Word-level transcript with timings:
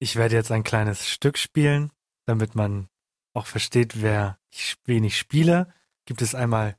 Ich 0.00 0.16
werde 0.16 0.36
jetzt 0.36 0.52
ein 0.52 0.62
kleines 0.64 1.06
Stück 1.08 1.38
spielen, 1.38 1.90
damit 2.26 2.54
man 2.54 2.88
auch 3.34 3.46
versteht, 3.46 4.00
wer 4.00 4.38
ich, 4.50 4.76
wen 4.84 5.04
ich 5.04 5.18
spiele. 5.18 5.72
Gibt 6.06 6.22
es 6.22 6.34
einmal 6.34 6.76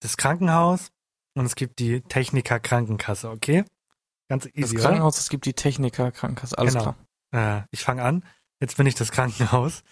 das 0.00 0.16
Krankenhaus 0.16 0.90
und 1.34 1.44
es 1.46 1.56
gibt 1.56 1.78
die 1.78 2.00
Techniker 2.02 2.60
Krankenkasse, 2.60 3.30
okay? 3.30 3.64
Ganz 4.28 4.44
Das 4.44 4.54
easy, 4.54 4.76
oder? 4.76 4.84
Krankenhaus, 4.84 5.18
es 5.18 5.28
gibt 5.28 5.46
die 5.46 5.52
Techniker, 5.52 6.12
Krankenkasse, 6.12 6.56
alles 6.56 6.74
Genau. 6.74 6.94
klar. 7.32 7.62
Äh, 7.64 7.66
ich 7.72 7.82
fange 7.82 8.02
an. 8.02 8.24
Jetzt 8.60 8.76
bin 8.76 8.86
ich 8.86 8.94
das 8.94 9.10
Krankenhaus. 9.10 9.82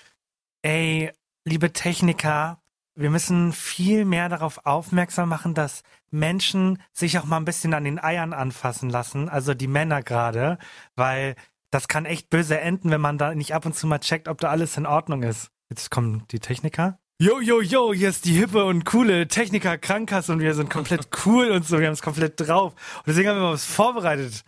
Ey, 0.62 1.12
liebe 1.45 1.73
Techniker, 1.73 2.62
wir 2.95 3.10
müssen 3.10 3.52
viel 3.52 4.05
mehr 4.05 4.28
darauf 4.28 4.66
aufmerksam 4.66 5.28
machen, 5.28 5.55
dass 5.55 5.82
Menschen 6.10 6.82
sich 6.92 7.18
auch 7.18 7.24
mal 7.24 7.38
ein 7.38 7.45
bisschen 7.45 7.74
an 7.74 7.84
den 7.84 8.02
Eiern 8.02 8.32
anfassen 8.32 8.90
lassen, 8.90 9.29
also 9.29 9.54
die 9.54 9.66
Männer 9.68 10.02
gerade, 10.02 10.59
weil 10.95 11.34
das 11.71 11.88
kann 11.88 12.04
echt 12.04 12.29
böse 12.29 12.60
enden, 12.60 12.90
wenn 12.90 13.01
man 13.01 13.16
da 13.16 13.34
nicht 13.34 13.54
ab 13.54 13.65
und 13.65 13.74
zu 13.74 13.87
mal 13.87 13.99
checkt, 13.99 14.29
ob 14.29 14.38
da 14.38 14.51
alles 14.51 14.76
in 14.76 14.87
Ordnung 14.87 15.23
ist. 15.23 15.51
Jetzt 15.71 15.90
kommen 15.90 16.24
die 16.30 16.38
Techniker. 16.38 16.99
Jo, 17.18 17.40
jo, 17.40 17.62
jo, 17.62 17.95
hier 17.95 18.10
ist 18.10 18.24
die 18.26 18.34
hippe 18.34 18.65
und 18.65 18.84
coole 18.84 19.29
Techniker 19.29 19.79
Krankenkasse 19.79 20.32
und 20.32 20.40
wir 20.40 20.54
sind 20.54 20.68
komplett 20.68 21.09
cool 21.24 21.51
und 21.51 21.65
so, 21.65 21.79
wir 21.79 21.87
haben 21.87 21.95
es 21.95 22.02
komplett 22.02 22.38
drauf. 22.38 22.74
Und 22.99 23.06
deswegen 23.06 23.30
haben 23.30 23.40
wir 23.40 23.52
was 23.52 23.65
vorbereitet. 23.65 24.45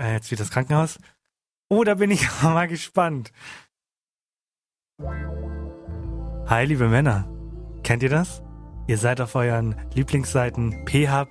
Äh, 0.00 0.12
jetzt 0.12 0.30
wieder 0.30 0.44
das 0.44 0.50
Krankenhaus. 0.50 0.98
Oh, 1.68 1.82
da 1.82 1.94
bin 1.94 2.10
ich 2.10 2.28
mal 2.42 2.68
gespannt. 2.68 3.32
Hi, 6.48 6.64
liebe 6.64 6.88
Männer. 6.88 7.35
Kennt 7.86 8.02
ihr 8.02 8.08
das? 8.08 8.42
Ihr 8.88 8.98
seid 8.98 9.20
auf 9.20 9.36
euren 9.36 9.76
Lieblingsseiten 9.94 10.84
P-Hub. 10.86 11.28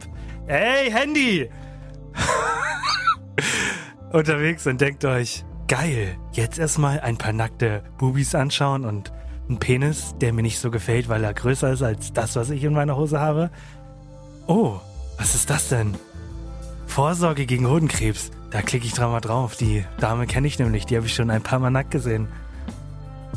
Ey, 0.48 0.89
Handy! 0.89 1.50
Unterwegs 4.14 4.66
und 4.66 4.80
denkt 4.80 5.03
euch, 5.03 5.44
geil, 5.67 6.16
jetzt 6.31 6.58
erstmal 6.58 7.02
ein 7.02 7.17
paar 7.17 7.33
nackte 7.33 7.83
Bubis 7.98 8.36
anschauen 8.36 8.86
und 8.86 9.11
einen 9.50 9.59
Penis, 9.59 10.16
der 10.22 10.31
mir 10.31 10.44
nicht 10.44 10.59
so 10.59 10.72
gefällt, 10.72 11.09
weil 11.09 11.26
er 11.26 11.33
größer 11.33 11.73
ist 11.73 11.83
als 11.83 12.14
das, 12.14 12.38
was 12.38 12.50
ich 12.52 12.64
in 12.64 12.72
meiner 12.72 12.95
Hose 12.95 13.20
habe. 13.20 13.52
Oh, 14.48 14.80
was 15.17 15.36
ist 15.36 15.50
das 15.50 15.67
denn? 15.67 15.95
Vorsorge 16.88 17.48
gegen 17.48 17.67
Hodenkrebs. 17.67 18.31
Da 18.52 18.61
klicke 18.61 18.86
ich 18.86 18.94
dran 18.94 19.11
mal 19.11 19.20
drauf. 19.20 19.58
Die 19.58 19.83
Dame 20.00 20.26
kenne 20.26 20.48
ich 20.48 20.58
nämlich, 20.58 20.86
die 20.86 20.95
habe 20.95 21.06
ich 21.06 21.16
schon 21.16 21.31
ein 21.31 21.44
paar 21.44 21.59
Mal 21.59 21.70
nackt 21.70 21.92
gesehen. 21.92 22.30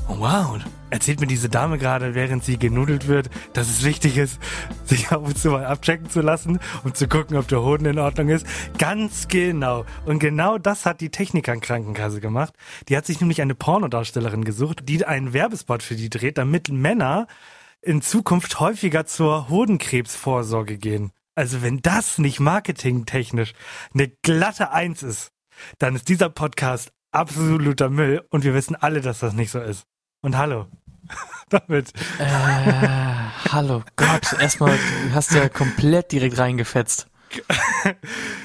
Oh 0.07 0.21
wow, 0.21 0.61
erzählt 0.91 1.21
mir 1.21 1.27
diese 1.27 1.49
Dame 1.49 1.79
gerade, 1.79 2.15
während 2.15 2.45
sie 2.45 2.59
genudelt 2.59 3.09
wird, 3.09 3.31
dass 3.53 3.69
es 3.69 3.85
wichtig 3.85 4.17
ist, 4.17 4.41
sich 4.85 5.09
ab 5.11 5.27
und 5.27 5.39
zu 5.39 5.51
mal 5.51 5.65
abchecken 5.65 6.11
zu 6.11 6.21
lassen, 6.21 6.59
um 6.85 6.95
zu 6.95 7.09
gucken, 7.09 7.37
ob 7.37 7.49
der 7.49 7.63
Hoden 7.63 7.87
in 7.87 7.99
Ordnung 7.99 8.29
ist. 8.29 8.47
Ganz 8.79 9.29
genau. 9.29 9.85
Und 10.07 10.19
genau 10.19 10.59
das 10.59 10.87
hat 10.87 11.01
die 11.01 11.11
Techniker-Krankenkasse 11.11 12.21
gemacht. 12.21 12.55
Die 12.89 12.97
hat 12.97 13.07
sich 13.07 13.21
nämlich 13.21 13.43
eine 13.43 13.55
Pornodarstellerin 13.55 14.45
gesucht, 14.45 14.89
die 14.89 15.05
einen 15.05 15.33
Werbespot 15.33 15.83
für 15.83 15.97
die 15.97 16.11
dreht, 16.11 16.39
damit 16.39 16.69
Männer 16.69 17.27
in 17.81 18.03
Zukunft 18.03 18.61
häufiger 18.61 19.07
zur 19.07 19.49
Hodenkrebsvorsorge 19.49 20.79
gehen. 20.79 21.13
Also 21.35 21.63
wenn 21.63 21.81
das 21.81 22.19
nicht 22.19 22.41
marketingtechnisch 22.41 23.53
eine 23.95 24.09
glatte 24.23 24.73
Eins 24.73 25.03
ist, 25.03 25.31
dann 25.79 25.95
ist 25.95 26.09
dieser 26.09 26.31
Podcast 26.31 26.93
absoluter 27.13 27.91
Müll 27.91 28.25
und 28.31 28.45
wir 28.45 28.55
wissen 28.55 28.77
alle, 28.77 29.01
dass 29.01 29.21
das 29.21 29.35
nicht 29.35 29.51
so 29.51 29.61
ist. 29.61 29.87
Und 30.21 30.37
hallo. 30.37 30.67
Damit. 31.49 31.93
Äh, 32.19 32.25
hallo 33.51 33.85
Gott, 33.97 34.33
erstmal, 34.39 34.77
du 34.77 35.15
hast 35.15 35.33
ja 35.33 35.49
komplett 35.49 36.13
direkt 36.13 36.39
reingefetzt. 36.39 37.07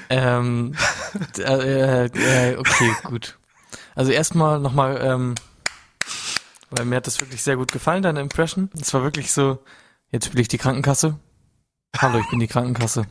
ähm, 0.10 0.76
äh, 1.40 2.06
äh, 2.06 2.58
okay, 2.58 2.92
gut. 3.06 3.40
Also 3.96 4.12
erstmal 4.12 4.60
nochmal, 4.60 5.00
ähm, 5.02 5.36
weil 6.70 6.86
mir 6.86 6.98
hat 6.98 7.08
das 7.08 7.20
wirklich 7.20 7.42
sehr 7.42 7.58
gut 7.58 7.72
gefallen, 7.72 8.04
deine 8.04 8.22
Impression. 8.22 8.70
Es 8.80 8.94
war 8.94 9.02
wirklich 9.02 9.34
so, 9.34 9.64
jetzt 10.12 10.26
spiele 10.28 10.42
ich 10.42 10.48
die 10.48 10.60
Krankenkasse. 10.60 11.20
Hallo, 11.98 12.20
ich 12.20 12.30
bin 12.30 12.40
die 12.40 12.48
Krankenkasse. 12.48 13.08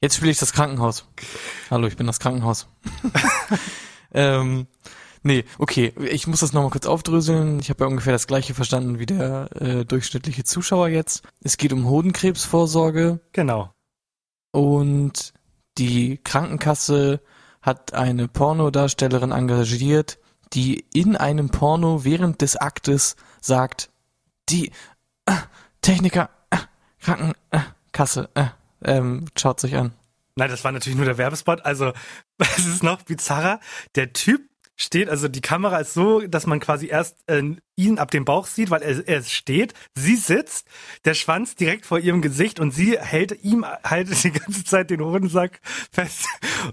Jetzt 0.00 0.16
spiele 0.16 0.30
ich 0.30 0.38
das 0.38 0.52
Krankenhaus. 0.52 1.08
Hallo, 1.70 1.86
ich 1.86 1.96
bin 1.96 2.06
das 2.06 2.20
Krankenhaus. 2.20 2.68
ähm, 4.12 4.66
nee, 5.22 5.44
okay, 5.58 5.92
ich 6.10 6.26
muss 6.26 6.40
das 6.40 6.52
nochmal 6.52 6.70
kurz 6.70 6.86
aufdröseln. 6.86 7.60
Ich 7.60 7.70
habe 7.70 7.84
ja 7.84 7.88
ungefähr 7.88 8.12
das 8.12 8.26
gleiche 8.26 8.54
verstanden 8.54 8.98
wie 8.98 9.06
der 9.06 9.48
äh, 9.60 9.84
durchschnittliche 9.84 10.44
Zuschauer 10.44 10.88
jetzt. 10.88 11.22
Es 11.42 11.56
geht 11.56 11.72
um 11.72 11.88
Hodenkrebsvorsorge 11.88 13.20
Genau. 13.32 13.72
und 14.52 15.32
die 15.78 16.18
Krankenkasse 16.18 17.20
hat 17.62 17.94
eine 17.94 18.28
Pornodarstellerin 18.28 19.30
engagiert, 19.32 20.18
die 20.52 20.86
in 20.92 21.16
einem 21.16 21.50
Porno 21.50 22.04
während 22.04 22.40
des 22.40 22.56
Aktes 22.56 23.16
sagt, 23.40 23.90
die 24.48 24.72
äh, 25.26 25.32
Techniker, 25.82 26.30
äh, 26.50 26.56
Krankenkasse, 27.00 28.30
äh, 28.34 28.46
ähm, 28.82 29.26
schaut 29.36 29.60
sich 29.60 29.76
an. 29.76 29.92
Nein, 30.36 30.50
das 30.50 30.64
war 30.64 30.72
natürlich 30.72 30.96
nur 30.96 31.04
der 31.04 31.18
Werbespot. 31.18 31.64
Also, 31.64 31.92
es 32.38 32.66
ist 32.66 32.82
noch 32.82 33.02
bizarrer. 33.02 33.60
Der 33.96 34.12
Typ 34.12 34.42
steht, 34.80 35.08
also 35.08 35.28
die 35.28 35.40
Kamera 35.40 35.78
ist 35.78 35.92
so, 35.92 36.20
dass 36.20 36.46
man 36.46 36.60
quasi 36.60 36.86
erst 36.86 37.18
äh, 37.26 37.42
ihn 37.76 37.98
ab 37.98 38.10
dem 38.10 38.24
Bauch 38.24 38.46
sieht, 38.46 38.70
weil 38.70 38.82
er, 38.82 39.06
er 39.06 39.22
steht. 39.22 39.74
Sie 39.94 40.16
sitzt, 40.16 40.66
der 41.04 41.14
Schwanz 41.14 41.56
direkt 41.56 41.84
vor 41.84 41.98
ihrem 41.98 42.22
Gesicht 42.22 42.60
und 42.60 42.70
sie 42.70 42.98
hält 42.98 43.44
ihm 43.44 43.66
halt 43.84 44.08
die 44.24 44.30
ganze 44.30 44.64
Zeit 44.64 44.90
den 44.90 45.02
Hodensack 45.02 45.60
fest 45.92 46.26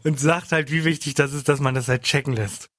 und 0.03 0.19
sagt 0.19 0.51
halt, 0.51 0.71
wie 0.71 0.85
wichtig 0.85 1.15
das 1.15 1.33
ist, 1.33 1.49
dass 1.49 1.59
man 1.59 1.75
das 1.75 1.87
halt 1.87 2.03
checken 2.03 2.33
lässt. 2.33 2.69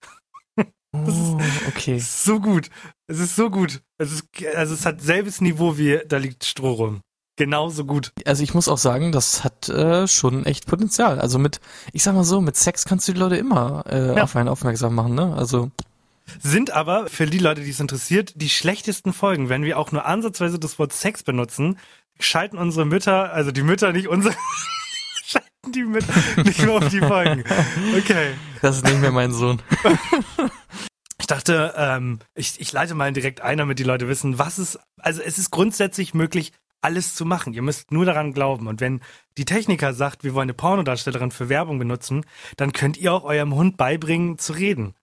Oh, 0.93 1.39
okay. 1.69 1.97
Es 1.97 2.05
ist 2.05 2.25
so 2.25 2.41
gut. 2.41 2.71
Es 3.07 3.19
ist 3.19 3.37
so 3.37 3.51
gut. 3.51 3.83
Es 3.99 4.13
ist, 4.13 4.25
also 4.55 4.73
es 4.73 4.87
hat 4.87 5.03
selbes 5.03 5.43
Niveau 5.43 5.77
wie 5.77 6.01
da 6.09 6.17
liegt 6.17 6.47
Stroh 6.47 6.73
rum. 6.73 7.03
Genauso 7.37 7.85
gut. 7.85 8.13
Also 8.25 8.43
ich 8.43 8.55
muss 8.55 8.67
auch 8.69 8.79
sagen, 8.79 9.13
das 9.13 9.45
hat 9.45 9.69
äh, 9.69 10.09
schon 10.09 10.47
echt 10.47 10.67
Potenzial. 10.67 11.21
Also 11.21 11.39
mit, 11.39 11.61
ich 11.93 12.03
sag 12.03 12.15
mal 12.15 12.25
so, 12.25 12.41
mit 12.41 12.57
Sex 12.57 12.85
kannst 12.87 13.07
du 13.09 13.13
die 13.13 13.19
Leute 13.21 13.37
immer 13.37 13.85
äh, 13.89 14.17
Ja. 14.17 14.23
auf 14.25 14.35
einen 14.37 14.49
aufmerksam 14.49 14.95
machen, 14.95 15.15
ne? 15.15 15.35
Also 15.37 15.71
Sind 16.43 16.71
aber 16.71 17.09
für 17.09 17.27
die 17.27 17.39
Leute, 17.39 17.61
die 17.63 17.71
es 17.71 17.79
interessiert, 17.81 18.33
die 18.37 18.49
schlechtesten 18.49 19.13
Folgen, 19.13 19.49
wenn 19.51 19.65
wir 19.65 19.79
auch 19.79 19.93
nur 19.93 20.07
ansatzweise 20.07 20.59
das 20.59 20.79
Wort 20.79 20.93
Sex 20.95 21.23
benutzen, 21.23 21.79
schalten 22.19 22.57
unsere 22.57 22.87
Mütter, 22.87 23.33
also 23.33 23.53
die 23.53 23.63
Mütter, 23.63 23.93
nicht 23.93 24.09
unsere, 24.09 24.35
schalten 25.27 25.73
die 25.75 25.83
Mütter 25.85 26.15
nicht 26.43 26.59
mehr 26.63 26.73
auf 26.73 26.89
die 26.89 27.01
Folgen. 27.01 27.45
Okay. 27.99 28.31
das 28.63 28.77
ist 28.77 28.85
nicht 28.87 29.01
mehr 29.01 29.13
mein 29.13 29.33
Sohn. 29.33 29.61
Ich 31.19 31.27
dachte, 31.27 31.75
ähm, 31.77 32.21
ich, 32.35 32.61
ich 32.61 32.71
leite 32.73 32.95
mal 32.95 33.13
direkt 33.13 33.41
ein, 33.41 33.59
damit 33.59 33.79
die 33.79 33.85
Leute 33.85 34.07
wissen, 34.07 34.39
was 34.39 34.59
ist, 34.61 34.79
also 35.01 35.23
es 35.23 35.39
ist 35.39 35.51
grundsätzlich 35.51 36.15
möglich, 36.15 36.53
alles 36.87 37.17
zu 37.17 37.25
machen. 37.25 37.53
Ihr 37.53 37.63
müsst 37.63 37.91
nur 37.91 38.05
daran 38.05 38.33
glauben. 38.33 38.69
Und 38.69 38.81
wenn 38.81 39.01
die 39.37 39.45
Techniker 39.45 39.93
sagt, 39.93 40.23
wir 40.23 40.35
wollen 40.35 40.47
eine 40.47 40.55
Pornodarstellerin 40.55 41.33
für 41.33 41.49
Werbung 41.49 41.81
benutzen, 41.81 42.25
dann 42.57 42.73
könnt 42.73 42.97
ihr 42.97 43.13
auch 43.13 43.25
eurem 43.25 43.55
Hund 43.55 43.77
beibringen 43.77 44.39
zu 44.39 44.53
reden. 44.53 44.95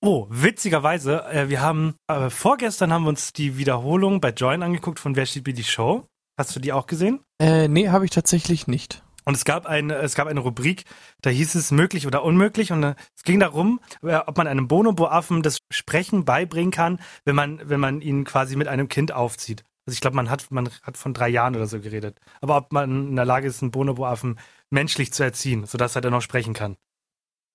Oh, 0.00 0.28
witzigerweise, 0.30 1.24
äh, 1.24 1.48
wir 1.48 1.60
haben, 1.60 1.96
äh, 2.06 2.30
vorgestern 2.30 2.92
haben 2.92 3.02
wir 3.02 3.08
uns 3.08 3.32
die 3.32 3.58
Wiederholung 3.58 4.20
bei 4.20 4.30
Join 4.30 4.62
angeguckt 4.62 5.00
von 5.00 5.16
Wer 5.16 5.26
steht 5.26 5.46
wie 5.46 5.52
die 5.52 5.64
Show. 5.64 6.06
Hast 6.38 6.54
du 6.54 6.60
die 6.60 6.72
auch 6.72 6.86
gesehen? 6.86 7.20
Äh, 7.40 7.66
nee, 7.66 7.88
habe 7.88 8.04
ich 8.04 8.12
tatsächlich 8.12 8.68
nicht. 8.68 9.02
Und 9.24 9.34
es 9.34 9.44
gab 9.44 9.66
eine, 9.66 9.96
es 9.96 10.14
gab 10.14 10.28
eine 10.28 10.38
Rubrik, 10.38 10.84
da 11.20 11.30
hieß 11.30 11.56
es 11.56 11.72
möglich 11.72 12.06
oder 12.06 12.22
unmöglich. 12.22 12.70
Und 12.70 12.84
äh, 12.84 12.94
es 13.16 13.24
ging 13.24 13.40
darum, 13.40 13.80
äh, 14.02 14.14
ob 14.14 14.36
man 14.38 14.46
einem 14.46 14.68
Bonobo-Affen 14.68 15.42
das 15.42 15.58
Sprechen 15.72 16.24
beibringen 16.24 16.70
kann, 16.70 17.00
wenn 17.24 17.34
man, 17.34 17.60
wenn 17.64 17.80
man 17.80 18.00
ihn 18.00 18.22
quasi 18.22 18.54
mit 18.54 18.68
einem 18.68 18.86
Kind 18.86 19.10
aufzieht. 19.10 19.64
Also 19.86 19.94
ich 19.94 20.00
glaube, 20.00 20.16
man 20.16 20.28
hat, 20.28 20.50
man 20.50 20.68
hat 20.82 20.96
von 20.96 21.14
drei 21.14 21.28
Jahren 21.28 21.54
oder 21.54 21.66
so 21.66 21.80
geredet. 21.80 22.18
Aber 22.40 22.56
ob 22.56 22.72
man 22.72 23.08
in 23.08 23.16
der 23.16 23.24
Lage 23.24 23.46
ist, 23.46 23.62
einen 23.62 23.70
Bonobo-Affen 23.70 24.38
menschlich 24.68 25.12
zu 25.12 25.22
erziehen, 25.22 25.64
sodass 25.64 25.94
er 25.94 26.02
dann 26.02 26.12
noch 26.12 26.22
sprechen 26.22 26.54
kann. 26.54 26.76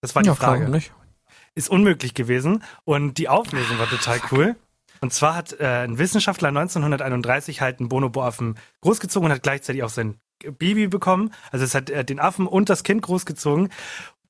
Das 0.01 0.15
war 0.15 0.23
die 0.23 0.29
ja, 0.29 0.35
Frage. 0.35 0.61
warum 0.61 0.71
nicht? 0.71 0.93
Ist 1.55 1.69
unmöglich 1.69 2.13
gewesen. 2.13 2.63
Und 2.85 3.17
die 3.17 3.27
Auflösung 3.27 3.77
war 3.79 3.89
total 3.89 4.21
cool. 4.31 4.55
Und 5.01 5.13
zwar 5.13 5.35
hat 5.35 5.59
äh, 5.59 5.83
ein 5.83 5.97
Wissenschaftler 5.97 6.49
1931 6.49 7.59
halt 7.59 7.79
einen 7.79 7.89
Bonobo-Affen 7.89 8.57
großgezogen 8.81 9.25
und 9.27 9.35
hat 9.35 9.43
gleichzeitig 9.43 9.83
auch 9.83 9.89
sein 9.89 10.19
Baby 10.39 10.87
bekommen. 10.87 11.33
Also 11.51 11.65
es 11.65 11.75
hat 11.75 11.89
äh, 11.89 12.05
den 12.05 12.19
Affen 12.19 12.47
und 12.47 12.69
das 12.69 12.83
Kind 12.83 13.01
großgezogen. 13.01 13.69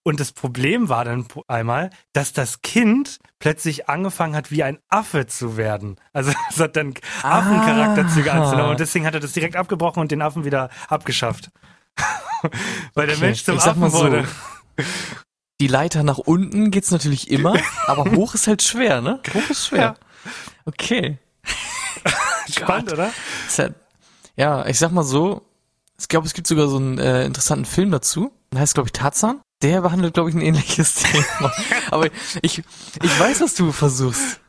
Und 0.03 0.19
das 0.19 0.31
Problem 0.31 0.89
war 0.89 1.05
dann 1.05 1.27
einmal, 1.47 1.91
dass 2.13 2.33
das 2.33 2.61
Kind 2.63 3.19
plötzlich 3.39 3.87
angefangen 3.87 4.35
hat, 4.35 4.49
wie 4.49 4.63
ein 4.63 4.79
Affe 4.89 5.27
zu 5.27 5.57
werden. 5.57 5.97
Also 6.11 6.31
es 6.49 6.59
hat 6.59 6.75
dann 6.75 6.93
Affencharakterzüge 7.21 8.31
Ah. 8.33 8.41
anzunehmen. 8.41 8.71
Und 8.71 8.79
deswegen 8.79 9.05
hat 9.05 9.13
er 9.13 9.19
das 9.19 9.33
direkt 9.33 9.55
abgebrochen 9.55 10.01
und 10.01 10.11
den 10.11 10.21
Affen 10.23 10.43
wieder 10.43 10.69
abgeschafft. 10.87 11.51
Weil 12.95 13.07
der 13.07 13.15
Okay, 13.17 13.25
Mensch 13.25 13.43
zum 13.43 13.55
ich 13.57 13.61
sag 13.61 13.71
Affen 13.71 13.81
mal 13.81 13.89
so. 13.91 13.99
wurde. 13.99 14.27
Die 15.59 15.67
Leiter 15.67 16.01
nach 16.01 16.17
unten 16.17 16.71
geht's 16.71 16.89
natürlich 16.89 17.29
immer, 17.29 17.55
aber 17.85 18.09
hoch 18.11 18.33
ist 18.33 18.47
halt 18.47 18.63
schwer, 18.63 19.01
ne? 19.01 19.19
Hoch 19.33 19.49
ist 19.51 19.67
schwer. 19.67 19.79
Ja. 19.79 19.95
Okay. 20.65 21.19
Spannend, 22.49 22.91
oder? 22.93 23.11
Ja, 23.57 23.69
ja, 24.35 24.65
ich 24.65 24.79
sag 24.79 24.91
mal 24.91 25.03
so, 25.03 25.45
ich 25.99 26.07
glaube, 26.07 26.25
es 26.25 26.33
gibt 26.33 26.47
sogar 26.47 26.67
so 26.67 26.77
einen 26.77 26.97
äh, 26.97 27.25
interessanten 27.25 27.65
Film 27.65 27.91
dazu. 27.91 28.31
Der 28.51 28.61
heißt, 28.61 28.73
glaube 28.73 28.87
ich, 28.87 28.93
Tarzan. 28.93 29.41
Der 29.61 29.81
behandelt, 29.81 30.13
glaube 30.13 30.29
ich, 30.29 30.35
ein 30.35 30.41
ähnliches 30.41 30.95
Thema. 31.03 31.51
Aber 31.89 32.07
ich, 32.41 32.63
ich 33.01 33.19
weiß, 33.19 33.41
was 33.41 33.55
du 33.55 33.71
versuchst. 33.71 34.39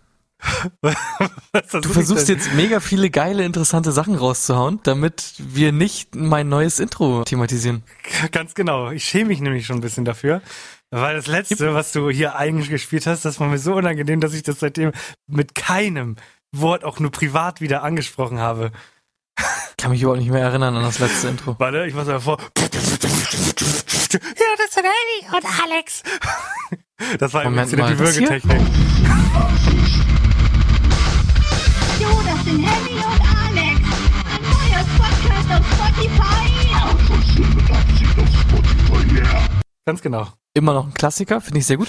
Du 0.80 1.88
versuchst 1.88 2.28
jetzt 2.28 2.52
mega 2.54 2.80
viele 2.80 3.10
geile, 3.10 3.44
interessante 3.44 3.92
Sachen 3.92 4.16
rauszuhauen, 4.16 4.80
damit 4.82 5.34
wir 5.38 5.70
nicht 5.70 6.16
mein 6.16 6.48
neues 6.48 6.80
Intro 6.80 7.22
thematisieren. 7.22 7.84
Ganz 8.32 8.54
genau. 8.54 8.90
Ich 8.90 9.04
schäme 9.04 9.26
mich 9.26 9.40
nämlich 9.40 9.66
schon 9.66 9.76
ein 9.76 9.82
bisschen 9.82 10.04
dafür. 10.04 10.42
Weil 10.90 11.16
das 11.16 11.26
letzte, 11.26 11.72
was 11.72 11.92
du 11.92 12.10
hier 12.10 12.36
eigentlich 12.36 12.68
gespielt 12.68 13.06
hast, 13.06 13.24
das 13.24 13.40
war 13.40 13.48
mir 13.48 13.58
so 13.58 13.74
unangenehm, 13.74 14.20
dass 14.20 14.34
ich 14.34 14.42
das 14.42 14.60
seitdem 14.60 14.92
mit 15.26 15.54
keinem 15.54 16.16
Wort 16.54 16.84
auch 16.84 17.00
nur 17.00 17.10
privat 17.10 17.62
wieder 17.62 17.82
angesprochen 17.82 18.40
habe. 18.40 18.72
Kann 19.76 19.90
mich 19.90 20.02
überhaupt 20.02 20.20
nicht 20.20 20.30
mehr 20.30 20.42
erinnern 20.42 20.76
an 20.76 20.82
das 20.82 20.98
letzte 20.98 21.28
Intro. 21.28 21.56
Warte, 21.58 21.86
ich 21.86 21.94
mach's 21.94 22.06
mal 22.06 22.20
vor. 22.20 22.38
Ja, 22.38 22.68
das 24.58 24.74
sind 24.74 24.84
Ellie 24.84 25.36
und 25.36 25.44
Alex. 25.62 26.02
Das 27.18 27.32
war 27.34 27.44
Moment 27.44 27.76
mal, 27.76 27.92
die? 27.92 27.98
Würgetechnik. 27.98 28.60
Jo, 32.00 32.08
das 32.24 32.44
sind 32.44 32.62
Henny 32.62 32.96
und 32.96 33.20
Alex. 33.36 33.80
Ein 34.30 34.42
neuer 34.42 34.84
Podcast 34.98 35.50
auf 35.50 35.64
Spotify. 35.72 36.42
Ganz 39.84 40.00
genau. 40.00 40.28
Immer 40.54 40.74
noch 40.74 40.86
ein 40.86 40.94
Klassiker, 40.94 41.40
finde 41.40 41.58
ich 41.60 41.66
sehr 41.66 41.76
gut. 41.76 41.88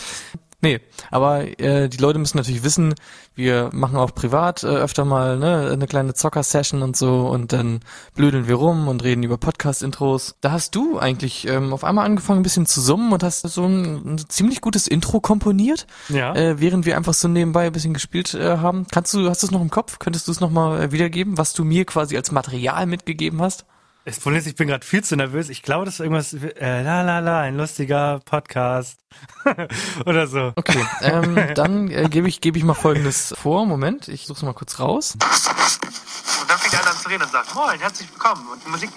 Nee, 0.63 0.79
aber 1.11 1.59
äh, 1.59 1.89
die 1.89 1.97
Leute 1.97 2.19
müssen 2.19 2.37
natürlich 2.37 2.63
wissen, 2.63 2.95
wir 3.35 3.69
machen 3.73 3.97
auch 3.97 4.15
privat 4.15 4.63
äh, 4.63 4.67
öfter 4.67 5.03
mal 5.03 5.37
ne, 5.37 5.69
eine 5.73 5.87
kleine 5.87 6.13
Zocker-Session 6.13 6.81
und 6.83 6.95
so 6.95 7.27
und 7.27 7.51
dann 7.51 7.81
blödeln 8.15 8.47
wir 8.47 8.55
rum 8.55 8.87
und 8.87 9.03
reden 9.03 9.23
über 9.23 9.37
Podcast-Intros. 9.37 10.35
Da 10.39 10.53
hast 10.53 10.73
du 10.75 10.97
eigentlich 10.99 11.45
ähm, 11.49 11.73
auf 11.73 11.83
einmal 11.83 12.05
angefangen 12.05 12.39
ein 12.39 12.43
bisschen 12.43 12.65
zu 12.65 12.79
summen 12.79 13.11
und 13.11 13.23
hast 13.23 13.41
so 13.41 13.65
ein, 13.65 14.13
ein 14.13 14.17
ziemlich 14.29 14.61
gutes 14.61 14.87
Intro 14.87 15.19
komponiert, 15.19 15.85
Ja. 16.07 16.33
äh, 16.33 16.61
während 16.61 16.85
wir 16.85 16.95
einfach 16.95 17.13
so 17.13 17.27
nebenbei 17.27 17.65
ein 17.67 17.73
bisschen 17.73 17.93
gespielt 17.93 18.33
äh, 18.33 18.57
haben. 18.59 18.87
Kannst 18.89 19.13
du, 19.13 19.29
hast 19.29 19.43
du 19.43 19.47
es 19.47 19.51
noch 19.51 19.61
im 19.61 19.69
Kopf? 19.69 19.99
Könntest 19.99 20.29
du 20.29 20.31
es 20.31 20.39
nochmal 20.39 20.81
äh, 20.81 20.91
wiedergeben, 20.93 21.37
was 21.37 21.51
du 21.51 21.65
mir 21.65 21.83
quasi 21.83 22.15
als 22.15 22.31
Material 22.31 22.85
mitgegeben 22.85 23.41
hast? 23.41 23.65
Das 24.05 24.19
Problem 24.19 24.39
ist, 24.39 24.47
ich 24.47 24.55
bin 24.55 24.67
gerade 24.67 24.85
viel 24.85 25.01
zu 25.01 25.15
nervös. 25.15 25.47
Ich 25.47 25.63
glaube, 25.63 25.85
das 25.85 25.93
ist 25.95 25.99
irgendwas, 26.01 26.33
äh, 26.33 26.81
la 26.81 27.03
la 27.03 27.19
la, 27.19 27.39
ein 27.39 27.55
lustiger 27.55 28.19
Podcast. 28.25 28.99
Oder 30.05 30.27
so. 30.27 30.51
Okay, 30.57 30.85
ähm, 31.01 31.39
dann 31.55 31.89
äh, 31.89 32.09
gebe 32.09 32.27
ich, 32.27 32.41
gebe 32.41 32.57
ich 32.57 32.65
mal 32.65 32.73
folgendes 32.73 33.33
vor. 33.41 33.65
Moment, 33.65 34.09
ich 34.09 34.25
suche 34.25 34.37
es 34.37 34.43
mal 34.43 34.53
kurz 34.53 34.77
raus. 34.79 35.13
Und 35.13 35.21
dann 35.21 36.59
fängt 36.59 36.75
einer 36.75 36.91
an 36.91 36.97
zu 36.97 37.07
reden 37.07 37.23
und 37.23 37.31
sagt, 37.31 37.55
moin, 37.55 37.79
herzlich 37.79 38.11
willkommen. 38.11 38.45
Und 38.49 38.65
die 38.65 38.69
Musik 38.69 38.89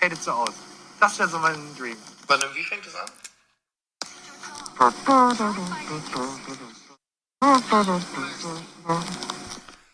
fadet 0.00 0.22
so 0.22 0.30
aus. 0.30 0.54
Das 0.98 1.18
wäre 1.18 1.28
so 1.28 1.38
mein 1.38 1.56
Dream. 1.78 1.96
Wann 2.26 2.40
wie 2.54 2.64
fängt 2.64 2.86
es 2.86 2.94
an? 2.94 3.06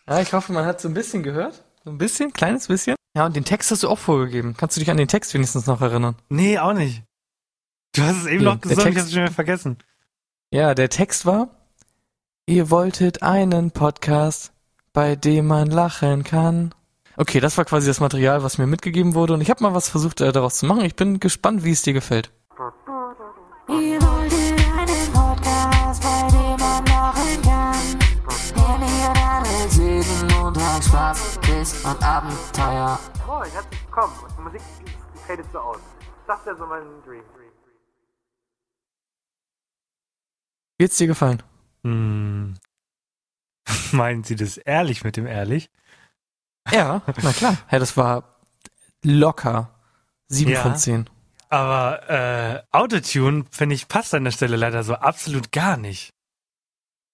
Ja, 0.06 0.20
ich 0.20 0.34
hoffe, 0.34 0.52
man 0.52 0.66
hat 0.66 0.82
so 0.82 0.88
ein 0.88 0.92
bisschen 0.92 1.22
gehört. 1.22 1.64
So 1.84 1.90
ein 1.90 1.98
bisschen, 1.98 2.32
kleines 2.32 2.68
bisschen. 2.68 2.96
Ja, 3.16 3.26
und 3.26 3.36
den 3.36 3.44
Text 3.44 3.70
hast 3.70 3.82
du 3.82 3.88
auch 3.88 3.98
vorgegeben. 3.98 4.54
Kannst 4.56 4.76
du 4.76 4.80
dich 4.80 4.90
an 4.90 4.96
den 4.96 5.08
Text 5.08 5.34
wenigstens 5.34 5.66
noch 5.66 5.80
erinnern? 5.80 6.16
Nee, 6.28 6.58
auch 6.58 6.72
nicht. 6.72 7.02
Du 7.94 8.02
hast 8.02 8.16
es 8.22 8.26
eben 8.26 8.42
Ja, 8.42 8.54
noch 8.54 8.60
gesagt, 8.60 8.78
ich 8.78 8.84
Text- 8.84 8.98
hab's 9.00 9.12
schon 9.12 9.22
wieder 9.22 9.32
vergessen. 9.32 9.78
Ja, 10.50 10.74
der 10.74 10.88
Text 10.88 11.26
war, 11.26 11.48
ihr 12.46 12.70
wolltet 12.70 13.22
einen 13.22 13.70
Podcast, 13.70 14.52
bei 14.92 15.14
dem 15.14 15.46
man 15.46 15.68
lachen 15.70 16.24
kann. 16.24 16.74
Okay, 17.16 17.38
das 17.38 17.56
war 17.58 17.64
quasi 17.64 17.86
das 17.86 18.00
Material, 18.00 18.42
was 18.42 18.58
mir 18.58 18.66
mitgegeben 18.66 19.14
wurde 19.14 19.34
und 19.34 19.40
ich 19.40 19.50
habe 19.50 19.62
mal 19.62 19.74
was 19.74 19.88
versucht 19.88 20.20
äh, 20.20 20.32
daraus 20.32 20.56
zu 20.58 20.66
machen. 20.66 20.84
Ich 20.84 20.96
bin 20.96 21.20
gespannt, 21.20 21.62
wie 21.64 21.70
es 21.70 21.82
dir 21.82 21.92
gefällt. 21.92 22.32
Quiz 31.64 31.82
und 31.82 32.02
Abenteuer. 32.02 32.98
Moin, 33.26 33.50
herzlich 33.50 33.84
willkommen. 33.86 34.12
Und 34.18 34.36
die 34.36 34.42
Musik 34.42 34.62
fadet 35.26 35.46
so 35.50 35.58
aus. 35.60 35.80
Das 36.26 36.44
wäre 36.44 36.58
so 36.58 36.66
mein 36.66 36.82
Dream. 37.06 37.22
Wie 40.76 40.84
hat's 40.84 40.98
dir 40.98 41.06
gefallen? 41.06 41.42
Hm. 41.82 42.58
Meinen 43.92 44.24
Sie 44.24 44.36
das 44.36 44.58
ehrlich 44.58 45.04
mit 45.04 45.16
dem 45.16 45.26
ehrlich? 45.26 45.70
Ja, 46.70 47.00
na 47.22 47.32
klar. 47.32 47.56
Ja, 47.70 47.78
das 47.78 47.96
war 47.96 48.24
locker. 49.02 49.70
Sieben 50.28 50.50
Ja. 50.50 50.60
von 50.60 50.76
zehn. 50.76 51.08
Aber 51.48 52.10
äh, 52.10 52.62
Autotune, 52.72 53.46
finde 53.50 53.74
ich, 53.74 53.88
passt 53.88 54.12
an 54.12 54.24
der 54.24 54.32
Stelle 54.32 54.56
leider 54.56 54.82
so 54.82 54.96
absolut 54.96 55.50
gar 55.50 55.78
nicht. 55.78 56.12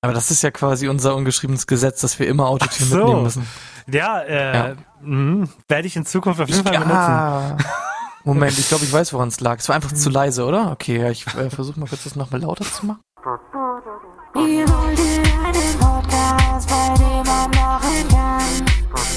Aber 0.02 0.14
das 0.14 0.31
ist 0.31 0.43
ja 0.43 0.50
quasi 0.50 0.88
unser 0.88 1.14
ungeschriebenes 1.14 1.67
Gesetz, 1.67 2.00
dass 2.00 2.19
wir 2.19 2.26
immer 2.26 2.47
Autotune 2.49 2.88
so. 2.88 2.97
mitnehmen 2.97 3.23
müssen. 3.25 3.47
Ja, 3.87 4.20
äh, 4.20 4.56
Ja. 4.70 4.75
mh, 5.02 5.49
werde 5.69 5.87
ich 5.88 5.97
in 5.97 6.06
Zukunft 6.06 6.41
auf 6.41 6.49
jeden 6.49 6.62
Fall 6.64 6.73
benutzen. 6.79 6.94
Ja. 6.94 7.56
Moment, 8.25 8.58
ich 8.58 8.69
glaube, 8.69 8.85
ich 8.85 8.93
weiß, 8.93 9.12
woran 9.12 9.29
es 9.29 9.41
lag. 9.41 9.58
Es 9.58 9.69
war 9.69 9.76
einfach 9.76 9.93
zu 9.93 10.08
leise, 10.11 10.44
oder? 10.44 10.73
Okay, 10.73 11.00
ja, 11.00 11.11
ich 11.11 11.26
äh, 11.37 11.50
versuche 11.50 11.79
mal 11.81 11.87
kurz 11.88 12.05
das 12.05 12.17
nochmal 12.17 12.41
lauter 12.41 12.64
zu 12.64 12.87
machen. 12.87 13.00
Ihr 14.37 14.67
wolltet 14.69 15.26
einen 15.44 15.79
Podcast, 15.79 16.69
bei 16.69 16.94
dem 16.97 17.26
man 17.26 17.52
lachen 17.52 18.08
kann. 18.08 18.67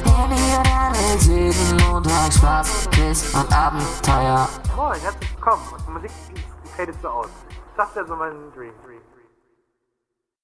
Danny 0.04 0.58
und 0.58 0.68
Alex 0.74 1.28
jeden 1.28 1.78
Montag 1.92 2.34
Spaß, 2.34 2.90
Quiz 2.92 3.34
und 3.34 3.54
Abenteuer. 3.58 4.50
Moin, 4.76 5.00
herzlich 5.02 5.34
willkommen. 5.36 5.63
Und 5.78 5.88
die 5.88 5.92
Musik 5.92 6.12
fadet 6.75 6.96
so 7.02 7.08
aus. 7.10 7.28
Das 7.78 7.96
wäre 7.96 8.06
so 8.08 8.16
mein 8.16 8.32
Dream. 8.56 8.72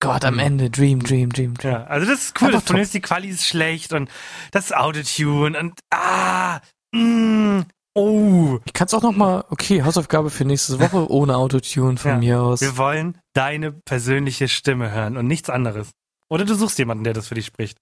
Gott, 0.01 0.23
am 0.23 0.39
Ende, 0.39 0.69
Dream, 0.69 1.03
Dream, 1.03 1.29
Dream, 1.31 1.53
Dream. 1.55 1.71
Ja, 1.73 1.83
also 1.85 2.07
das 2.09 2.21
ist 2.25 2.41
cool. 2.41 2.51
Das 2.51 2.63
Problem 2.63 2.83
ist, 2.83 2.93
die 2.93 3.01
Quali 3.01 3.27
ist 3.27 3.45
schlecht 3.45 3.91
und 3.93 4.09
das 4.51 4.71
Autotune 4.71 5.59
und 5.59 5.79
ah, 5.93 6.61
mh, 6.93 7.65
oh. 7.95 8.59
Ich 8.63 8.71
kann 8.73 8.87
es 8.87 8.93
auch 8.93 9.01
nochmal, 9.03 9.43
okay, 9.49 9.83
Hausaufgabe 9.83 10.29
für 10.29 10.45
nächste 10.45 10.79
Woche 10.79 11.11
ohne 11.11 11.35
Autotune 11.35 11.97
von 11.97 12.11
Ja. 12.11 12.17
mir 12.17 12.41
aus. 12.41 12.61
Wir 12.61 12.77
wollen 12.77 13.17
deine 13.33 13.73
persönliche 13.73 14.47
Stimme 14.47 14.91
hören 14.91 15.17
und 15.17 15.27
nichts 15.27 15.49
anderes. 15.49 15.91
Oder 16.29 16.45
du 16.45 16.55
suchst 16.55 16.77
jemanden, 16.79 17.03
der 17.03 17.13
das 17.13 17.27
für 17.27 17.35
dich 17.35 17.47
spricht. 17.47 17.77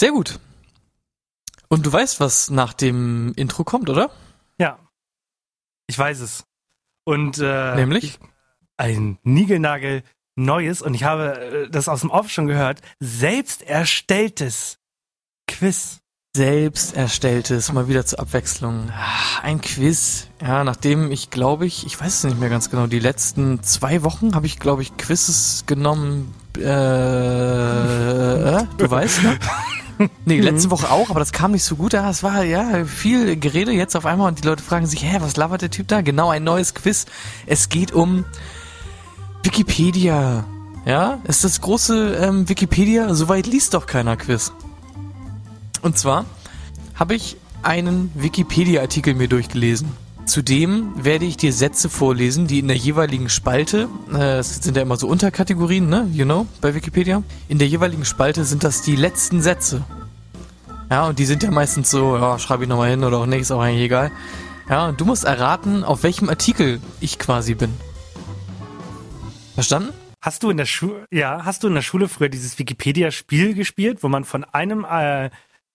Sehr 0.00 0.12
gut. 0.12 0.38
Und 1.68 1.84
du 1.84 1.92
weißt, 1.92 2.20
was 2.20 2.48
nach 2.48 2.72
dem 2.72 3.34
Intro 3.36 3.64
kommt, 3.64 3.90
oder? 3.90 4.10
Ja. 4.58 4.78
Ich 5.88 5.98
weiß 5.98 6.20
es. 6.20 6.44
Und 7.04 7.38
äh, 7.38 7.74
Nämlich? 7.74 8.18
ein 8.78 9.18
Nigelnagel 9.24 10.02
neues 10.38 10.80
und 10.80 10.94
ich 10.94 11.04
habe 11.04 11.38
äh, 11.38 11.70
das 11.70 11.88
aus 11.88 12.00
dem 12.00 12.10
Off 12.10 12.30
schon 12.30 12.46
gehört, 12.46 12.80
selbst 13.00 13.62
erstelltes 13.62 14.78
Quiz. 15.46 15.98
Selbst 16.36 16.94
erstelltes, 16.94 17.72
mal 17.72 17.88
wieder 17.88 18.06
zur 18.06 18.20
Abwechslung. 18.20 18.90
Ah, 18.90 19.40
Ein 19.42 19.60
Quiz. 19.60 20.28
Ja, 20.40 20.62
nachdem 20.62 21.10
ich 21.10 21.30
glaube 21.30 21.66
ich, 21.66 21.84
ich 21.86 22.00
weiß 22.00 22.18
es 22.18 22.24
nicht 22.24 22.38
mehr 22.38 22.50
ganz 22.50 22.70
genau, 22.70 22.86
die 22.86 23.00
letzten 23.00 23.62
zwei 23.62 24.04
Wochen 24.04 24.34
habe 24.34 24.46
ich 24.46 24.60
glaube 24.60 24.82
ich 24.82 24.96
Quizzes 24.96 25.64
genommen. 25.66 26.34
Äh, 26.56 26.60
äh, 26.60 28.66
du 28.76 28.90
weißt, 28.90 29.22
ne? 29.22 29.38
Nee, 30.26 30.40
letzte 30.40 30.70
Woche 30.70 30.90
auch, 30.90 31.10
aber 31.10 31.18
das 31.18 31.32
kam 31.32 31.52
nicht 31.52 31.64
so 31.64 31.76
gut. 31.76 31.92
Ja, 31.92 32.08
es 32.08 32.22
war 32.22 32.44
ja 32.44 32.84
viel 32.84 33.36
Gerede 33.36 33.72
jetzt 33.72 33.96
auf 33.96 34.06
einmal 34.06 34.28
und 34.28 34.42
die 34.42 34.46
Leute 34.46 34.62
fragen 34.62 34.86
sich, 34.86 35.02
hä, 35.02 35.16
was 35.20 35.36
labert 35.36 35.62
der 35.62 35.70
Typ 35.70 35.88
da? 35.88 36.02
Genau, 36.02 36.30
ein 36.30 36.44
neues 36.44 36.74
Quiz. 36.74 37.06
Es 37.46 37.68
geht 37.68 37.92
um 37.92 38.24
Wikipedia. 39.48 40.44
Ja, 40.84 41.20
ist 41.24 41.42
das 41.42 41.62
große 41.62 42.16
ähm, 42.16 42.50
Wikipedia, 42.50 43.14
soweit 43.14 43.46
liest 43.46 43.72
doch 43.72 43.86
keiner 43.86 44.14
Quiz. 44.18 44.52
Und 45.80 45.96
zwar 45.96 46.26
habe 46.94 47.14
ich 47.14 47.38
einen 47.62 48.12
Wikipedia-Artikel 48.14 49.14
mir 49.14 49.26
durchgelesen. 49.26 49.88
Zudem 50.26 50.92
werde 51.02 51.24
ich 51.24 51.38
dir 51.38 51.54
Sätze 51.54 51.88
vorlesen, 51.88 52.46
die 52.46 52.58
in 52.58 52.68
der 52.68 52.76
jeweiligen 52.76 53.30
Spalte, 53.30 53.88
äh, 54.12 54.36
es 54.36 54.56
sind 54.56 54.76
ja 54.76 54.82
immer 54.82 54.98
so 54.98 55.08
Unterkategorien, 55.08 55.88
ne, 55.88 56.06
you 56.12 56.26
know, 56.26 56.46
bei 56.60 56.74
Wikipedia. 56.74 57.22
In 57.48 57.58
der 57.58 57.68
jeweiligen 57.68 58.04
Spalte 58.04 58.44
sind 58.44 58.64
das 58.64 58.82
die 58.82 58.96
letzten 58.96 59.40
Sätze. 59.40 59.82
Ja, 60.90 61.06
und 61.06 61.18
die 61.18 61.24
sind 61.24 61.42
ja 61.42 61.50
meistens 61.50 61.90
so, 61.90 62.18
ja, 62.18 62.38
schreibe 62.38 62.64
ich 62.64 62.68
nochmal 62.68 62.90
hin 62.90 63.02
oder 63.02 63.16
auch 63.16 63.26
nicht, 63.26 63.40
ist 63.40 63.50
auch 63.50 63.62
eigentlich 63.62 63.86
egal. 63.86 64.10
Ja, 64.68 64.88
und 64.88 65.00
du 65.00 65.06
musst 65.06 65.24
erraten, 65.24 65.84
auf 65.84 66.02
welchem 66.02 66.28
Artikel 66.28 66.80
ich 67.00 67.18
quasi 67.18 67.54
bin. 67.54 67.72
Verstanden? 69.58 69.92
Hast 70.20 70.44
du 70.44 70.50
in 70.50 70.56
der 70.56 70.66
Schule, 70.66 71.04
ja, 71.10 71.44
hast 71.44 71.64
du 71.64 71.66
in 71.66 71.74
der 71.74 71.82
Schule 71.82 72.06
früher 72.06 72.28
dieses 72.28 72.60
Wikipedia-Spiel 72.60 73.54
gespielt, 73.54 74.04
wo 74.04 74.08
man 74.08 74.22
von 74.22 74.44
einem 74.44 74.86
äh, 74.88 75.30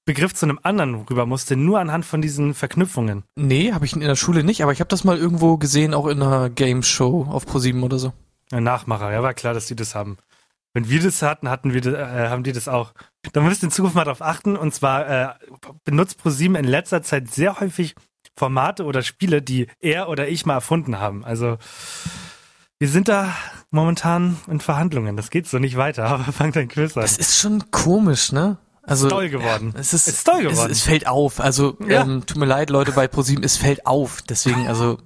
Begriff 0.06 0.34
zu 0.34 0.46
einem 0.46 0.58
anderen 0.64 0.96
rüber 0.96 1.26
musste, 1.26 1.58
nur 1.58 1.82
anhand 1.82 2.06
von 2.06 2.22
diesen 2.22 2.54
Verknüpfungen? 2.54 3.24
Nee, 3.36 3.74
habe 3.74 3.84
ich 3.84 3.92
in 3.92 4.00
der 4.00 4.16
Schule 4.16 4.46
nicht, 4.46 4.64
aber 4.64 4.72
ich 4.72 4.80
habe 4.80 4.88
das 4.88 5.04
mal 5.04 5.18
irgendwo 5.18 5.58
gesehen, 5.58 5.94
auch 5.94 6.08
in 6.08 6.24
einer 6.24 6.50
Game 6.50 6.82
Show 6.82 7.28
auf 7.30 7.46
ProSieben 7.46 7.84
oder 7.84 8.00
so. 8.00 8.14
Ein 8.52 8.64
Nachmacher, 8.64 9.12
ja, 9.12 9.22
war 9.22 9.34
klar, 9.34 9.54
dass 9.54 9.66
die 9.66 9.76
das 9.76 9.96
haben. 9.96 10.18
Wenn 10.74 10.88
wir 10.88 11.02
das 11.02 11.22
hatten, 11.22 11.50
hatten 11.50 11.74
wir, 11.74 11.82
das, 11.82 11.94
äh, 11.94 12.30
haben 12.30 12.44
die 12.44 12.54
das 12.54 12.70
auch. 12.70 12.94
Da 13.34 13.42
müsst 13.42 13.64
ihr 13.64 13.68
in 13.68 13.72
Zukunft 13.72 13.98
mal 13.98 14.06
drauf 14.06 14.22
achten. 14.22 14.56
Und 14.56 14.74
zwar 14.74 15.10
äh, 15.10 15.34
benutzt 15.84 16.20
ProSieben 16.20 16.56
in 16.56 16.64
letzter 16.64 17.04
Zeit 17.04 17.30
sehr 17.30 17.60
häufig 17.60 17.96
Formate 18.38 18.86
oder 18.86 19.02
Spiele, 19.02 19.42
die 19.42 19.68
er 19.82 20.08
oder 20.08 20.30
ich 20.30 20.46
mal 20.46 20.54
erfunden 20.54 21.00
haben. 21.00 21.26
Also 21.26 21.58
wir 22.84 22.90
sind 22.90 23.08
da 23.08 23.34
momentan 23.72 24.36
in 24.50 24.60
Verhandlungen. 24.60 25.16
Das 25.16 25.30
geht 25.30 25.48
so 25.48 25.58
nicht 25.58 25.78
weiter, 25.78 26.04
aber 26.08 26.26
fangt 26.34 26.58
ein 26.58 26.68
Quiz 26.68 26.98
an. 26.98 27.04
Das 27.04 27.16
ist 27.18 27.40
schon 27.40 27.72
komisch, 27.72 28.34
ne? 28.34 28.58
Also 28.86 29.08
Toll 29.08 29.30
geworden. 29.30 29.74
Es 29.78 29.94
ist, 29.94 30.10
Ist 30.10 30.26
toll 30.28 30.42
geworden. 30.44 30.70
Es, 30.70 30.80
es 30.80 30.84
fällt 30.84 31.08
auf. 31.08 31.40
Also 31.40 31.78
Ja. 31.88 32.02
ähm, 32.02 32.26
tut 32.26 32.36
mir 32.36 32.46
leid, 32.46 32.70
Leute 32.70 32.92
bei 32.92 33.08
ProSieben, 33.08 33.42
es 33.46 33.56
fällt 33.56 33.86
auf. 33.88 34.22
Deswegen, 34.24 34.68
also 34.68 34.98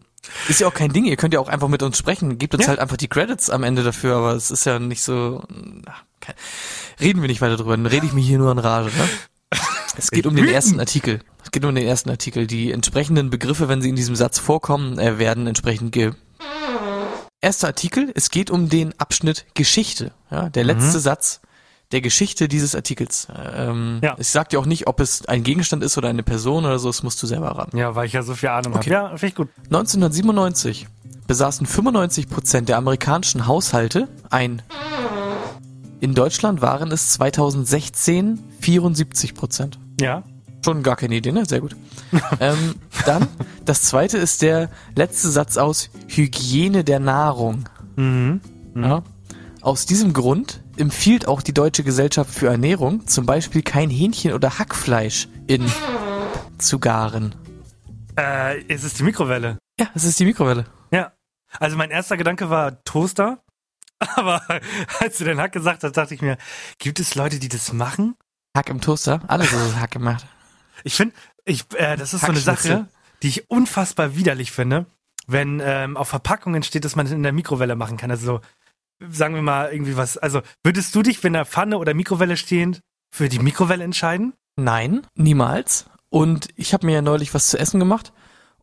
ist 0.49 0.59
ja 0.59 0.65
auch 0.67 0.73
kein 0.73 0.91
Ding. 0.91 1.05
Ihr 1.05 1.17
könnt 1.17 1.35
ja 1.35 1.39
auch 1.39 1.49
einfach 1.49 1.67
mit 1.67 1.83
uns 1.83 1.99
sprechen. 1.99 2.39
Gebt 2.39 2.55
uns 2.55 2.63
Ja. 2.63 2.69
halt 2.69 2.79
einfach 2.79 2.97
die 2.97 3.07
Credits 3.09 3.51
am 3.51 3.61
Ende 3.61 3.83
dafür. 3.83 4.15
Aber 4.15 4.33
es 4.33 4.49
ist 4.49 4.65
ja 4.65 4.79
nicht 4.79 5.03
so. 5.03 5.43
ach, 5.85 6.01
kein, 6.19 6.33
reden 6.99 7.21
wir 7.21 7.27
nicht 7.27 7.41
weiter 7.41 7.57
drüber. 7.57 7.77
Dann 7.77 7.85
rede 7.85 8.07
ich 8.07 8.13
mich 8.13 8.25
hier 8.25 8.39
nur 8.39 8.51
in 8.51 8.57
Rage. 8.57 8.87
Ne? 8.97 9.07
Es 9.99 10.09
geht 10.11 10.25
um 10.25 10.35
den 10.35 10.47
ersten 10.47 10.79
Artikel. 10.79 11.21
Es 11.43 11.51
geht 11.51 11.63
um 11.65 11.73
den 11.75 11.85
ersten 11.87 12.09
Artikel. 12.09 12.45
Die 12.47 12.71
entsprechenden 12.71 13.29
Begriffe, 13.29 13.67
wenn 13.69 13.81
sie 13.83 13.89
in 13.89 13.95
diesem 13.95 14.15
Satz 14.15 14.37
vorkommen, 14.39 14.97
äh, 14.99 15.17
werden 15.19 15.45
entsprechend 15.47 15.91
ge 15.91 16.11
Erster 17.39 17.67
Artikel, 17.67 18.11
es 18.15 18.31
geht 18.31 18.49
um 18.49 18.67
den 18.69 18.99
Abschnitt 18.99 19.45
Geschichte. 19.53 20.11
Ja, 20.31 20.49
der 20.49 20.63
letzte 20.63 20.99
Satz 20.99 21.39
der 21.91 22.01
Geschichte 22.01 22.47
dieses 22.47 22.73
Artikels. 22.75 23.27
Ähm, 23.55 23.99
Ja. 24.03 24.15
Ich 24.17 24.27
sag 24.29 24.49
dir 24.49 24.59
auch 24.59 24.65
nicht, 24.65 24.87
ob 24.87 24.99
es 24.99 25.25
ein 25.27 25.43
Gegenstand 25.43 25.83
ist 25.83 25.97
oder 25.97 26.09
eine 26.09 26.23
Person 26.23 26.65
oder 26.65 26.79
so, 26.79 26.89
das 26.89 27.03
musst 27.03 27.21
du 27.23 27.27
selber 27.27 27.47
erraten. 27.47 27.77
Ja, 27.77 27.95
weil 27.95 28.07
ich 28.07 28.13
ja 28.13 28.23
so 28.23 28.33
viel 28.33 28.49
Ahnung 28.49 28.73
Okay. 28.75 28.91
habe. 28.93 29.11
Ja, 29.11 29.17
finde 29.17 29.27
ich 29.27 29.35
gut. 29.35 29.49
1997 29.65 30.87
besaßen 31.27 31.65
95% 31.67 32.61
der 32.67 32.77
amerikanischen 32.77 33.45
Haushalte 33.47 34.07
ein. 34.29 34.61
In 35.99 36.13
Deutschland 36.15 36.61
waren 36.61 36.91
es 36.91 37.11
2016 37.13 38.43
74%. 38.61 39.77
Ja. 40.01 40.23
Schon 40.67 40.83
gar 40.83 40.97
keine 40.97 41.15
Idee, 41.15 41.31
ne? 41.31 41.45
Sehr 41.45 41.61
gut. 41.61 41.77
ähm, 42.41 42.75
dann, 43.05 43.25
das 43.63 43.83
zweite 43.83 44.17
ist 44.17 44.41
der 44.41 44.69
letzte 44.97 45.29
Satz 45.29 45.55
aus 45.55 45.89
Hygiene 46.09 46.83
der 46.83 46.99
Nahrung. 46.99 47.69
Mhm. 47.95 48.41
Ja. 48.75 49.01
Aus 49.61 49.85
diesem 49.85 50.11
Grund 50.11 50.61
empfiehlt 50.75 51.25
auch 51.25 51.41
die 51.41 51.53
Deutsche 51.53 51.85
Gesellschaft 51.85 52.29
für 52.29 52.47
Ernährung 52.47 53.07
zum 53.07 53.25
Beispiel 53.25 53.61
kein 53.61 53.89
Hähnchen 53.89 54.33
oder 54.33 54.59
Hackfleisch 54.59 55.29
in 55.47 55.65
zu 56.57 56.79
garen. 56.79 57.33
Äh, 58.17 58.61
es 58.67 58.83
ist 58.83 58.99
die 58.99 59.03
Mikrowelle. 59.03 59.59
Ja, 59.79 59.87
es 59.95 60.03
ist 60.03 60.19
die 60.19 60.25
Mikrowelle. 60.25 60.65
Ja. 60.91 61.13
Also 61.61 61.77
mein 61.77 61.91
erster 61.91 62.17
Gedanke 62.17 62.49
war 62.49 62.83
Toaster. 62.83 63.41
Aber 63.99 64.41
als 64.99 65.17
du 65.17 65.23
den 65.23 65.39
Hack 65.39 65.53
gesagt 65.53 65.85
hast, 65.85 65.95
dachte 65.95 66.13
ich 66.13 66.21
mir, 66.21 66.37
gibt 66.77 66.99
es 66.99 67.15
Leute, 67.15 67.39
die 67.39 67.47
das 67.47 67.71
machen? 67.71 68.15
Hack 68.53 68.69
im 68.69 68.81
Toaster, 68.81 69.21
alles 69.29 69.53
ist 69.53 69.79
Hack 69.79 69.91
gemacht. 69.91 70.25
Ich 70.83 70.95
finde, 70.95 71.15
ich, 71.45 71.65
äh, 71.75 71.95
das 71.97 72.13
ist 72.13 72.21
so 72.21 72.27
eine. 72.27 72.39
Sache, 72.39 72.87
die 73.23 73.29
ich 73.29 73.49
unfassbar 73.49 74.15
widerlich 74.15 74.51
finde, 74.51 74.85
wenn 75.27 75.61
ähm, 75.63 75.97
auf 75.97 76.09
Verpackungen 76.09 76.63
steht, 76.63 76.85
dass 76.85 76.95
man 76.95 77.05
es 77.05 77.11
in 77.11 77.23
der 77.23 77.33
Mikrowelle 77.33 77.75
machen 77.75 77.97
kann. 77.97 78.11
Also 78.11 78.25
so, 78.25 78.41
sagen 79.09 79.35
wir 79.35 79.41
mal 79.41 79.71
irgendwie 79.71 79.97
was. 79.97 80.17
Also 80.17 80.41
würdest 80.63 80.93
du 80.95 81.01
dich, 81.01 81.23
wenn 81.23 81.33
da 81.33 81.45
Pfanne 81.45 81.77
oder 81.77 81.93
Mikrowelle 81.93 82.37
stehend, 82.37 82.81
für 83.09 83.29
die 83.29 83.39
Mikrowelle 83.39 83.83
entscheiden? 83.83 84.33
Nein, 84.55 85.05
niemals. 85.15 85.85
Und 86.09 86.49
ich 86.55 86.73
habe 86.73 86.85
mir 86.85 86.93
ja 86.93 87.01
neulich 87.01 87.33
was 87.33 87.47
zu 87.47 87.59
essen 87.59 87.79
gemacht 87.79 88.13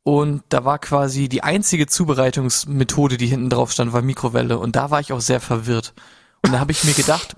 und 0.03 0.43
da 0.51 0.65
war 0.65 0.79
quasi 0.79 1.29
die 1.29 1.43
einzige 1.43 1.87
Zubereitungsmethode, 1.87 3.17
die 3.17 3.27
hinten 3.27 3.51
drauf 3.51 3.73
stand, 3.73 3.93
war 3.93 4.03
Mikrowelle 4.03 4.59
und 4.59 4.77
da 4.77 4.91
war 4.91 5.01
ich 5.01 5.13
auch 5.13 5.21
sehr 5.21 5.41
verwirrt. 5.41 5.95
Und 6.43 6.53
da 6.53 6.61
habe 6.61 6.73
ich 6.73 6.85
mir 6.85 6.93
gedacht, 6.93 7.37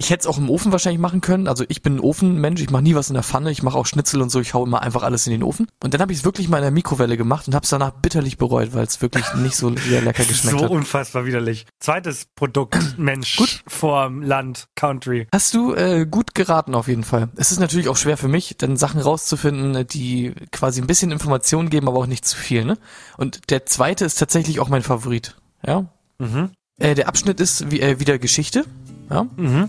ich 0.00 0.10
hätte 0.10 0.20
es 0.20 0.26
auch 0.26 0.38
im 0.38 0.48
Ofen 0.48 0.70
wahrscheinlich 0.70 1.00
machen 1.00 1.20
können. 1.20 1.48
Also 1.48 1.64
ich 1.68 1.82
bin 1.82 1.96
ein 1.96 2.00
Ofenmensch, 2.00 2.60
ich 2.60 2.70
mache 2.70 2.82
nie 2.82 2.94
was 2.94 3.08
in 3.08 3.14
der 3.14 3.24
Pfanne, 3.24 3.50
ich 3.50 3.64
mache 3.64 3.76
auch 3.76 3.84
Schnitzel 3.84 4.22
und 4.22 4.30
so, 4.30 4.40
ich 4.40 4.54
hau 4.54 4.64
immer 4.64 4.80
einfach 4.80 5.02
alles 5.02 5.26
in 5.26 5.32
den 5.32 5.42
Ofen. 5.42 5.66
Und 5.82 5.92
dann 5.92 6.00
habe 6.00 6.12
ich 6.12 6.18
es 6.20 6.24
wirklich 6.24 6.48
mal 6.48 6.58
in 6.58 6.62
der 6.62 6.70
Mikrowelle 6.70 7.16
gemacht 7.16 7.48
und 7.48 7.54
habe 7.56 7.64
es 7.64 7.70
danach 7.70 7.90
bitterlich 7.90 8.38
bereut, 8.38 8.74
weil 8.74 8.86
es 8.86 9.02
wirklich 9.02 9.24
nicht 9.34 9.56
so 9.56 9.70
lecker 9.70 10.24
geschmeckt 10.28 10.56
so 10.56 10.64
hat. 10.64 10.70
unfassbar 10.70 11.26
widerlich. 11.26 11.66
Zweites 11.80 12.26
Produkt, 12.36 12.78
Mensch, 12.96 13.36
Gut. 13.36 13.64
Form, 13.66 14.22
Land, 14.22 14.68
Country. 14.76 15.26
Hast 15.32 15.54
du 15.54 15.74
äh, 15.74 16.06
gut 16.08 16.32
geraten 16.36 16.76
auf 16.76 16.86
jeden 16.86 17.04
Fall. 17.04 17.28
Es 17.34 17.50
ist 17.50 17.58
natürlich 17.58 17.88
auch 17.88 17.96
schwer 17.96 18.16
für 18.16 18.28
mich, 18.28 18.56
dann 18.56 18.76
Sachen 18.76 19.00
rauszufinden, 19.00 19.84
die 19.88 20.32
quasi 20.52 20.80
ein 20.80 20.86
bisschen 20.86 21.10
Informationen 21.10 21.70
geben, 21.70 21.88
aber 21.88 21.98
auch 21.98 22.06
nicht 22.06 22.24
zu 22.24 22.36
viel. 22.36 22.64
Ne? 22.64 22.78
Und 23.16 23.50
der 23.50 23.66
zweite 23.66 24.04
ist 24.04 24.14
tatsächlich 24.14 24.60
auch 24.60 24.68
mein 24.68 24.82
Favorit. 24.82 25.34
Ja. 25.66 25.86
Mhm. 26.18 26.50
Äh, 26.78 26.94
der 26.94 27.08
Abschnitt 27.08 27.40
ist 27.40 27.72
wie, 27.72 27.80
äh, 27.80 27.98
wieder 27.98 28.20
Geschichte. 28.20 28.64
Ja. 29.10 29.26
Mhm. 29.36 29.68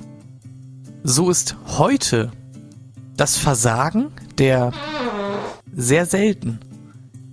So 1.03 1.29
ist 1.29 1.55
heute 1.77 2.31
das 3.15 3.37
Versagen 3.37 4.11
der 4.37 4.71
sehr 5.73 6.05
selten. 6.05 6.59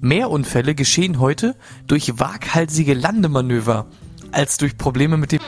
Mehr 0.00 0.30
Unfälle 0.30 0.75
geschehen 0.75 1.18
heute 1.18 1.56
durch 1.87 2.18
waghalsige 2.18 2.94
Landemanöver 2.94 3.87
als 4.30 4.56
durch 4.58 4.78
Probleme 4.78 5.16
mit 5.16 5.32
dem. 5.32 5.40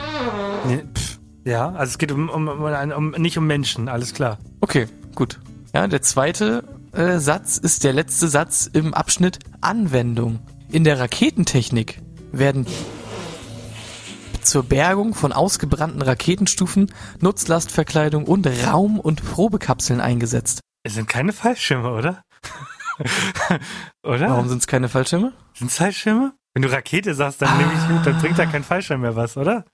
Ja, 1.45 1.69
also 1.69 1.91
es 1.91 1.97
geht 1.97 2.11
um, 2.11 2.29
um, 2.29 2.47
um, 2.47 2.91
um 2.91 3.11
nicht 3.11 3.37
um 3.37 3.47
Menschen, 3.47 3.87
alles 3.87 4.13
klar. 4.13 4.39
Okay, 4.59 4.87
gut. 5.15 5.39
Ja, 5.73 5.87
der 5.87 6.01
zweite 6.01 6.63
äh, 6.91 7.19
Satz 7.19 7.57
ist 7.57 7.83
der 7.83 7.93
letzte 7.93 8.27
Satz 8.27 8.69
im 8.71 8.93
Abschnitt 8.93 9.39
Anwendung. 9.61 10.39
In 10.71 10.83
der 10.83 10.99
Raketentechnik 10.99 12.01
werden 12.31 12.65
zur 14.41 14.63
Bergung 14.63 15.13
von 15.13 15.31
ausgebrannten 15.33 16.01
Raketenstufen 16.01 16.91
Nutzlastverkleidung 17.19 18.25
und 18.25 18.47
Raum- 18.47 18.99
und 18.99 19.23
Probekapseln 19.23 20.01
eingesetzt. 20.01 20.59
Es 20.83 20.93
sind 20.95 21.07
keine 21.07 21.33
Fallschirme, 21.33 21.91
oder? 21.91 22.21
oder? 24.03 24.29
Warum 24.29 24.49
sind 24.49 24.59
es 24.59 24.67
keine 24.67 24.89
Fallschirme? 24.89 25.33
Sind 25.53 25.71
Fallschirme? 25.71 26.33
Wenn 26.53 26.63
du 26.63 26.71
Rakete 26.71 27.13
sagst, 27.13 27.41
dann, 27.41 27.57
nehme 27.57 27.71
ich, 27.73 28.03
dann 28.03 28.17
bringt 28.19 28.39
da 28.39 28.45
kein 28.45 28.63
Fallschirm 28.63 29.01
mehr 29.01 29.15
was, 29.15 29.37
oder? 29.37 29.65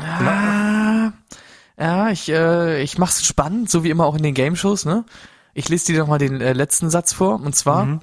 Ah, 0.00 1.12
ja, 1.78 2.10
ich, 2.10 2.28
äh, 2.30 2.82
ich 2.82 2.98
mach's 2.98 3.26
spannend, 3.26 3.70
so 3.70 3.84
wie 3.84 3.90
immer 3.90 4.06
auch 4.06 4.16
in 4.16 4.22
den 4.22 4.34
Game-Shows, 4.34 4.84
ne? 4.84 5.04
Ich 5.54 5.68
lese 5.68 5.86
dir 5.92 6.00
noch 6.00 6.08
mal 6.08 6.18
den 6.18 6.40
äh, 6.40 6.52
letzten 6.52 6.90
Satz 6.90 7.12
vor, 7.12 7.40
und 7.40 7.54
zwar, 7.54 7.84
Mhm. 7.86 8.00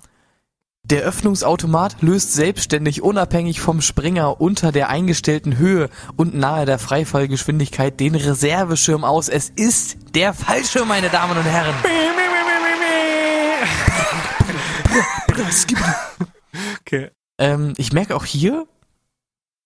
Der 0.85 1.03
Öffnungsautomat 1.03 2.01
löst 2.01 2.33
selbstständig 2.33 3.01
unabhängig 3.01 3.61
vom 3.61 3.81
Springer 3.81 4.41
unter 4.41 4.73
der 4.73 4.89
eingestellten 4.89 5.57
Höhe 5.57 5.89
und 6.17 6.35
nahe 6.35 6.65
der 6.65 6.77
Freifallgeschwindigkeit 6.77 7.99
den 8.01 8.15
Reserveschirm 8.15 9.05
aus. 9.05 9.29
Es 9.29 9.49
ist 9.49 9.95
der 10.13 10.33
Fallschirm, 10.33 10.87
meine 10.89 11.09
Damen 11.09 11.37
und 11.37 11.45
Herren. 11.45 11.75
Okay. 16.81 17.09
Ähm, 17.39 17.73
ich 17.77 17.93
merke 17.93 18.15
auch 18.15 18.25
hier, 18.25 18.67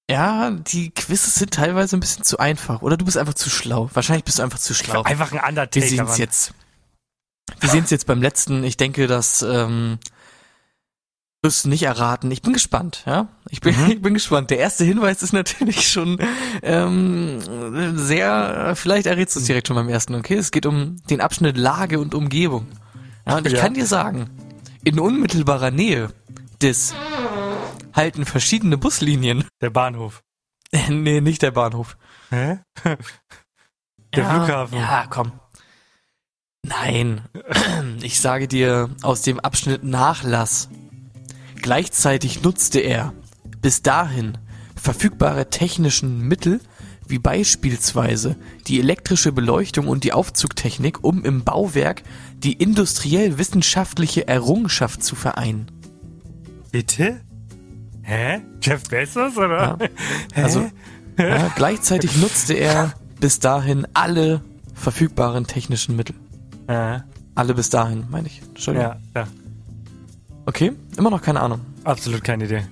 ja, 0.10 0.52
die 0.52 0.92
Quizzes 0.92 1.36
sind 1.36 1.54
teilweise 1.54 1.98
ein 1.98 2.00
bisschen 2.00 2.24
zu 2.24 2.38
einfach. 2.38 2.82
Oder 2.82 2.96
du 2.96 3.04
bist 3.04 3.18
einfach 3.18 3.34
zu 3.34 3.50
schlau. 3.50 3.90
Wahrscheinlich 3.94 4.24
bist 4.24 4.40
du 4.40 4.44
einfach 4.44 4.60
zu 4.60 4.74
schlau. 4.74 5.04
Einfach 5.04 5.34
ein 5.34 5.40
Wir 5.40 5.48
Undertaker, 5.48 5.86
sehen 5.86 6.06
es 6.06 6.18
jetzt. 6.18 6.54
Wir 7.60 7.70
sehen 7.70 7.84
es 7.84 7.90
jetzt 7.90 8.08
beim 8.08 8.22
letzten. 8.22 8.64
Ich 8.64 8.78
denke, 8.78 9.08
dass 9.08 9.42
ähm, 9.42 10.00
wirst 11.44 11.66
nicht 11.68 11.84
erraten. 11.84 12.32
Ich 12.32 12.42
bin 12.42 12.54
gespannt, 12.54 13.04
ja. 13.06 13.28
Ich 13.50 13.62
bin, 13.62 13.76
Mhm. 13.80 13.88
ich 13.92 14.02
bin 14.02 14.14
gespannt. 14.14 14.50
Der 14.50 14.58
erste 14.60 14.84
Hinweis 14.84 15.22
ist 15.24 15.34
natürlich 15.34 15.90
schon 15.90 16.18
ähm, 16.64 17.40
sehr. 17.98 18.74
Vielleicht 18.76 19.06
errätst 19.06 19.36
du 19.36 19.40
es 19.40 19.46
direkt 19.46 19.68
schon 19.68 19.76
beim 19.76 19.90
ersten. 19.90 20.16
Okay, 20.16 20.36
es 20.36 20.52
geht 20.52 20.66
um 20.66 20.98
den 21.10 21.22
Abschnitt 21.22 21.58
Lage 21.58 22.00
und 22.00 22.16
Umgebung. 22.16 22.68
Ja, 23.26 23.38
und 23.38 23.48
ich 23.48 23.54
Ja. 23.54 23.60
kann 23.62 23.74
dir 23.74 23.86
sagen, 23.86 24.30
in 24.84 25.00
unmittelbarer 25.00 25.72
Nähe 25.72 26.12
des 26.62 26.94
halten 27.94 28.26
verschiedene 28.26 28.78
Buslinien. 28.78 29.44
Der 29.62 29.70
Bahnhof. 29.70 30.24
nee, 30.90 31.22
nicht 31.22 31.42
der 31.42 31.52
Bahnhof. 31.52 31.98
Hä? 32.30 32.60
Der 34.16 34.24
ja, 34.24 34.30
Flughafen. 34.34 34.78
Ja, 34.78 35.06
komm. 35.10 35.32
Nein. 36.64 37.22
Ich 38.02 38.20
sage 38.20 38.48
dir 38.48 38.90
aus 39.02 39.22
dem 39.22 39.40
Abschnitt 39.40 39.84
Nachlass. 39.84 40.70
Gleichzeitig 41.62 42.44
nutzte 42.44 42.80
er 42.80 43.14
bis 43.62 43.82
dahin 43.82 44.38
verfügbare 44.76 45.50
technischen 45.50 46.22
Mittel 46.22 46.60
wie 47.10 47.20
beispielsweise 47.20 48.36
die 48.68 48.80
elektrische 48.80 49.32
Beleuchtung 49.32 49.88
und 49.88 50.04
die 50.04 50.14
Aufzugtechnik, 50.14 51.04
um 51.04 51.24
im 51.24 51.44
Bauwerk 51.44 52.04
die 52.44 52.54
industriell-wissenschaftliche 52.54 54.28
Errungenschaft 54.28 55.04
zu 55.04 55.16
vereinen. 55.16 55.72
Bitte? 56.72 57.22
Hä? 58.04 58.42
Jeff 58.62 58.84
Bezos 58.90 59.38
oder? 59.38 59.78
Ja. 59.80 59.88
Also 60.44 60.70
ja, 61.18 61.52
gleichzeitig 61.56 62.18
nutzte 62.18 62.54
er 62.54 62.94
bis 63.20 63.40
dahin 63.40 63.88
alle 63.94 64.42
verfügbaren 64.74 65.48
technischen 65.48 65.96
Mittel. 65.96 66.16
ja, 66.70 67.06
Alle 67.36 67.54
bis 67.54 67.70
dahin, 67.70 68.06
meine 68.10 68.28
ich. 68.28 68.42
Entschuldigung. 68.42 68.92
ja, 69.16 69.22
ja. 69.22 69.28
Okay, 70.48 70.72
immer 70.96 71.10
noch 71.10 71.22
keine 71.22 71.42
Ahnung. 71.42 71.60
Absolut 71.84 72.24
keine 72.24 72.46
Idee. 72.46 72.66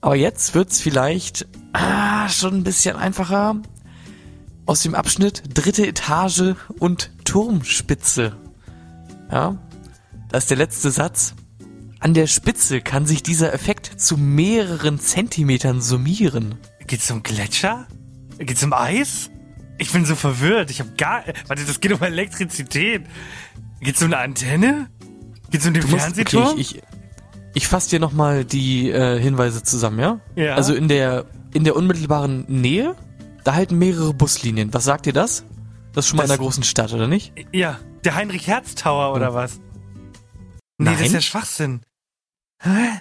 Aber 0.00 0.16
jetzt 0.16 0.54
wird's 0.54 0.80
vielleicht 0.80 1.46
ah, 1.74 2.30
schon 2.30 2.54
ein 2.54 2.64
bisschen 2.64 2.96
einfacher. 2.96 3.60
Aus 4.64 4.84
dem 4.84 4.94
Abschnitt 4.94 5.42
dritte 5.52 5.86
Etage 5.86 6.54
und 6.78 7.10
Turmspitze. 7.26 8.38
Ja, 9.30 9.58
da 10.30 10.38
ist 10.38 10.48
der 10.48 10.56
letzte 10.56 10.90
Satz. 10.90 11.34
An 12.00 12.14
der 12.14 12.26
Spitze 12.26 12.80
kann 12.80 13.04
sich 13.04 13.22
dieser 13.22 13.52
Effekt 13.52 14.00
zu 14.00 14.16
mehreren 14.16 14.98
Zentimetern 14.98 15.82
summieren. 15.82 16.54
Geht's 16.86 17.10
um 17.10 17.22
Gletscher? 17.22 17.86
Geht's 18.38 18.64
um 18.64 18.72
Eis? 18.72 19.28
Ich 19.76 19.92
bin 19.92 20.06
so 20.06 20.14
verwirrt. 20.14 20.70
Ich 20.70 20.80
habe 20.80 20.92
gar. 20.96 21.22
Warte, 21.48 21.66
das 21.66 21.80
geht 21.80 21.92
um 21.92 22.02
Elektrizität. 22.02 23.04
Geht's 23.80 24.00
um 24.00 24.06
eine 24.06 24.22
Antenne? 24.22 24.88
Geht's 25.50 25.66
um 25.66 25.72
den 25.74 25.82
Du 25.82 25.88
musst, 25.88 26.02
Fernsehturm? 26.02 26.48
okay, 26.48 26.60
ich, 26.60 26.76
ich, 26.76 26.82
ich 27.54 27.68
fasse 27.68 27.90
dir 27.90 28.00
nochmal 28.00 28.44
die 28.44 28.90
äh, 28.90 29.18
Hinweise 29.18 29.62
zusammen, 29.62 29.98
ja? 29.98 30.20
Ja. 30.36 30.54
Also 30.54 30.74
in 30.74 30.88
der, 30.88 31.24
in 31.54 31.64
der 31.64 31.74
unmittelbaren 31.76 32.44
Nähe, 32.48 32.94
da 33.44 33.54
halten 33.54 33.78
mehrere 33.78 34.12
Buslinien. 34.14 34.72
Was 34.74 34.84
sagt 34.84 35.06
dir 35.06 35.12
das? 35.12 35.44
Das 35.94 36.04
ist 36.04 36.10
schon 36.10 36.18
mal 36.18 36.24
in 36.24 36.28
Das- 36.28 36.38
einer 36.38 36.44
großen 36.44 36.62
Stadt, 36.64 36.92
oder 36.92 37.06
nicht? 37.08 37.32
ja, 37.52 37.78
der 38.04 38.14
Heinrich 38.14 38.46
Herz 38.46 38.74
Tower 38.74 39.14
oder 39.14 39.34
was? 39.34 39.58
Nee, 40.78 40.84
das 40.90 40.94
Nein. 40.96 41.04
ist 41.06 41.12
ja 41.14 41.20
Schwachsinn. 41.20 41.80
Hä? 42.62 43.00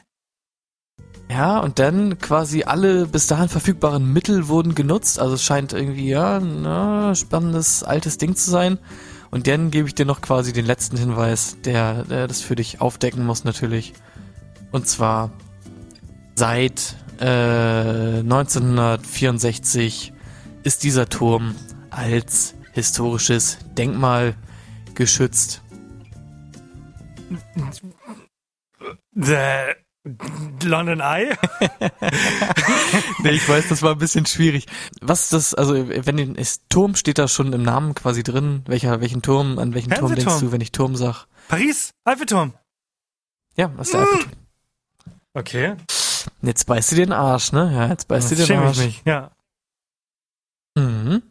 Ja, 1.30 1.60
und 1.60 1.78
dann 1.78 2.18
quasi 2.20 2.64
alle 2.64 3.06
bis 3.06 3.28
dahin 3.28 3.50
verfügbaren 3.50 4.14
Mittel 4.14 4.48
wurden 4.48 4.76
genutzt. 4.76 5.20
Also 5.20 5.36
es 5.36 5.44
scheint 5.44 5.74
irgendwie, 5.74 6.08
ja, 6.08 6.40
na, 6.40 7.14
spannendes, 7.16 7.84
altes 7.84 8.18
Ding 8.18 8.36
zu 8.36 8.50
sein. 8.50 8.80
Und 9.32 9.48
dann 9.48 9.72
gebe 9.72 9.88
ich 9.88 9.96
dir 9.96 10.06
noch 10.06 10.22
quasi 10.22 10.54
den 10.54 10.66
letzten 10.66 10.98
Hinweis, 10.98 11.58
der, 11.64 12.04
der 12.04 12.28
das 12.28 12.42
für 12.42 12.56
dich 12.56 12.82
aufdecken 12.82 13.26
muss 13.26 13.44
natürlich. 13.44 13.94
Und 14.72 14.88
zwar 14.88 15.32
seit 16.36 16.96
äh, 17.20 18.20
1964 18.20 20.14
ist 20.64 20.84
dieser 20.84 21.10
Turm 21.10 21.56
als 21.90 22.54
historisches 22.74 23.58
Denkmal 23.78 24.36
geschützt. 24.94 25.62
London 30.64 31.00
Eye? 31.00 31.36
Nee, 33.24 33.32
ich 33.32 33.48
weiß, 33.48 33.68
das 33.68 33.82
war 33.82 33.92
ein 33.94 33.98
bisschen 33.98 34.26
schwierig. 34.26 34.66
Was 35.02 35.24
ist 35.24 35.34
das, 35.34 35.54
also 35.54 35.74
wenn 35.90 36.18
den 36.18 36.36
ist, 36.36 36.64
Turm 36.70 36.96
steht 36.96 37.18
da 37.18 37.28
schon 37.28 37.52
im 37.54 37.64
Namen 37.64 37.96
quasi 37.96 38.24
drin, 38.24 38.64
welcher, 38.68 39.02
welchen 39.02 39.22
Turm, 39.22 39.60
an 39.60 39.74
welchen 39.74 39.92
Turm 39.92 40.14
denkst 40.16 40.40
du, 40.40 40.52
wenn 40.52 40.62
ich 40.62 40.72
Turm 40.72 40.96
sag? 40.96 41.26
Paris? 41.48 41.92
Eiffelturm? 42.06 42.54
Ja, 43.56 43.72
was 43.76 43.88
ist 43.88 43.94
der 43.94 44.02
Eiffelturm? 44.02 44.32
Okay. 45.34 45.76
Jetzt 46.42 46.66
beißt 46.66 46.92
du 46.92 46.96
den 46.96 47.12
Arsch, 47.12 47.52
ne? 47.52 47.72
Ja, 47.74 47.88
jetzt 47.90 48.08
beißt 48.08 48.32
du 48.32 48.36
den 48.36 48.46
schäme 48.46 48.62
ich 48.64 48.68
Arsch. 48.68 48.78
mich. 48.78 49.02
Ja. 49.06 49.32
Mhm. 50.76 51.24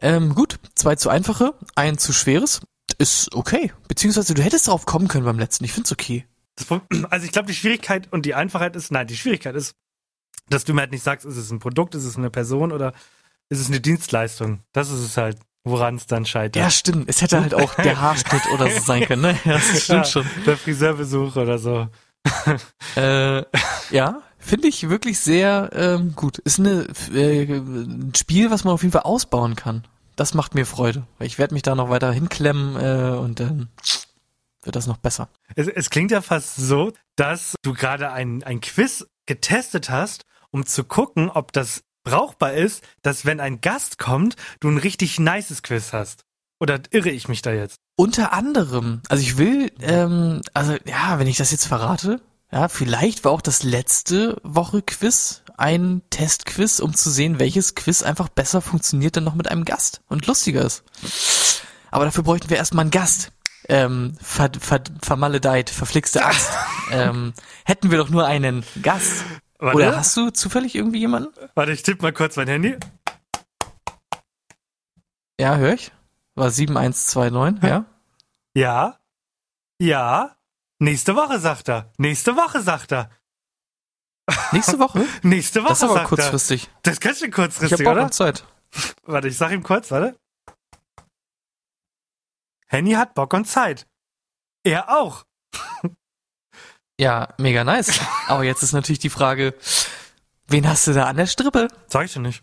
Ähm, 0.00 0.34
gut, 0.34 0.58
zwei 0.74 0.96
zu 0.96 1.08
einfache, 1.08 1.54
ein 1.76 1.98
zu 1.98 2.12
schweres. 2.12 2.60
Ist 2.98 3.34
okay. 3.34 3.72
Beziehungsweise 3.88 4.34
du 4.34 4.42
hättest 4.42 4.68
darauf 4.68 4.86
kommen 4.86 5.08
können 5.08 5.24
beim 5.24 5.38
letzten. 5.38 5.64
Ich 5.64 5.72
find's 5.72 5.90
okay. 5.92 6.26
Das 6.56 6.66
Problem, 6.66 7.06
also 7.10 7.26
ich 7.26 7.32
glaube, 7.32 7.48
die 7.48 7.54
Schwierigkeit 7.54 8.08
und 8.12 8.26
die 8.26 8.34
Einfachheit 8.34 8.76
ist, 8.76 8.92
nein, 8.92 9.06
die 9.06 9.16
Schwierigkeit 9.16 9.54
ist, 9.54 9.74
dass 10.48 10.64
du 10.64 10.74
mir 10.74 10.82
halt 10.82 10.92
nicht 10.92 11.02
sagst, 11.02 11.24
ist 11.26 11.36
es 11.36 11.50
ein 11.50 11.58
Produkt, 11.58 11.94
ist 11.94 12.04
es 12.04 12.16
eine 12.16 12.30
Person 12.30 12.72
oder 12.72 12.92
ist 13.48 13.60
es 13.60 13.68
eine 13.68 13.80
Dienstleistung. 13.80 14.60
Das 14.72 14.90
ist 14.90 15.00
es 15.00 15.16
halt, 15.16 15.38
woran 15.64 15.96
es 15.96 16.06
dann 16.06 16.26
scheitert. 16.26 16.56
Ja, 16.56 16.70
stimmt. 16.70 17.08
Es 17.08 17.22
hätte 17.22 17.40
halt 17.40 17.54
auch 17.54 17.74
der 17.74 18.00
Haarschnitt 18.00 18.42
oder 18.52 18.70
so 18.70 18.80
sein 18.80 19.04
können, 19.04 19.22
ne? 19.22 19.38
Ja, 19.44 19.52
das 19.54 19.84
stimmt 19.84 19.98
Ja, 19.98 20.04
schon. 20.04 20.26
Der 20.46 20.56
Friseurbesuch 20.56 21.36
oder 21.36 21.58
so. 21.58 21.88
Äh, 22.96 23.42
ja, 23.90 24.22
finde 24.38 24.68
ich 24.68 24.88
wirklich 24.88 25.18
sehr 25.18 25.70
ähm, 25.72 26.14
gut. 26.14 26.38
Ist 26.38 26.60
eine, 26.60 26.86
äh, 27.12 27.42
ein 27.42 28.12
Spiel, 28.16 28.52
was 28.52 28.62
man 28.62 28.72
auf 28.74 28.82
jeden 28.82 28.92
Fall 28.92 29.02
ausbauen 29.02 29.56
kann. 29.56 29.84
Das 30.14 30.32
macht 30.32 30.54
mir 30.54 30.64
Freude. 30.64 31.06
Ich 31.18 31.38
werde 31.38 31.54
mich 31.54 31.64
da 31.64 31.74
noch 31.74 31.90
weiter 31.90 32.12
hinklemmen 32.12 32.76
äh, 32.76 33.16
und 33.16 33.40
dann 33.40 33.68
wird 34.64 34.76
das 34.76 34.86
noch 34.86 34.98
besser. 34.98 35.28
Es, 35.56 35.68
es 35.68 35.90
klingt 35.90 36.10
ja 36.10 36.22
fast 36.22 36.56
so, 36.56 36.92
dass 37.16 37.54
du 37.62 37.72
gerade 37.72 38.12
ein, 38.12 38.42
ein 38.42 38.60
Quiz 38.60 39.06
getestet 39.26 39.90
hast, 39.90 40.24
um 40.50 40.66
zu 40.66 40.84
gucken, 40.84 41.30
ob 41.30 41.52
das 41.52 41.82
brauchbar 42.04 42.52
ist, 42.52 42.84
dass 43.02 43.24
wenn 43.24 43.40
ein 43.40 43.60
Gast 43.60 43.98
kommt, 43.98 44.36
du 44.60 44.68
ein 44.68 44.78
richtig 44.78 45.18
nices 45.18 45.62
Quiz 45.62 45.92
hast. 45.92 46.24
Oder 46.60 46.80
irre 46.90 47.10
ich 47.10 47.28
mich 47.28 47.42
da 47.42 47.52
jetzt? 47.52 47.76
Unter 47.96 48.32
anderem, 48.32 49.02
also 49.08 49.22
ich 49.22 49.38
will, 49.38 49.72
ähm, 49.80 50.40
also 50.52 50.76
ja, 50.84 51.18
wenn 51.18 51.26
ich 51.26 51.36
das 51.36 51.50
jetzt 51.50 51.66
verrate, 51.66 52.20
ja, 52.52 52.68
vielleicht 52.68 53.24
war 53.24 53.32
auch 53.32 53.40
das 53.40 53.64
letzte 53.64 54.40
Woche 54.44 54.82
Quiz 54.82 55.42
ein 55.56 56.02
Testquiz, 56.10 56.78
um 56.78 56.94
zu 56.94 57.10
sehen, 57.10 57.38
welches 57.38 57.74
Quiz 57.74 58.02
einfach 58.02 58.28
besser 58.28 58.60
funktioniert 58.60 59.16
dann 59.16 59.24
noch 59.24 59.34
mit 59.34 59.48
einem 59.50 59.64
Gast 59.64 60.02
und 60.08 60.26
lustiger 60.26 60.64
ist. 60.64 60.84
Aber 61.90 62.04
dafür 62.04 62.24
bräuchten 62.24 62.50
wir 62.50 62.56
erstmal 62.56 62.82
einen 62.82 62.90
Gast. 62.90 63.32
Ähm, 63.68 64.16
ver, 64.20 64.50
ver, 64.60 64.82
vermaledeit, 65.02 65.70
verflixte 65.70 66.24
Axt. 66.26 66.50
ähm, 66.90 67.32
hätten 67.64 67.90
wir 67.90 67.98
doch 67.98 68.10
nur 68.10 68.26
einen 68.26 68.64
Gast. 68.82 69.24
Warte, 69.58 69.76
Oder 69.76 69.96
hast 69.96 70.16
du 70.16 70.30
zufällig 70.30 70.74
irgendwie 70.74 70.98
jemanden? 71.00 71.30
warte, 71.54 71.72
ich 71.72 71.82
tippe 71.82 72.02
mal 72.02 72.12
kurz 72.12 72.36
mein 72.36 72.48
Handy. 72.48 72.76
Ja, 75.40 75.56
höre 75.56 75.74
ich. 75.74 75.92
War 76.34 76.50
7129, 76.50 77.68
ja? 77.68 77.84
Ja. 78.56 79.00
Ja. 79.80 80.36
Nächste 80.78 81.16
Woche, 81.16 81.38
sagt 81.40 81.68
er. 81.68 81.90
Nächste 81.98 82.36
Woche, 82.36 82.60
sagt 82.60 82.92
er. 82.92 83.10
Nächste 84.52 84.78
Woche? 84.78 85.04
Nächste 85.22 85.60
Woche, 85.62 85.70
Das 85.70 85.78
ist 85.78 85.84
aber 85.84 85.94
sagt 85.94 86.08
kurzfristig. 86.08 86.64
er. 86.66 86.70
Das 86.82 86.92
ist 86.94 87.00
ganz 87.00 87.18
schön 87.18 87.30
Ich 87.30 87.34
kurzfristig, 87.34 87.72
habe 87.80 87.84
Bock 87.84 88.04
oder? 88.04 88.10
Zeit. 88.12 88.44
Warte, 89.02 89.28
ich 89.28 89.36
sag 89.36 89.50
ihm 89.52 89.62
kurz, 89.62 89.90
warte. 89.90 90.16
Henny 92.74 92.92
hat 92.94 93.14
Bock 93.14 93.32
und 93.34 93.46
Zeit. 93.46 93.86
Er 94.64 94.88
auch. 94.98 95.24
Ja, 96.98 97.28
mega 97.38 97.62
nice. 97.62 98.00
Aber 98.28 98.42
jetzt 98.42 98.62
ist 98.64 98.72
natürlich 98.72 98.98
die 98.98 99.10
Frage, 99.10 99.54
wen 100.48 100.68
hast 100.68 100.86
du 100.88 100.92
da 100.92 101.04
an 101.06 101.16
der 101.16 101.26
Strippe? 101.26 101.68
Sag 101.86 102.06
ich 102.06 102.12
dir 102.12 102.20
nicht. 102.20 102.42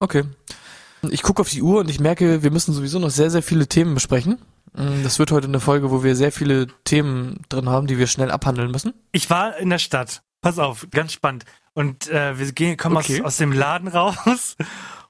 Okay. 0.00 0.24
Ich 1.10 1.22
gucke 1.22 1.42
auf 1.42 1.50
die 1.50 1.60
Uhr 1.62 1.80
und 1.80 1.90
ich 1.90 2.00
merke, 2.00 2.42
wir 2.42 2.50
müssen 2.50 2.72
sowieso 2.72 2.98
noch 2.98 3.10
sehr, 3.10 3.30
sehr 3.30 3.42
viele 3.42 3.66
Themen 3.66 3.92
besprechen. 3.94 4.38
Mm, 4.72 5.02
Das 5.02 5.18
wird 5.18 5.30
heute 5.32 5.48
eine 5.48 5.60
Folge, 5.60 5.90
wo 5.90 6.02
wir 6.02 6.16
sehr 6.16 6.32
viele 6.32 6.68
Themen 6.84 7.42
drin 7.50 7.68
haben, 7.68 7.86
die 7.86 7.98
wir 7.98 8.06
schnell 8.06 8.30
abhandeln 8.30 8.70
müssen. 8.70 8.94
Ich 9.12 9.28
war 9.28 9.56
in 9.58 9.68
der 9.68 9.78
Stadt. 9.78 10.22
Pass 10.40 10.58
auf, 10.58 10.86
ganz 10.90 11.12
spannend. 11.12 11.44
Und 11.74 12.08
äh, 12.08 12.38
wir 12.38 12.52
gehen, 12.52 12.76
kommen 12.78 12.96
Okay. 12.96 13.20
aus, 13.20 13.26
aus 13.26 13.36
dem 13.36 13.52
Laden 13.52 13.88
raus 13.88 14.56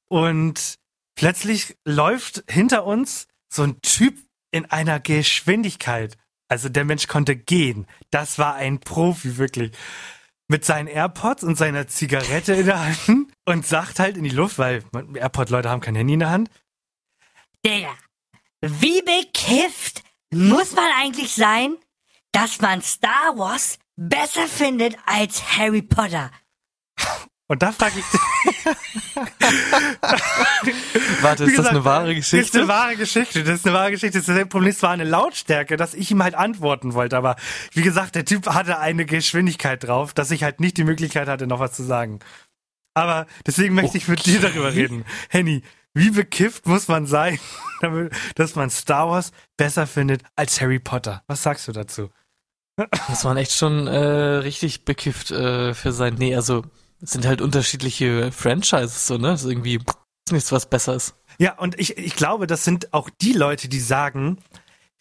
und 0.08 0.78
plötzlich 1.14 1.76
läuft 1.84 2.42
hinter 2.48 2.84
uns 2.86 3.28
so 3.52 3.62
ein 3.62 3.80
Typ 3.82 4.18
in 4.52 4.66
einer 4.66 5.00
Geschwindigkeit. 5.00 6.16
Also 6.48 6.68
der 6.68 6.84
Mensch 6.84 7.08
konnte 7.08 7.34
gehen. 7.34 7.86
Das 8.10 8.38
war 8.38 8.54
ein 8.54 8.78
Profi, 8.78 9.38
wirklich. 9.38 9.72
Mit 10.48 10.64
seinen 10.64 10.86
AirPods 10.86 11.42
und 11.42 11.56
seiner 11.56 11.88
Zigarette 11.88 12.52
in 12.52 12.66
der 12.66 12.86
Hand 12.86 13.32
und 13.46 13.66
sagt 13.66 13.98
halt 13.98 14.16
in 14.16 14.24
die 14.24 14.30
Luft, 14.30 14.58
weil 14.58 14.84
AirPod-Leute 15.14 15.70
haben 15.70 15.80
kein 15.80 15.94
Handy 15.94 16.12
in 16.12 16.20
der 16.20 16.30
Hand. 16.30 16.50
Digga, 17.64 17.94
wie 18.60 19.02
bekifft 19.02 20.04
muss 20.30 20.72
man 20.72 20.90
eigentlich 21.00 21.34
sein, 21.34 21.76
dass 22.32 22.60
man 22.60 22.82
Star 22.82 23.36
Wars 23.36 23.78
besser 23.96 24.46
findet 24.46 24.96
als 25.06 25.56
Harry 25.56 25.82
Potter? 25.82 26.30
Und 27.52 27.62
da 27.62 27.70
frage 27.70 27.98
ich, 27.98 28.04
Warte, 31.20 31.44
ist 31.44 31.50
das 31.50 31.56
gesagt, 31.56 31.68
eine 31.68 31.84
wahre 31.84 32.14
Das 32.14 32.16
ist 32.16 32.30
Geschichte? 32.30 32.60
eine 32.60 32.68
wahre 32.68 32.96
Geschichte. 32.96 33.44
Das 33.44 33.56
ist 33.56 33.66
eine 33.66 33.76
wahre 33.76 33.90
Geschichte. 33.90 34.22
Das 34.22 34.48
Problem 34.48 34.70
ist 34.70 34.78
zwar 34.78 34.92
eine 34.92 35.04
Lautstärke, 35.04 35.76
dass 35.76 35.92
ich 35.92 36.10
ihm 36.10 36.22
halt 36.22 36.34
antworten 36.34 36.94
wollte, 36.94 37.18
aber 37.18 37.36
wie 37.72 37.82
gesagt, 37.82 38.14
der 38.14 38.24
Typ 38.24 38.46
hatte 38.46 38.78
eine 38.78 39.04
Geschwindigkeit 39.04 39.84
drauf, 39.84 40.14
dass 40.14 40.30
ich 40.30 40.44
halt 40.44 40.60
nicht 40.60 40.78
die 40.78 40.84
Möglichkeit 40.84 41.28
hatte, 41.28 41.46
noch 41.46 41.60
was 41.60 41.74
zu 41.74 41.82
sagen. 41.82 42.20
Aber 42.94 43.26
deswegen 43.46 43.74
möchte 43.74 43.98
ich 43.98 44.08
mit 44.08 44.24
dir 44.24 44.40
darüber 44.40 44.72
reden. 44.72 45.04
Henny, 45.28 45.62
wie 45.92 46.10
bekifft 46.10 46.66
muss 46.66 46.88
man 46.88 47.04
sein, 47.04 47.38
dass 48.34 48.54
man 48.54 48.70
Star 48.70 49.10
Wars 49.10 49.30
besser 49.58 49.86
findet 49.86 50.22
als 50.36 50.58
Harry 50.62 50.78
Potter? 50.78 51.22
Was 51.26 51.42
sagst 51.42 51.68
du 51.68 51.72
dazu? 51.72 52.08
Das 53.08 53.26
waren 53.26 53.36
echt 53.36 53.52
schon 53.52 53.88
äh, 53.88 53.98
richtig 53.98 54.86
bekifft 54.86 55.30
äh, 55.30 55.74
für 55.74 55.92
sein. 55.92 56.14
Nee, 56.14 56.34
also 56.34 56.64
es 57.02 57.10
sind 57.10 57.26
halt 57.26 57.40
unterschiedliche 57.40 58.30
Franchises 58.32 59.06
so, 59.06 59.18
ne? 59.18 59.28
Das 59.28 59.42
ist 59.42 59.50
irgendwie 59.50 59.80
nichts, 60.30 60.52
was 60.52 60.66
besser 60.66 60.94
ist. 60.94 61.14
Ja, 61.38 61.58
und 61.58 61.78
ich, 61.78 61.98
ich 61.98 62.14
glaube, 62.16 62.46
das 62.46 62.64
sind 62.64 62.92
auch 62.94 63.10
die 63.20 63.32
Leute, 63.32 63.68
die 63.68 63.80
sagen, 63.80 64.38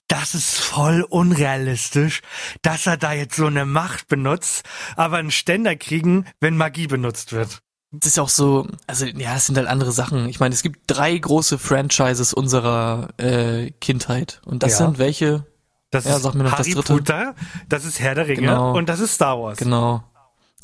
das 0.07 0.33
ist 0.35 0.59
voll 0.59 1.03
unrealistisch, 1.03 2.21
dass 2.63 2.85
er 2.87 2.97
da 2.97 3.13
jetzt 3.13 3.35
so 3.35 3.45
eine 3.45 3.65
Macht 3.65 4.07
benutzt, 4.07 4.63
aber 4.95 5.17
einen 5.17 5.31
Ständer 5.31 5.75
kriegen, 5.75 6.25
wenn 6.39 6.57
Magie 6.57 6.87
benutzt 6.87 7.31
wird. 7.31 7.59
Es 7.99 8.07
ist 8.07 8.19
auch 8.19 8.29
so, 8.29 8.67
also 8.87 9.05
ja, 9.05 9.35
es 9.35 9.45
sind 9.45 9.57
halt 9.57 9.67
andere 9.67 9.91
Sachen. 9.91 10.27
Ich 10.29 10.39
meine, 10.39 10.53
es 10.55 10.63
gibt 10.63 10.79
drei 10.87 11.17
große 11.17 11.59
Franchises 11.59 12.33
unserer 12.33 13.09
äh, 13.17 13.71
Kindheit. 13.81 14.41
Und 14.45 14.63
das 14.63 14.71
Ja. 14.73 14.77
sind 14.77 14.97
welche? 14.97 15.45
Das 15.91 16.05
Ja, 16.05 16.15
ist 16.15 16.23
sag 16.23 16.33
mir 16.35 16.43
noch 16.45 16.51
das 16.51 16.59
Harry 16.67 16.73
dritte. 16.73 16.93
Potter, 16.93 17.35
das 17.67 17.83
ist 17.83 17.99
Herr 17.99 18.15
der 18.15 18.27
Ringe 18.27 18.41
Genau. 18.47 18.75
und 18.77 18.87
das 18.87 19.01
ist 19.01 19.13
Star 19.15 19.37
Wars. 19.41 19.57
Genau. 19.57 20.03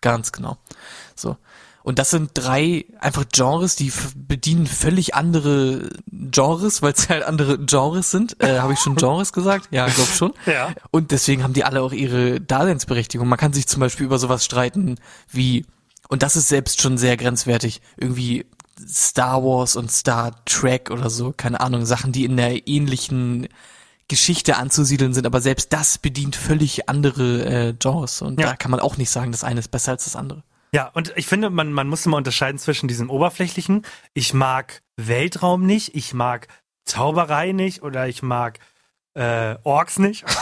Ganz 0.01 0.31
genau. 0.31 0.57
So. 1.19 1.37
Und 1.83 1.99
das 1.99 2.09
sind 2.09 2.31
drei 2.33 2.85
einfach 2.99 3.23
Genres, 3.31 3.77
die 3.77 3.93
bedienen 4.15 4.67
völlig 4.67 5.15
andere 5.15 5.89
Genres, 6.11 6.81
weil 6.81 6.91
es 6.91 7.07
halt 7.07 7.23
andere 7.23 7.59
Genres 7.59 8.11
sind. 8.11 8.41
Äh, 8.43 8.59
Habe 8.59 8.73
ich 8.73 8.79
schon 8.79 8.95
Genres 8.97 9.31
gesagt? 9.31 9.69
Ja, 9.71 9.87
glaub 9.87 10.07
schon. 10.07 10.33
Ja. 10.45 10.73
Und 10.91 11.11
deswegen 11.11 11.43
haben 11.43 11.53
die 11.53 11.63
alle 11.63 11.81
auch 11.81 11.93
ihre 11.93 12.41
Daseinsberechtigung. 12.41 13.25
Man 13.27 13.39
kann 13.39 13.53
sich 13.53 13.67
zum 13.67 13.79
Beispiel 13.79 14.05
über 14.05 14.19
sowas 14.19 14.43
streiten 14.43 14.95
wie, 15.31 15.65
und 16.09 16.23
das 16.23 16.35
ist 16.35 16.49
selbst 16.49 16.81
schon 16.81 16.97
sehr 16.97 17.15
grenzwertig, 17.15 17.81
irgendwie 17.95 18.45
Star 18.85 19.41
Wars 19.43 19.77
und 19.77 19.89
Star 19.89 20.35
Trek 20.45 20.91
oder 20.91 21.09
so, 21.09 21.33
keine 21.35 21.61
Ahnung, 21.61 21.85
Sachen, 21.85 22.11
die 22.11 22.25
in 22.25 22.35
der 22.35 22.67
ähnlichen 22.67 23.47
Geschichte 24.09 24.57
anzusiedeln 24.57 25.13
sind, 25.13 25.25
aber 25.25 25.41
selbst 25.41 25.73
das 25.73 25.97
bedient 25.97 26.35
völlig 26.35 26.87
andere 26.89 27.45
äh, 27.69 27.73
Genres. 27.73 28.21
Und 28.21 28.39
Ja. 28.39 28.47
da 28.47 28.55
kann 28.55 28.71
man 28.71 28.79
auch 28.81 28.97
nicht 28.97 29.09
sagen, 29.09 29.31
das 29.31 29.43
eine 29.43 29.59
ist 29.61 29.69
besser 29.71 29.91
als 29.93 30.03
das 30.03 30.15
andere. 30.15 30.43
Ja, 30.71 30.87
und 30.93 31.13
ich 31.15 31.27
finde, 31.27 31.49
man, 31.49 31.71
man 31.71 31.87
muss 31.87 32.05
immer 32.05 32.17
unterscheiden 32.17 32.59
zwischen 32.59 32.87
diesem 32.87 33.09
oberflächlichen, 33.09 33.83
ich 34.13 34.33
mag 34.33 34.81
Weltraum 34.97 35.65
nicht, 35.65 35.95
ich 35.95 36.13
mag 36.13 36.47
Zauberei 36.85 37.51
nicht 37.51 37.83
oder 37.83 38.07
ich 38.07 38.21
mag 38.21 38.59
äh, 39.13 39.55
Orks 39.63 39.99
nicht. 39.99 40.25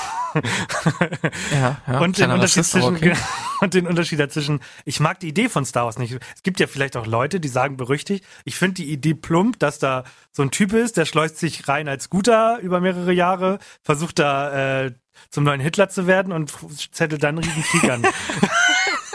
Ja, 1.53 1.77
ja. 1.87 1.99
und, 1.99 2.17
den 2.17 2.29
Unterschied 2.29 2.65
zwischen, 2.65 2.97
okay. 2.97 3.15
und 3.61 3.73
den 3.73 3.87
Unterschied 3.87 4.19
dazwischen, 4.19 4.59
ich 4.83 4.99
mag 4.99 5.17
die 5.21 5.29
Idee 5.29 5.47
von 5.47 5.63
Star 5.63 5.85
Wars 5.85 5.97
nicht. 5.97 6.17
Es 6.35 6.43
gibt 6.43 6.59
ja 6.59 6.67
vielleicht 6.67 6.97
auch 6.97 7.05
Leute, 7.05 7.39
die 7.39 7.47
sagen 7.47 7.77
berüchtigt, 7.77 8.25
ich 8.43 8.57
finde 8.57 8.73
die 8.73 8.91
Idee 8.91 9.13
plump, 9.13 9.59
dass 9.59 9.79
da 9.79 10.03
so 10.33 10.43
ein 10.43 10.51
Typ 10.51 10.73
ist, 10.73 10.97
der 10.97 11.05
schleust 11.05 11.37
sich 11.37 11.69
rein 11.69 11.87
als 11.87 12.09
Guter 12.09 12.59
über 12.59 12.81
mehrere 12.81 13.13
Jahre, 13.13 13.59
versucht 13.81 14.19
da 14.19 14.83
äh, 14.83 14.91
zum 15.29 15.45
neuen 15.45 15.61
Hitler 15.61 15.87
zu 15.87 16.05
werden 16.05 16.33
und 16.33 16.53
zettelt 16.91 17.23
dann 17.23 17.37
einen 17.37 17.47
riesen 17.47 17.63
Krieg 17.63 17.89
an. 17.89 18.05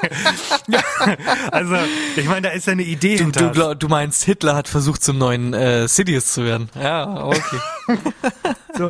also, 1.52 1.76
ich 2.16 2.26
meine, 2.26 2.42
da 2.42 2.48
ist 2.50 2.66
ja 2.66 2.72
eine 2.72 2.82
Idee 2.82 3.16
Du, 3.16 3.24
hinter. 3.24 3.40
du, 3.48 3.50
glaub, 3.52 3.80
du 3.80 3.88
meinst, 3.88 4.24
Hitler 4.24 4.54
hat 4.56 4.68
versucht, 4.68 5.02
zum 5.02 5.18
neuen 5.18 5.52
äh, 5.54 5.88
Sidious 5.88 6.32
zu 6.32 6.44
werden. 6.44 6.70
Ja, 6.74 7.24
okay. 7.26 7.58
So, 8.76 8.88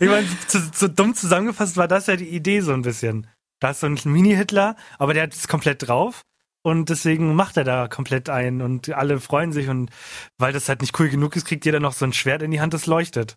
ich 0.00 0.08
meine, 0.08 0.26
zu, 0.48 0.58
so 0.74 0.88
dumm 0.88 1.14
zusammengefasst 1.14 1.76
war 1.76 1.86
das 1.88 2.08
ja 2.08 2.16
die 2.16 2.28
Idee 2.28 2.60
so 2.60 2.72
ein 2.72 2.82
bisschen. 2.82 3.28
Da 3.60 3.70
ist 3.70 3.80
so 3.80 3.86
ein 3.86 3.98
Mini-Hitler, 4.04 4.74
aber 4.98 5.14
der 5.14 5.22
hat 5.22 5.32
es 5.34 5.46
komplett 5.48 5.86
drauf. 5.86 6.22
Und 6.62 6.90
deswegen 6.90 7.34
macht 7.36 7.56
er 7.56 7.64
da 7.64 7.86
komplett 7.88 8.28
ein 8.28 8.60
und 8.60 8.90
alle 8.92 9.18
freuen 9.20 9.52
sich 9.52 9.68
und 9.68 9.90
weil 10.36 10.52
das 10.52 10.68
halt 10.68 10.82
nicht 10.82 10.98
cool 10.98 11.08
genug 11.08 11.36
ist, 11.36 11.46
kriegt 11.46 11.64
jeder 11.64 11.80
noch 11.80 11.94
so 11.94 12.04
ein 12.04 12.12
Schwert 12.12 12.42
in 12.42 12.50
die 12.50 12.60
Hand, 12.60 12.74
das 12.74 12.84
leuchtet. 12.86 13.36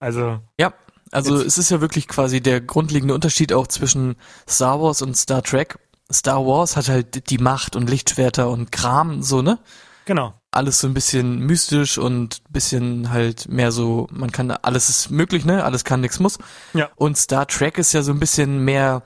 Also, 0.00 0.38
Ja, 0.58 0.72
also 1.10 1.36
Jetzt- 1.36 1.46
es 1.48 1.58
ist 1.58 1.70
ja 1.70 1.80
wirklich 1.82 2.08
quasi 2.08 2.40
der 2.40 2.60
grundlegende 2.62 3.12
Unterschied 3.12 3.52
auch 3.52 3.66
zwischen 3.66 4.14
Star 4.48 4.80
Wars 4.80 5.02
und 5.02 5.14
Star 5.16 5.42
Trek. 5.42 5.78
Star 6.12 6.44
Wars 6.46 6.76
hat 6.76 6.88
halt 6.88 7.30
die 7.30 7.38
Macht 7.38 7.76
und 7.76 7.88
Lichtschwerter 7.88 8.50
und 8.50 8.72
Kram, 8.72 9.22
so, 9.22 9.42
ne? 9.42 9.58
genau. 10.04 10.34
Alles 10.50 10.80
so 10.80 10.86
ein 10.86 10.94
bisschen 10.94 11.38
mystisch 11.38 11.96
und 11.96 12.42
bisschen 12.50 13.10
halt 13.10 13.48
mehr 13.48 13.72
so, 13.72 14.06
man 14.10 14.30
kann, 14.30 14.50
alles 14.50 14.90
ist 14.90 15.10
möglich, 15.10 15.46
ne? 15.46 15.64
Alles 15.64 15.84
kann, 15.84 16.02
nix 16.02 16.20
muss. 16.20 16.36
Ja. 16.74 16.90
Und 16.96 17.16
Star 17.16 17.46
Trek 17.46 17.78
ist 17.78 17.94
ja 17.94 18.02
so 18.02 18.12
ein 18.12 18.20
bisschen 18.20 18.62
mehr, 18.62 19.02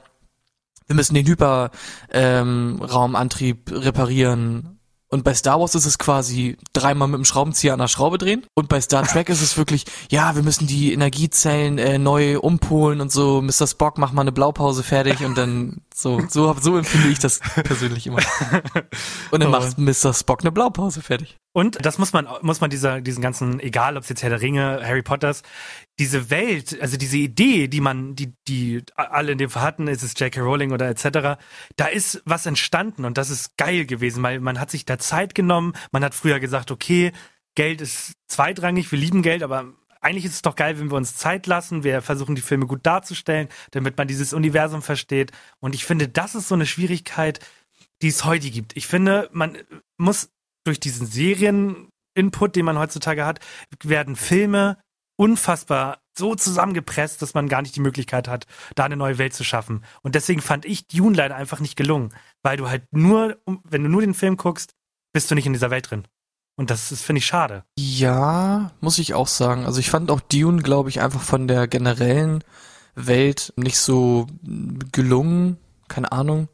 wir 0.88 0.96
müssen 0.96 1.14
den 1.14 1.26
Hyperraumantrieb 1.26 3.70
ähm, 3.70 3.76
reparieren. 3.76 4.80
Und 5.08 5.22
bei 5.22 5.34
Star 5.34 5.60
Wars 5.60 5.76
ist 5.76 5.86
es 5.86 5.98
quasi 5.98 6.56
dreimal 6.72 7.06
mit 7.06 7.18
dem 7.18 7.24
Schraubenzieher 7.24 7.74
an 7.74 7.78
der 7.78 7.86
Schraube 7.86 8.18
drehen. 8.18 8.44
Und 8.54 8.68
bei 8.68 8.80
Star 8.80 9.06
Trek 9.06 9.28
ist 9.28 9.40
es 9.40 9.56
wirklich, 9.56 9.84
ja, 10.10 10.34
wir 10.34 10.42
müssen 10.42 10.66
die 10.66 10.92
Energiezellen 10.92 11.78
äh, 11.78 11.98
neu 11.98 12.40
umpolen 12.40 13.00
und 13.00 13.12
so. 13.12 13.40
Mr. 13.40 13.68
Spock, 13.68 13.98
mach 13.98 14.10
mal 14.10 14.22
eine 14.22 14.32
Blaupause 14.32 14.82
fertig 14.82 15.24
und 15.24 15.38
dann 15.38 15.82
so, 15.98 16.20
so, 16.28 16.54
so 16.60 16.76
empfinde 16.76 17.08
ich 17.08 17.20
das 17.20 17.40
persönlich 17.40 18.06
immer. 18.06 18.20
Und 19.30 19.42
dann 19.42 19.50
macht 19.50 19.78
Mr. 19.78 20.12
Spock 20.12 20.42
eine 20.42 20.52
Blaupause 20.52 21.00
fertig. 21.00 21.38
Und 21.54 21.82
das 21.86 21.96
muss 21.96 22.12
man, 22.12 22.28
muss 22.42 22.60
man 22.60 22.68
dieser, 22.68 23.00
diesen 23.00 23.22
ganzen, 23.22 23.60
egal 23.60 23.96
ob 23.96 24.02
es 24.02 24.10
jetzt 24.10 24.22
Herr 24.22 24.28
der 24.28 24.42
Ringe, 24.42 24.82
Harry 24.84 25.02
Potters, 25.02 25.42
diese 25.98 26.28
Welt, 26.28 26.78
also 26.82 26.98
diese 26.98 27.16
Idee, 27.16 27.68
die 27.68 27.80
man, 27.80 28.14
die, 28.14 28.34
die 28.46 28.82
alle 28.94 29.32
in 29.32 29.38
dem 29.38 29.48
Fall 29.48 29.62
hatten, 29.62 29.88
ist 29.88 30.02
es 30.02 30.12
J.K. 30.18 30.38
Rowling 30.42 30.72
oder 30.72 30.86
etc., 30.86 31.40
da 31.76 31.86
ist 31.86 32.20
was 32.26 32.44
entstanden 32.44 33.06
und 33.06 33.16
das 33.16 33.30
ist 33.30 33.56
geil 33.56 33.86
gewesen, 33.86 34.22
weil 34.22 34.38
man 34.40 34.60
hat 34.60 34.70
sich 34.70 34.84
da 34.84 34.98
Zeit 34.98 35.34
genommen, 35.34 35.72
man 35.92 36.04
hat 36.04 36.14
früher 36.14 36.40
gesagt, 36.40 36.70
okay, 36.70 37.12
Geld 37.54 37.80
ist 37.80 38.16
zweitrangig, 38.28 38.92
wir 38.92 38.98
lieben 38.98 39.22
Geld, 39.22 39.42
aber 39.42 39.72
eigentlich 40.06 40.24
ist 40.24 40.34
es 40.34 40.42
doch 40.42 40.54
geil, 40.54 40.78
wenn 40.78 40.90
wir 40.90 40.96
uns 40.96 41.16
Zeit 41.16 41.48
lassen, 41.48 41.82
wir 41.82 42.00
versuchen 42.00 42.36
die 42.36 42.42
Filme 42.42 42.66
gut 42.66 42.86
darzustellen, 42.86 43.48
damit 43.72 43.98
man 43.98 44.06
dieses 44.06 44.32
Universum 44.32 44.80
versteht 44.80 45.32
und 45.58 45.74
ich 45.74 45.84
finde, 45.84 46.08
das 46.08 46.36
ist 46.36 46.46
so 46.46 46.54
eine 46.54 46.66
Schwierigkeit, 46.66 47.40
die 48.02 48.08
es 48.08 48.24
heute 48.24 48.50
gibt. 48.50 48.76
Ich 48.76 48.86
finde, 48.86 49.28
man 49.32 49.58
muss 49.98 50.30
durch 50.64 50.78
diesen 50.78 51.06
Serien-Input, 51.06 52.54
den 52.54 52.64
man 52.64 52.78
heutzutage 52.78 53.26
hat, 53.26 53.40
werden 53.82 54.14
Filme 54.14 54.78
unfassbar 55.18 55.98
so 56.16 56.34
zusammengepresst, 56.34 57.20
dass 57.20 57.34
man 57.34 57.48
gar 57.48 57.62
nicht 57.62 57.74
die 57.74 57.80
Möglichkeit 57.80 58.28
hat, 58.28 58.46
da 58.74 58.84
eine 58.84 58.96
neue 58.96 59.18
Welt 59.18 59.34
zu 59.34 59.44
schaffen. 59.44 59.84
Und 60.02 60.14
deswegen 60.14 60.40
fand 60.40 60.64
ich 60.64 60.86
Dune 60.86 61.16
leider 61.16 61.36
einfach 61.36 61.58
nicht 61.58 61.76
gelungen, 61.76 62.14
weil 62.42 62.56
du 62.56 62.68
halt 62.68 62.84
nur, 62.92 63.38
wenn 63.64 63.82
du 63.82 63.88
nur 63.88 64.02
den 64.02 64.14
Film 64.14 64.36
guckst, 64.36 64.74
bist 65.12 65.30
du 65.30 65.34
nicht 65.34 65.46
in 65.46 65.52
dieser 65.52 65.70
Welt 65.70 65.90
drin. 65.90 66.06
Und 66.56 66.70
das 66.70 66.90
ist, 66.90 67.02
finde 67.02 67.18
ich, 67.18 67.26
schade. 67.26 67.64
Ja, 67.78 68.72
muss 68.80 68.98
ich 68.98 69.12
auch 69.14 69.28
sagen. 69.28 69.66
Also 69.66 69.78
ich 69.80 69.90
fand 69.90 70.10
auch 70.10 70.20
Dune, 70.20 70.62
glaube 70.62 70.88
ich, 70.88 71.00
einfach 71.02 71.20
von 71.20 71.48
der 71.48 71.68
generellen 71.68 72.42
Welt 72.94 73.52
nicht 73.56 73.78
so 73.78 74.26
gelungen. 74.92 75.58
Keine 75.88 76.12
Ahnung. 76.12 76.48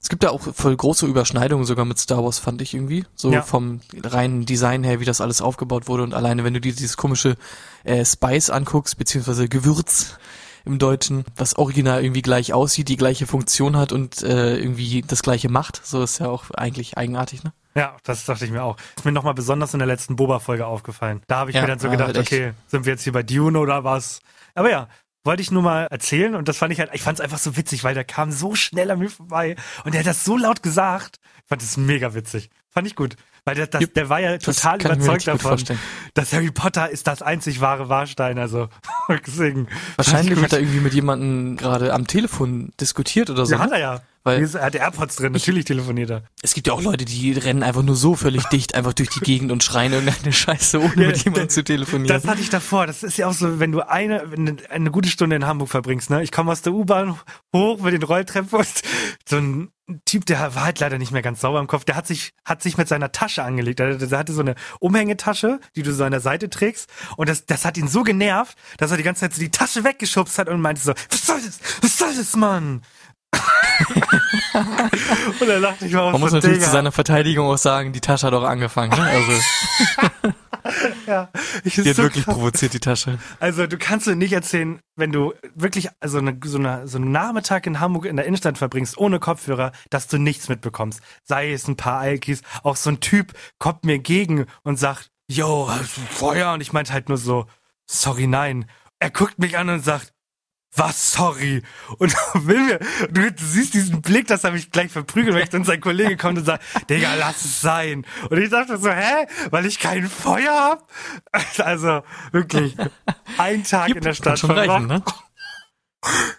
Es 0.00 0.10
gibt 0.10 0.22
ja 0.22 0.30
auch 0.30 0.42
voll 0.54 0.76
große 0.76 1.06
Überschneidungen 1.06 1.64
sogar 1.64 1.84
mit 1.84 1.98
Star 1.98 2.22
Wars, 2.22 2.38
fand 2.38 2.60
ich 2.62 2.74
irgendwie. 2.74 3.04
So 3.16 3.32
Ja. 3.32 3.42
vom 3.42 3.80
reinen 4.04 4.44
Design 4.46 4.84
her, 4.84 5.00
wie 5.00 5.04
das 5.06 5.20
alles 5.20 5.40
aufgebaut 5.40 5.88
wurde. 5.88 6.02
Und 6.02 6.14
alleine, 6.14 6.44
wenn 6.44 6.54
du 6.54 6.60
dir 6.60 6.74
dieses 6.74 6.96
komische 6.96 7.36
äh, 7.82 8.04
Spice 8.04 8.50
anguckst, 8.50 8.98
beziehungsweise 8.98 9.48
Gewürz 9.48 10.18
im 10.64 10.78
Deutschen, 10.78 11.24
was 11.34 11.56
original 11.56 12.04
irgendwie 12.04 12.22
gleich 12.22 12.52
aussieht, 12.52 12.88
die 12.88 12.96
gleiche 12.96 13.26
Funktion 13.26 13.76
hat 13.76 13.92
und 13.92 14.22
äh, 14.22 14.58
irgendwie 14.58 15.02
das 15.02 15.22
gleiche 15.22 15.48
macht. 15.48 15.80
So 15.84 16.02
ist 16.02 16.18
ja 16.18 16.28
auch 16.28 16.50
eigentlich 16.50 16.98
eigenartig, 16.98 17.42
ne? 17.42 17.52
Ja, 17.76 17.96
das 18.04 18.24
dachte 18.24 18.44
ich 18.44 18.50
mir 18.50 18.62
auch. 18.62 18.76
Ist 18.96 19.04
mir 19.04 19.12
nochmal 19.12 19.34
besonders 19.34 19.74
in 19.74 19.78
der 19.78 19.86
letzten 19.86 20.16
Boba-Folge 20.16 20.66
aufgefallen. 20.66 21.20
Da 21.26 21.36
habe 21.36 21.50
ich 21.50 21.56
Ja, 21.56 21.62
mir 21.62 21.68
dann 21.68 21.78
so 21.78 21.90
gedacht, 21.90 22.16
okay, 22.16 22.54
sind 22.66 22.86
wir 22.86 22.94
jetzt 22.94 23.02
hier 23.02 23.12
bei 23.12 23.22
Dune 23.22 23.58
oder 23.58 23.84
was? 23.84 24.20
Aber 24.54 24.70
ja, 24.70 24.88
wollte 25.24 25.42
ich 25.42 25.50
nur 25.50 25.62
mal 25.62 25.86
erzählen 25.90 26.34
und 26.34 26.48
das 26.48 26.56
fand 26.56 26.72
ich 26.72 26.80
halt, 26.80 26.90
ich 26.94 27.02
fand 27.02 27.18
es 27.18 27.20
einfach 27.20 27.38
so 27.38 27.56
witzig, 27.56 27.84
weil 27.84 27.94
der 27.94 28.04
kam 28.04 28.32
so 28.32 28.54
schnell 28.54 28.90
an 28.90 28.98
mir 28.98 29.10
vorbei 29.10 29.56
und 29.84 29.92
der 29.92 30.00
hat 30.00 30.06
das 30.06 30.24
so 30.24 30.38
laut 30.38 30.62
gesagt. 30.62 31.18
Ich 31.42 31.48
fand 31.48 31.60
das 31.60 31.76
mega 31.76 32.14
witzig. 32.14 32.48
Fand 32.70 32.86
ich 32.86 32.94
gut. 32.94 33.16
Weil 33.44 33.54
der, 33.54 33.66
das, 33.68 33.80
Jupp, 33.80 33.94
der 33.94 34.08
war 34.08 34.20
ja 34.20 34.38
total 34.38 34.80
überzeugt 34.80 35.28
davon, 35.28 35.62
dass 36.14 36.32
Harry 36.32 36.50
Potter 36.50 36.90
ist 36.90 37.06
das 37.06 37.22
einzig 37.22 37.60
wahre 37.60 37.88
Warstein. 37.88 38.38
Also 38.38 38.68
deswegen. 39.26 39.68
Wahrscheinlich 39.96 40.40
hat 40.42 40.52
er 40.52 40.60
irgendwie 40.60 40.80
mit 40.80 40.94
jemandem 40.94 41.56
gerade 41.56 41.92
am 41.92 42.06
Telefon 42.06 42.72
diskutiert 42.80 43.30
oder 43.30 43.46
so. 43.46 43.54
Ja, 43.54 43.60
hat 43.60 43.70
ne? 43.70 43.76
er 43.76 43.80
ja. 43.80 44.00
Weil- 44.26 44.42
er 44.54 44.64
hat 44.64 44.74
AirPods 44.74 45.16
drin, 45.16 45.32
natürlich 45.32 45.64
telefoniert 45.64 46.10
er. 46.10 46.22
Es 46.42 46.54
gibt 46.54 46.66
ja 46.66 46.72
auch 46.72 46.82
Leute, 46.82 47.04
die 47.04 47.32
rennen 47.32 47.62
einfach 47.62 47.82
nur 47.82 47.96
so 47.96 48.14
völlig 48.14 48.44
dicht 48.52 48.74
einfach 48.74 48.92
durch 48.92 49.08
die 49.08 49.20
Gegend 49.20 49.52
und 49.52 49.62
schreien 49.62 49.92
irgendeine 49.92 50.32
Scheiße, 50.32 50.80
ohne 50.80 50.94
Ja, 51.02 51.08
mit 51.08 51.24
jemandem 51.24 51.48
zu 51.48 51.62
telefonieren. 51.64 52.08
Das 52.08 52.28
hatte 52.30 52.40
ich 52.40 52.50
davor. 52.50 52.86
Das 52.86 53.02
ist 53.02 53.16
ja 53.16 53.28
auch 53.28 53.32
so, 53.32 53.60
wenn 53.60 53.72
du 53.72 53.88
eine, 53.88 54.22
eine 54.68 54.90
gute 54.90 55.08
Stunde 55.08 55.36
in 55.36 55.46
Hamburg 55.46 55.68
verbringst, 55.68 56.10
ne? 56.10 56.22
Ich 56.22 56.32
komme 56.32 56.52
aus 56.52 56.62
der 56.62 56.72
U-Bahn 56.72 57.18
hoch 57.54 57.80
mit 57.80 57.92
den 57.94 58.02
Rolltreppen 58.02 58.58
und 58.58 58.66
so 59.28 59.36
ein 59.36 59.68
Typ, 60.04 60.26
der 60.26 60.56
war 60.56 60.64
halt 60.64 60.80
leider 60.80 60.98
nicht 60.98 61.12
mehr 61.12 61.22
ganz 61.22 61.40
sauber 61.40 61.60
im 61.60 61.68
Kopf, 61.68 61.84
der 61.84 61.94
hat 61.94 62.08
sich, 62.08 62.32
hat 62.44 62.60
sich 62.60 62.76
mit 62.76 62.88
seiner 62.88 63.12
Tasche 63.12 63.44
angelegt. 63.44 63.78
Der, 63.78 63.94
der 63.94 64.18
hatte 64.18 64.32
so 64.32 64.40
eine 64.40 64.56
Umhängetasche, 64.80 65.60
die 65.76 65.84
du 65.84 65.92
so 65.92 66.02
an 66.02 66.10
der 66.10 66.20
Seite 66.20 66.50
trägst. 66.50 66.90
Und 67.16 67.28
das, 67.28 67.46
das 67.46 67.64
hat 67.64 67.76
ihn 67.76 67.86
so 67.86 68.02
genervt, 68.02 68.58
dass 68.78 68.90
er 68.90 68.96
die 68.96 69.04
ganze 69.04 69.20
Zeit 69.20 69.34
so 69.34 69.40
die 69.40 69.50
Tasche 69.50 69.84
weggeschubst 69.84 70.38
hat 70.38 70.48
und 70.48 70.60
meinte 70.60 70.80
so, 70.82 70.92
was 71.10 71.26
soll 71.26 71.40
das? 71.40 71.60
Was 71.82 71.98
soll 71.98 72.14
das, 72.16 72.34
Mann? 72.34 72.82
und 75.40 75.48
dann 75.48 75.62
dachte 75.62 75.86
ich 75.86 75.96
auch 75.96 76.12
Man 76.12 76.20
muss 76.20 76.32
natürlich 76.32 76.58
Digga. 76.58 76.66
zu 76.66 76.72
seiner 76.72 76.92
Verteidigung 76.92 77.46
auch 77.46 77.58
sagen, 77.58 77.92
die 77.92 78.00
Tasche 78.00 78.26
hat 78.26 78.34
auch 78.34 78.44
angefangen. 78.44 78.98
Ne? 78.98 79.04
Also, 79.04 79.32
ja, 81.06 81.28
ich 81.64 81.74
Die 81.74 81.88
hat 81.88 81.96
so 81.96 82.02
wirklich 82.04 82.24
krass. 82.24 82.34
provoziert, 82.34 82.72
die 82.72 82.80
Tasche. 82.80 83.18
Also 83.40 83.66
du 83.66 83.76
kannst 83.78 84.06
dir 84.06 84.16
nicht 84.16 84.32
erzählen, 84.32 84.80
wenn 84.96 85.12
du 85.12 85.32
wirklich 85.54 85.88
so, 86.04 86.18
eine, 86.18 86.38
so, 86.44 86.58
eine, 86.58 86.88
so 86.88 86.98
einen 86.98 87.12
Nachmittag 87.12 87.66
in 87.66 87.80
Hamburg 87.80 88.06
in 88.06 88.16
der 88.16 88.26
Innenstadt 88.26 88.58
verbringst, 88.58 88.98
ohne 88.98 89.18
Kopfhörer, 89.20 89.72
dass 89.90 90.08
du 90.08 90.18
nichts 90.18 90.48
mitbekommst. 90.48 91.00
Sei 91.24 91.52
es 91.52 91.68
ein 91.68 91.76
paar 91.76 92.00
Alkis, 92.00 92.42
auch 92.62 92.76
so 92.76 92.90
ein 92.90 93.00
Typ 93.00 93.32
kommt 93.58 93.84
mir 93.84 93.94
entgegen 93.96 94.46
und 94.62 94.78
sagt, 94.78 95.10
yo, 95.28 95.70
Feuer? 96.10 96.52
Und 96.52 96.60
ich 96.60 96.72
meinte 96.72 96.92
halt 96.92 97.08
nur 97.08 97.18
so, 97.18 97.46
sorry, 97.86 98.26
nein. 98.26 98.66
Er 98.98 99.10
guckt 99.10 99.38
mich 99.38 99.58
an 99.58 99.68
und 99.68 99.84
sagt, 99.84 100.12
was, 100.74 101.12
sorry? 101.12 101.62
Und 101.98 102.12
will 102.46 102.60
mir, 102.60 102.78
du, 103.10 103.30
siehst 103.44 103.74
diesen 103.74 104.02
Blick, 104.02 104.26
dass 104.26 104.44
er 104.44 104.50
mich 104.52 104.70
gleich 104.70 104.90
verprügelt 104.92 105.34
möchte 105.34 105.56
und 105.56 105.64
sein 105.64 105.80
Kollege 105.80 106.16
kommt 106.18 106.38
und 106.38 106.44
sagt, 106.44 106.62
Digga, 106.90 107.14
lass 107.14 107.44
es 107.44 107.60
sein. 107.60 108.06
Und 108.28 108.38
ich 108.38 108.50
dachte 108.50 108.76
so, 108.78 108.90
hä? 108.90 109.26
Weil 109.50 109.64
ich 109.66 109.78
kein 109.78 110.06
Feuer 110.08 110.52
hab? 110.52 110.90
Also, 111.64 112.02
wirklich, 112.32 112.76
ein 113.38 113.64
Tag 113.64 113.90
in 113.90 114.00
der 114.02 114.14
Stadt 114.14 114.38
schon 114.38 114.50
reichen, 114.50 114.86
ne? 114.86 115.02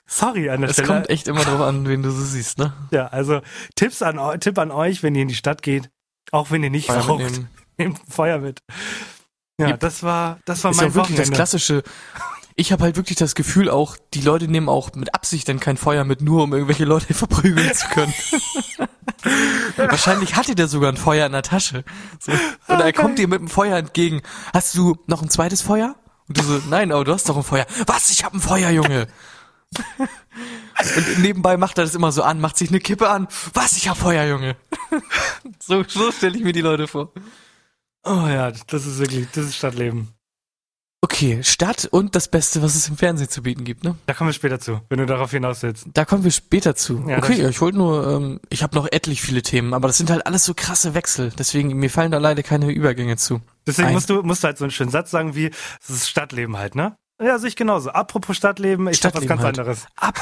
Sorry 0.06 0.50
an 0.50 0.62
der 0.62 0.70
Es 0.70 0.76
Stelle. 0.78 0.88
kommt 0.88 1.10
echt 1.10 1.28
immer 1.28 1.44
drauf 1.44 1.60
an, 1.62 1.88
wen 1.88 2.02
du 2.04 2.10
so 2.12 2.24
siehst, 2.24 2.58
ne? 2.58 2.74
Ja, 2.92 3.08
also, 3.08 3.42
Tipps 3.76 4.02
an, 4.02 4.40
Tipp 4.40 4.58
an 4.60 4.72
euch, 4.72 5.04
wenn 5.04 5.14
ihr 5.16 5.24
in 5.24 5.28
die 5.28 5.36
Stadt 5.36 5.62
geht, 5.62 5.90
auch 6.32 6.52
wenn 6.52 6.64
ihr 6.64 6.70
nicht 6.70 6.88
Feuer 6.88 7.02
raucht, 7.02 7.42
nehmt 7.78 8.00
Feuer 8.10 8.38
mit. 8.40 8.62
Ja, 9.60 9.70
Yep. 9.70 9.80
das 9.80 10.04
war, 10.04 10.40
das 10.46 10.64
war 10.64 10.72
Ist 10.72 10.78
mein 10.78 10.90
ja 10.90 10.94
wirklich 10.96 11.18
das 11.18 11.26
Wochenende. 11.28 11.36
klassische. 11.36 11.84
Ich 12.60 12.72
habe 12.72 12.84
halt 12.84 12.96
wirklich 12.96 13.18
das 13.18 13.36
Gefühl 13.36 13.70
auch, 13.70 13.98
die 14.16 14.22
Leute 14.22 14.48
nehmen 14.48 14.68
auch 14.68 14.92
mit 14.96 15.14
Absicht 15.14 15.48
dann 15.48 15.60
kein 15.60 15.78
Feuer 15.78 16.04
mit, 16.04 16.22
nur 16.22 16.44
um 16.44 16.54
irgendwelche 16.54 16.86
Leute 16.86 17.14
verprügeln 17.14 17.72
zu 17.74 17.88
können. 17.90 18.14
Wahrscheinlich 19.78 20.36
hatte 20.36 20.56
der 20.56 20.68
sogar 20.68 20.92
ein 20.92 20.98
Feuer 20.98 21.28
in 21.28 21.34
der 21.34 21.44
Tasche. 21.44 21.84
So. 22.20 22.32
Oder 22.68 22.86
er 22.86 22.94
kommt 22.94 23.20
dir 23.20 23.28
mit 23.28 23.40
dem 23.40 23.48
Feuer 23.48 23.78
entgegen. 23.78 24.22
Hast 24.54 24.76
du 24.76 24.98
noch 25.06 25.22
ein 25.22 25.30
zweites 25.30 25.62
Feuer? 25.62 25.96
Und 26.28 26.40
du 26.40 26.44
so, 26.44 26.62
nein, 26.68 26.92
aber 26.92 27.04
du 27.04 27.14
hast 27.14 27.30
doch 27.30 27.38
ein 27.38 27.44
Feuer. 27.44 27.68
Was? 27.86 28.10
Ich 28.10 28.24
hab 28.24 28.34
ein 28.34 28.42
Feuer, 28.42 28.72
Junge. 28.72 29.08
Und 30.00 31.20
nebenbei 31.20 31.58
macht 31.58 31.78
er 31.78 31.84
das 31.84 31.94
immer 31.94 32.12
so 32.12 32.24
an, 32.24 32.40
macht 32.40 32.58
sich 32.58 32.70
eine 32.70 32.80
Kippe 32.80 33.10
an. 33.10 33.28
Was? 33.54 33.78
Ich 33.78 33.88
hab 33.88 33.98
Feuer, 33.98 34.26
Junge. 34.26 34.56
So, 35.60 35.84
so 35.86 36.12
stelle 36.12 36.38
ich 36.38 36.44
mir 36.44 36.54
die 36.54 36.62
Leute 36.62 36.88
vor. 36.88 37.12
Oh 38.04 38.26
ja, 38.28 38.52
das 38.52 38.86
ist 38.86 39.00
wirklich, 39.00 39.28
das 39.32 39.46
ist 39.46 39.56
Stadtleben. 39.58 40.17
Okay, 41.10 41.42
Stadt 41.42 41.88
und 41.90 42.16
das 42.16 42.28
Beste, 42.28 42.62
was 42.62 42.76
es 42.76 42.90
im 42.90 42.98
Fernsehen 42.98 43.30
zu 43.30 43.42
bieten 43.42 43.64
gibt, 43.64 43.86
ne? 43.86 43.96
Da 44.08 44.14
kommen 44.14 44.28
wir 44.28 44.34
später 44.34 44.60
zu, 44.60 44.82
wenn 44.90 45.00
du 45.00 45.06
darauf 45.06 45.32
hinaus 45.32 45.64
willst. 45.64 45.86
Da 45.94 46.04
kommen 46.04 46.26
wir 46.26 46.32
später 46.32 46.76
zu. 46.76 47.02
Ja, 47.08 47.18
okay, 47.20 47.42
ja, 47.42 47.48
ich 47.48 47.62
wollte 47.62 47.78
nur, 47.78 48.06
ähm, 48.06 48.42
ich 48.50 48.62
habe 48.62 48.76
noch 48.76 48.92
etlich 48.92 49.22
viele 49.22 49.42
Themen, 49.42 49.74
aber 49.74 49.88
das 49.88 49.98
sind 49.98 50.10
halt 50.10 50.26
alles 50.26 50.44
so 50.44 50.54
krasse 50.54 50.96
Wechsel. 50.96 51.32
Deswegen, 51.40 51.70
mir 51.78 51.90
fallen 51.90 52.12
da 52.12 52.18
leider 52.18 52.44
keine 52.44 52.70
Übergänge 52.72 53.16
zu. 53.16 53.40
Deswegen 53.66 53.88
Ein- 53.88 53.94
musst 53.94 54.10
du, 54.10 54.22
musst 54.22 54.44
du 54.44 54.48
halt 54.48 54.58
so 54.58 54.66
einen 54.66 54.72
schönen 54.72 54.92
Satz 54.92 55.10
sagen 55.10 55.34
wie, 55.34 55.50
es 55.82 55.90
ist 55.90 56.10
Stadtleben 56.10 56.58
halt, 56.58 56.76
ne? 56.76 56.98
Ja, 57.22 57.40
sehe 57.40 57.50
ich 57.50 57.56
genauso. 57.56 57.90
Apropos 57.90 58.38
Stadtleben, 58.38 58.88
ich 58.88 58.98
hab 59.04 59.16
was 59.16 59.24
Stadtleben 59.24 59.28
ganz 59.30 59.42
halt. 59.42 59.60
anderes. 59.60 59.88
Ab, 59.96 60.20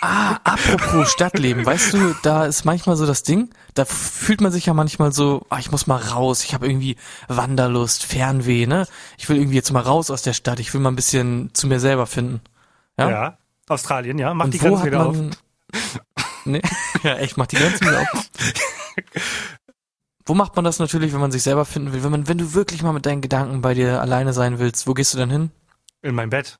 ah, 0.00 0.38
apropos 0.44 1.10
Stadtleben, 1.10 1.66
weißt 1.66 1.92
du, 1.92 2.14
da 2.22 2.46
ist 2.46 2.64
manchmal 2.64 2.96
so 2.96 3.06
das 3.06 3.22
Ding, 3.22 3.50
da 3.74 3.84
fühlt 3.84 4.40
man 4.40 4.50
sich 4.50 4.64
ja 4.64 4.72
manchmal 4.72 5.12
so, 5.12 5.44
ah, 5.50 5.58
ich 5.58 5.70
muss 5.70 5.86
mal 5.86 5.98
raus, 5.98 6.44
ich 6.44 6.54
habe 6.54 6.66
irgendwie 6.66 6.96
Wanderlust, 7.28 8.04
Fernweh, 8.04 8.66
ne? 8.66 8.86
Ich 9.18 9.28
will 9.28 9.36
irgendwie 9.36 9.56
jetzt 9.56 9.72
mal 9.72 9.82
raus 9.82 10.10
aus 10.10 10.22
der 10.22 10.32
Stadt, 10.32 10.58
ich 10.58 10.72
will 10.72 10.80
mal 10.80 10.90
ein 10.90 10.96
bisschen 10.96 11.50
zu 11.52 11.66
mir 11.66 11.80
selber 11.80 12.06
finden. 12.06 12.40
Ja? 12.98 13.10
Ja. 13.10 13.38
Australien, 13.68 14.18
ja. 14.18 14.32
Mach 14.32 14.46
Und 14.46 14.54
die 14.54 14.58
Grenzen 14.58 14.86
wieder 14.86 15.06
auf. 15.06 15.16
nee, 16.46 16.62
ja, 17.02 17.16
echt, 17.16 17.36
macht 17.36 17.52
die 17.52 17.56
Grenzen 17.56 17.86
wieder 17.86 18.00
auf. 18.00 18.30
Wo 20.24 20.34
macht 20.34 20.56
man 20.56 20.64
das 20.64 20.78
natürlich, 20.78 21.12
wenn 21.12 21.20
man 21.20 21.32
sich 21.32 21.42
selber 21.42 21.66
finden 21.66 21.92
will? 21.92 22.02
Wenn 22.02 22.10
man, 22.10 22.28
wenn 22.28 22.38
du 22.38 22.54
wirklich 22.54 22.82
mal 22.82 22.92
mit 22.92 23.04
deinen 23.04 23.20
Gedanken 23.20 23.60
bei 23.60 23.74
dir 23.74 24.00
alleine 24.00 24.32
sein 24.32 24.58
willst, 24.58 24.86
wo 24.86 24.94
gehst 24.94 25.12
du 25.12 25.18
dann 25.18 25.30
hin? 25.30 25.50
In 26.08 26.14
mein 26.14 26.30
Bett. 26.30 26.58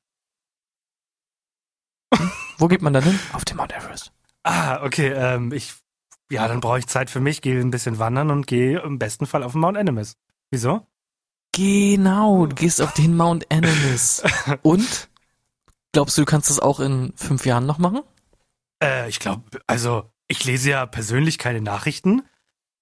Wo 2.59 2.67
geht 2.67 2.83
man 2.83 2.93
dann 2.93 3.03
hin? 3.03 3.19
Auf 3.33 3.45
den 3.45 3.57
Mount 3.57 3.73
Everest. 3.73 4.11
Ah, 4.43 4.83
okay, 4.83 5.07
ähm, 5.07 5.51
ich, 5.51 5.73
ja, 6.29 6.47
dann 6.47 6.59
brauche 6.59 6.77
ich 6.77 6.85
Zeit 6.85 7.09
für 7.09 7.19
mich, 7.19 7.41
gehe 7.41 7.59
ein 7.59 7.71
bisschen 7.71 7.97
wandern 7.97 8.29
und 8.29 8.45
gehe 8.45 8.79
im 8.79 8.99
besten 8.99 9.25
Fall 9.25 9.41
auf 9.41 9.53
den 9.53 9.61
Mount 9.61 9.75
Animus. 9.75 10.17
Wieso? 10.51 10.85
Genau, 11.51 12.45
du 12.45 12.53
gehst 12.53 12.79
auf 12.79 12.93
den 12.93 13.17
Mount 13.17 13.51
Animus. 13.51 14.21
Und? 14.61 15.09
Glaubst 15.93 16.15
du, 16.15 16.21
du 16.21 16.25
kannst 16.25 16.51
das 16.51 16.59
auch 16.59 16.79
in 16.79 17.11
fünf 17.15 17.47
Jahren 17.47 17.65
noch 17.65 17.79
machen? 17.79 18.01
Äh, 18.83 19.09
ich 19.09 19.19
glaube, 19.19 19.61
also, 19.65 20.11
ich 20.27 20.45
lese 20.45 20.69
ja 20.69 20.85
persönlich 20.85 21.39
keine 21.39 21.61
Nachrichten. 21.61 22.21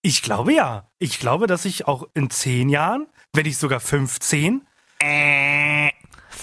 Ich 0.01 0.21
glaube 0.21 0.53
ja. 0.53 0.91
Ich 0.99 1.17
glaube, 1.19 1.47
dass 1.47 1.63
ich 1.63 1.87
auch 1.87 2.09
in 2.13 2.29
zehn 2.29 2.67
Jahren, 2.67 3.07
wenn 3.31 3.45
nicht 3.45 3.57
sogar 3.57 3.79
15, 3.79 4.67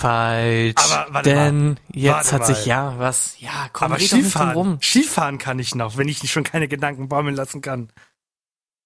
Falsch. 0.05 0.75
Aber 0.77 1.15
warte 1.15 1.31
denn 1.31 1.81
jetzt 1.93 2.13
Warte 2.13 2.33
hat 2.33 2.47
sich 2.47 2.59
mal. 2.59 2.67
ja 2.67 2.95
was. 2.99 3.37
Ja, 3.41 3.69
komm, 3.73 3.93
aber 3.93 3.99
Skifahren, 3.99 4.53
rum. 4.53 4.79
Skifahren 4.83 5.39
kann 5.39 5.59
ich 5.59 5.75
noch, 5.75 5.97
wenn 5.97 6.09
ich 6.09 6.23
nicht 6.23 6.33
schon 6.33 6.45
keine 6.45 6.69
Gedanken 6.69 7.09
baumeln 7.09 7.35
lassen 7.35 7.63
kann. 7.63 7.89
Ja, 7.89 8.03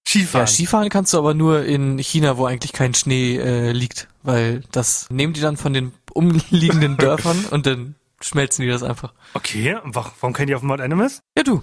Skifahren. 0.07 0.47
Skifahren 0.47 0.89
kannst 0.89 1.13
du 1.13 1.17
aber 1.17 1.33
nur 1.33 1.65
in 1.65 1.97
China, 1.99 2.37
wo 2.37 2.45
eigentlich 2.45 2.71
kein 2.71 2.93
Schnee 2.93 3.35
äh, 3.35 3.71
liegt, 3.73 4.07
weil 4.23 4.63
das 4.71 5.07
nehmen 5.09 5.33
die 5.33 5.41
dann 5.41 5.57
von 5.57 5.73
den 5.73 5.91
umliegenden 6.13 6.95
Dörfern 6.97 7.45
und 7.51 7.65
dann 7.65 7.95
schmelzen 8.21 8.63
die 8.63 8.71
das 8.71 8.81
einfach. 8.83 9.13
okay, 9.33 9.77
warum 9.83 10.33
kennen 10.33 10.47
die 10.47 10.55
auf 10.55 10.61
dem 10.61 10.67
Mount 10.67 10.81
Animus? 10.81 11.21
Ja, 11.37 11.43
du. 11.43 11.61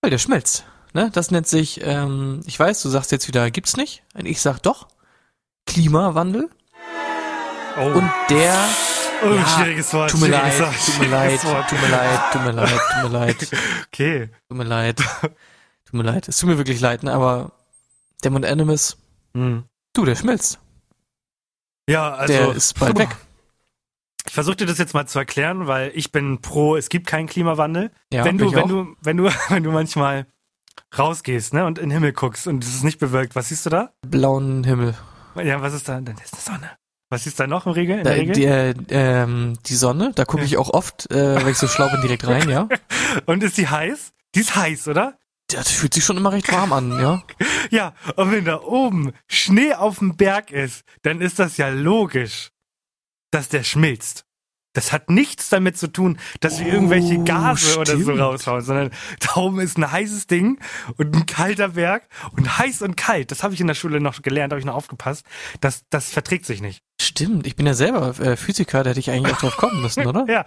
Weil 0.00 0.10
der 0.10 0.18
schmelzt. 0.18 0.64
Ne? 0.94 1.10
Das 1.12 1.30
nennt 1.32 1.48
sich, 1.48 1.80
ähm, 1.82 2.40
ich 2.46 2.58
weiß, 2.58 2.80
du 2.82 2.88
sagst 2.88 3.10
jetzt 3.12 3.26
wieder, 3.26 3.50
gibt's 3.50 3.76
nicht. 3.76 4.02
Und 4.14 4.26
ich 4.26 4.40
sag 4.40 4.60
doch, 4.60 4.86
Klimawandel. 5.66 6.48
Oh, 7.78 7.86
Und 7.98 8.10
der, 8.30 8.54
oh 9.24 9.34
ja, 9.34 9.46
schwieriges 9.46 9.92
Wort. 9.94 10.10
tut 10.10 10.20
mir 10.20 10.28
leid, 10.28 10.56
tut 10.58 10.98
mir 11.00 11.08
leid, 11.08 11.40
tut 11.40 11.80
mir 11.80 11.88
leid, 11.88 12.20
tut 12.32 12.42
mir 12.44 12.52
leid, 12.52 12.70
tut 12.70 13.02
mir 13.02 13.18
leid, 13.18 13.48
Okay. 13.88 14.30
tut 14.48 14.58
mir 14.58 14.64
leid, 14.64 14.96
tut 14.96 15.94
mir 15.94 16.02
leid. 16.02 16.28
Es 16.28 16.36
tut 16.38 16.48
mir 16.48 16.58
wirklich 16.58 16.80
leid, 16.80 17.02
ne? 17.02 17.12
aber 17.12 17.52
der 18.24 18.30
Mount 18.30 18.44
Animus, 18.46 18.96
Hm. 19.34 19.64
du, 19.94 20.04
der 20.04 20.16
schmilzt. 20.16 20.58
Ja, 21.88 22.12
also. 22.14 22.32
Der 22.32 22.52
ist 22.54 22.78
bald 22.78 22.98
weg. 22.98 23.16
Ich 24.26 24.34
versuche 24.34 24.56
dir 24.56 24.66
das 24.66 24.78
jetzt 24.78 24.94
mal 24.94 25.06
zu 25.08 25.18
erklären, 25.18 25.66
weil 25.66 25.90
ich 25.94 26.12
bin 26.12 26.40
pro, 26.40 26.76
es 26.76 26.88
gibt 26.88 27.06
keinen 27.08 27.26
Klimawandel. 27.26 27.90
Ja, 28.12 28.24
wenn 28.24 28.38
du, 28.38 28.52
wenn 28.52 28.64
auch. 28.64 28.68
du, 28.68 28.96
wenn 29.00 29.16
du, 29.16 29.24
wenn 29.48 29.62
du 29.64 29.70
manchmal 29.72 30.26
rausgehst, 30.96 31.54
ne, 31.54 31.64
und 31.64 31.78
in 31.78 31.88
den 31.88 31.90
Himmel 31.92 32.12
guckst 32.12 32.46
und 32.46 32.62
es 32.62 32.74
ist 32.74 32.84
nicht 32.84 32.98
bewölkt, 33.00 33.34
was 33.34 33.48
siehst 33.48 33.66
du 33.66 33.70
da? 33.70 33.92
blauen 34.06 34.62
Himmel. 34.64 34.94
Ja, 35.42 35.60
was 35.62 35.72
ist 35.72 35.88
da? 35.88 36.00
Dann 36.00 36.16
ist 36.18 36.34
eine 36.34 36.42
Sonne. 36.58 36.70
Was 37.12 37.24
du 37.24 37.30
da 37.42 37.46
noch 37.46 37.66
im 37.66 37.72
Regel? 37.72 37.98
In 37.98 38.04
Da, 38.04 38.10
der 38.10 38.18
Regel? 38.20 38.34
die, 38.34 38.44
äh, 38.46 38.74
ähm, 38.88 39.58
die 39.66 39.74
Sonne, 39.74 40.12
da 40.14 40.24
gucke 40.24 40.44
ich 40.44 40.56
auch 40.56 40.70
oft, 40.70 41.10
äh, 41.10 41.36
wenn 41.36 41.48
ich 41.48 41.58
so 41.58 41.68
schlau 41.68 41.90
bin, 41.90 42.00
direkt 42.00 42.26
rein, 42.26 42.48
ja. 42.48 42.68
Und 43.26 43.42
ist 43.42 43.58
die 43.58 43.68
heiß? 43.68 44.14
Die 44.34 44.40
ist 44.40 44.56
heiß, 44.56 44.88
oder? 44.88 45.18
Das 45.48 45.70
fühlt 45.70 45.92
sich 45.92 46.02
schon 46.04 46.16
immer 46.16 46.32
recht 46.32 46.50
warm 46.50 46.72
an, 46.72 46.90
ja. 46.98 47.22
Ja, 47.70 47.92
und 48.16 48.32
wenn 48.32 48.46
da 48.46 48.60
oben 48.62 49.12
Schnee 49.28 49.74
auf 49.74 49.98
dem 49.98 50.16
Berg 50.16 50.50
ist, 50.50 50.84
dann 51.02 51.20
ist 51.20 51.38
das 51.38 51.58
ja 51.58 51.68
logisch, 51.68 52.50
dass 53.30 53.48
der 53.50 53.62
schmilzt. 53.62 54.24
Das 54.74 54.90
hat 54.92 55.10
nichts 55.10 55.50
damit 55.50 55.76
zu 55.76 55.86
tun, 55.92 56.18
dass 56.40 56.58
wir 56.60 56.66
irgendwelche 56.72 57.16
Oh, 57.18 57.24
Gase 57.24 57.78
oder 57.78 57.96
so 57.96 58.02
stimmt. 58.02 58.20
raushauen, 58.20 58.60
sondern 58.62 58.90
da 59.20 59.36
oben 59.36 59.60
ist 59.60 59.76
ein 59.76 59.90
heißes 59.90 60.26
Ding 60.28 60.58
und 60.96 61.14
ein 61.14 61.26
kalter 61.26 61.68
Berg 61.70 62.08
und 62.36 62.58
heiß 62.58 62.80
und 62.82 62.96
kalt. 62.96 63.30
Das 63.30 63.42
habe 63.42 63.52
ich 63.52 63.60
in 63.60 63.66
der 63.66 63.74
Schule 63.74 64.00
noch 64.00 64.22
gelernt, 64.22 64.52
habe 64.52 64.60
ich 64.60 64.64
noch 64.66 64.74
aufgepasst. 64.74 65.26
Das, 65.60 65.82
das 65.90 66.10
verträgt 66.10 66.46
sich 66.46 66.62
nicht. 66.62 66.82
Stimmt, 67.00 67.46
ich 67.46 67.54
bin 67.56 67.66
ja 67.66 67.74
selber 67.74 68.18
äh, 68.20 68.36
Physiker, 68.36 68.82
da 68.82 68.90
hätte 68.90 69.00
ich 69.00 69.10
eigentlich 69.10 69.34
auch 69.34 69.40
drauf 69.40 69.56
kommen 69.58 69.82
müssen, 69.82 70.06
oder? 70.06 70.24
Ja. 70.28 70.44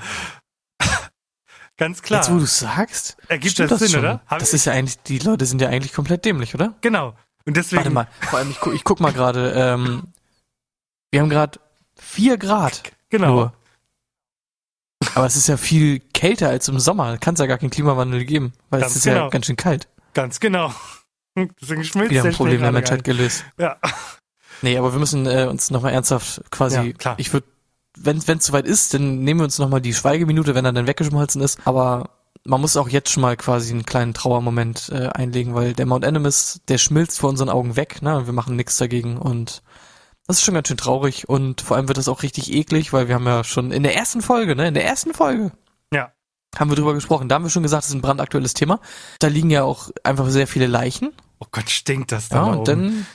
Ganz 1.77 2.01
klar. 2.01 2.21
Jetzt, 2.21 2.31
wo 2.31 2.37
du 2.39 2.45
sagst, 2.45 3.17
Ergibt 3.27 3.51
stimmt 3.53 3.71
das 3.71 3.79
Sinn, 3.79 3.89
schon. 3.89 3.99
oder? 3.99 4.21
Hab 4.27 4.39
das 4.39 4.53
ist 4.53 4.63
ja 4.65 4.71
eigentlich, 4.71 4.97
die 5.03 5.19
Leute 5.19 5.45
sind 5.45 5.61
ja 5.61 5.67
eigentlich 5.67 5.91
komplett 5.91 6.23
dämlich, 6.23 6.55
oder? 6.55 6.73
Genau. 6.81 7.15
Und 7.45 7.57
deswegen. 7.57 7.77
Warte 7.79 7.89
mal, 7.91 8.07
vor 8.21 8.39
allem, 8.39 8.49
ich, 8.49 8.59
gu 8.61 8.71
ich 8.71 8.83
guck 8.85 9.01
mal 9.01 9.11
gerade, 9.11 9.51
ähm, 9.51 10.03
wir 11.11 11.19
haben 11.21 11.29
gerade 11.29 11.59
vier 11.99 12.37
Grad. 12.37 12.93
Genau. 13.09 13.33
Nur. 13.35 13.53
Aber 15.13 15.25
es 15.25 15.35
ist 15.35 15.47
ja 15.47 15.57
viel 15.57 15.99
kälter 16.13 16.49
als 16.49 16.67
im 16.67 16.79
Sommer. 16.79 17.17
Kann 17.17 17.35
es 17.35 17.39
ja 17.39 17.45
gar 17.45 17.57
keinen 17.57 17.69
Klimawandel 17.69 18.25
geben, 18.25 18.53
weil 18.69 18.81
Ganz 18.81 18.91
es 18.91 18.97
ist 18.97 19.03
genau. 19.03 19.25
ja 19.25 19.29
ganz 19.29 19.45
schön 19.45 19.55
kalt. 19.55 19.87
Ganz 20.13 20.39
genau. 20.39 20.73
Deswegen 21.61 21.83
schmilzt 21.83 22.11
Wieder 22.11 22.23
der 22.23 22.31
ein 22.31 22.35
Problem 22.35 22.61
der 22.61 22.71
Menschheit 22.71 23.03
gelöst. 23.03 23.43
Ja. 23.59 23.77
Nee, 24.61 24.77
aber 24.77 24.93
wir 24.93 24.99
müssen 24.99 25.25
äh, 25.27 25.47
uns 25.49 25.69
nochmal 25.69 25.93
ernsthaft 25.93 26.41
quasi, 26.49 26.75
Ja, 26.77 26.93
klar. 26.93 27.15
ich 27.17 27.33
würde, 27.33 27.45
wenn 27.97 28.17
es 28.17 28.45
soweit 28.45 28.65
ist, 28.65 28.93
dann 28.93 29.19
nehmen 29.23 29.41
wir 29.41 29.43
uns 29.45 29.59
nochmal 29.59 29.81
die 29.81 29.93
Schweigeminute, 29.93 30.55
wenn 30.55 30.63
er 30.65 30.71
dann 30.71 30.87
weggeschmolzen 30.87 31.41
ist. 31.41 31.59
Aber 31.65 32.09
man 32.45 32.61
muss 32.61 32.77
auch 32.77 32.87
jetzt 32.87 33.11
schon 33.11 33.21
mal 33.21 33.35
quasi 33.35 33.73
einen 33.73 33.85
kleinen 33.85 34.13
Trauermoment 34.13 34.89
äh, 34.89 35.07
einlegen, 35.07 35.55
weil 35.55 35.73
der 35.73 35.85
Mount 35.85 36.05
Animus, 36.05 36.61
der 36.67 36.77
schmilzt 36.77 37.19
vor 37.19 37.29
unseren 37.29 37.49
Augen 37.49 37.75
weg, 37.75 38.01
ne? 38.01 38.17
Und 38.17 38.27
wir 38.27 38.33
machen 38.33 38.55
nichts 38.55 38.77
dagegen 38.77 39.17
und 39.17 39.61
das 40.27 40.37
ist 40.37 40.43
schon 40.43 40.53
ganz 40.55 40.67
schön 40.67 40.77
traurig 40.77 41.27
und 41.29 41.61
vor 41.61 41.77
allem 41.77 41.87
wird 41.87 41.97
das 41.97 42.07
auch 42.07 42.23
richtig 42.23 42.51
eklig, 42.53 42.93
weil 42.93 43.07
wir 43.07 43.15
haben 43.15 43.25
ja 43.27 43.43
schon 43.43 43.71
in 43.71 43.83
der 43.83 43.95
ersten 43.95 44.21
Folge, 44.21 44.55
ne? 44.55 44.67
In 44.67 44.73
der 44.73 44.85
ersten 44.85 45.13
Folge 45.13 45.51
Ja. 45.93 46.11
haben 46.57 46.69
wir 46.71 46.75
drüber 46.75 46.93
gesprochen. 46.93 47.29
Da 47.29 47.35
haben 47.35 47.43
wir 47.43 47.49
schon 47.49 47.63
gesagt, 47.63 47.83
das 47.83 47.89
ist 47.89 47.95
ein 47.95 48.01
brandaktuelles 48.01 48.53
Thema. 48.53 48.79
Da 49.19 49.27
liegen 49.27 49.49
ja 49.49 49.63
auch 49.63 49.89
einfach 50.03 50.27
sehr 50.29 50.47
viele 50.47 50.67
Leichen. 50.67 51.11
Oh 51.39 51.45
Gott, 51.51 51.69
stinkt 51.69 52.11
das 52.11 52.29
Ja, 52.29 52.37
da 52.37 52.43
und 52.45 52.57
oben. 52.59 52.65
dann, 52.65 53.05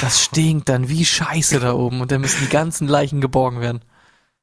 das 0.00 0.22
stinkt 0.22 0.68
dann 0.68 0.88
wie 0.88 1.04
Scheiße 1.04 1.60
da 1.60 1.72
oben 1.72 2.00
und 2.00 2.10
dann 2.10 2.20
müssen 2.20 2.40
die 2.42 2.48
ganzen 2.50 2.88
Leichen 2.88 3.20
geborgen 3.20 3.60
werden. 3.60 3.84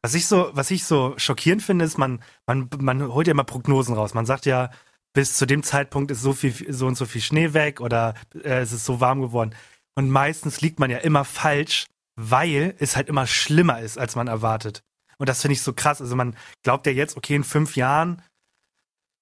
Was 0.01 0.13
ich 0.13 0.27
so, 0.27 0.49
was 0.53 0.71
ich 0.71 0.85
so 0.85 1.13
schockierend 1.17 1.61
finde, 1.63 1.83
ist, 1.83 1.97
man, 1.97 2.21
man, 2.45 2.69
man 2.79 3.11
holt 3.13 3.27
ja 3.27 3.31
immer 3.31 3.43
Prognosen 3.43 3.95
raus. 3.95 4.13
Man 4.13 4.25
sagt 4.25 4.45
ja, 4.45 4.69
bis 5.13 5.35
zu 5.35 5.45
dem 5.45 5.63
Zeitpunkt 5.63 6.11
ist 6.11 6.21
so 6.21 6.33
viel, 6.33 6.53
so 6.73 6.85
und 6.87 6.95
so 6.95 7.05
viel 7.05 7.21
Schnee 7.21 7.53
weg 7.53 7.81
oder 7.81 8.13
äh, 8.35 8.59
es 8.59 8.71
ist 8.71 8.85
so 8.85 9.01
warm 9.01 9.21
geworden. 9.21 9.55
Und 9.95 10.09
meistens 10.09 10.61
liegt 10.61 10.79
man 10.79 10.89
ja 10.91 10.99
immer 10.99 11.25
falsch, 11.25 11.85
weil 12.17 12.75
es 12.79 12.97
halt 12.97 13.07
immer 13.07 13.27
schlimmer 13.27 13.79
ist, 13.79 13.97
als 13.97 14.15
man 14.15 14.27
erwartet. 14.27 14.83
Und 15.17 15.29
das 15.29 15.41
finde 15.41 15.53
ich 15.53 15.61
so 15.61 15.71
krass. 15.71 16.01
Also 16.01 16.15
man 16.15 16.35
glaubt 16.63 16.85
ja 16.85 16.91
jetzt, 16.91 17.15
okay, 17.15 17.35
in 17.35 17.43
fünf 17.43 17.75
Jahren 17.75 18.21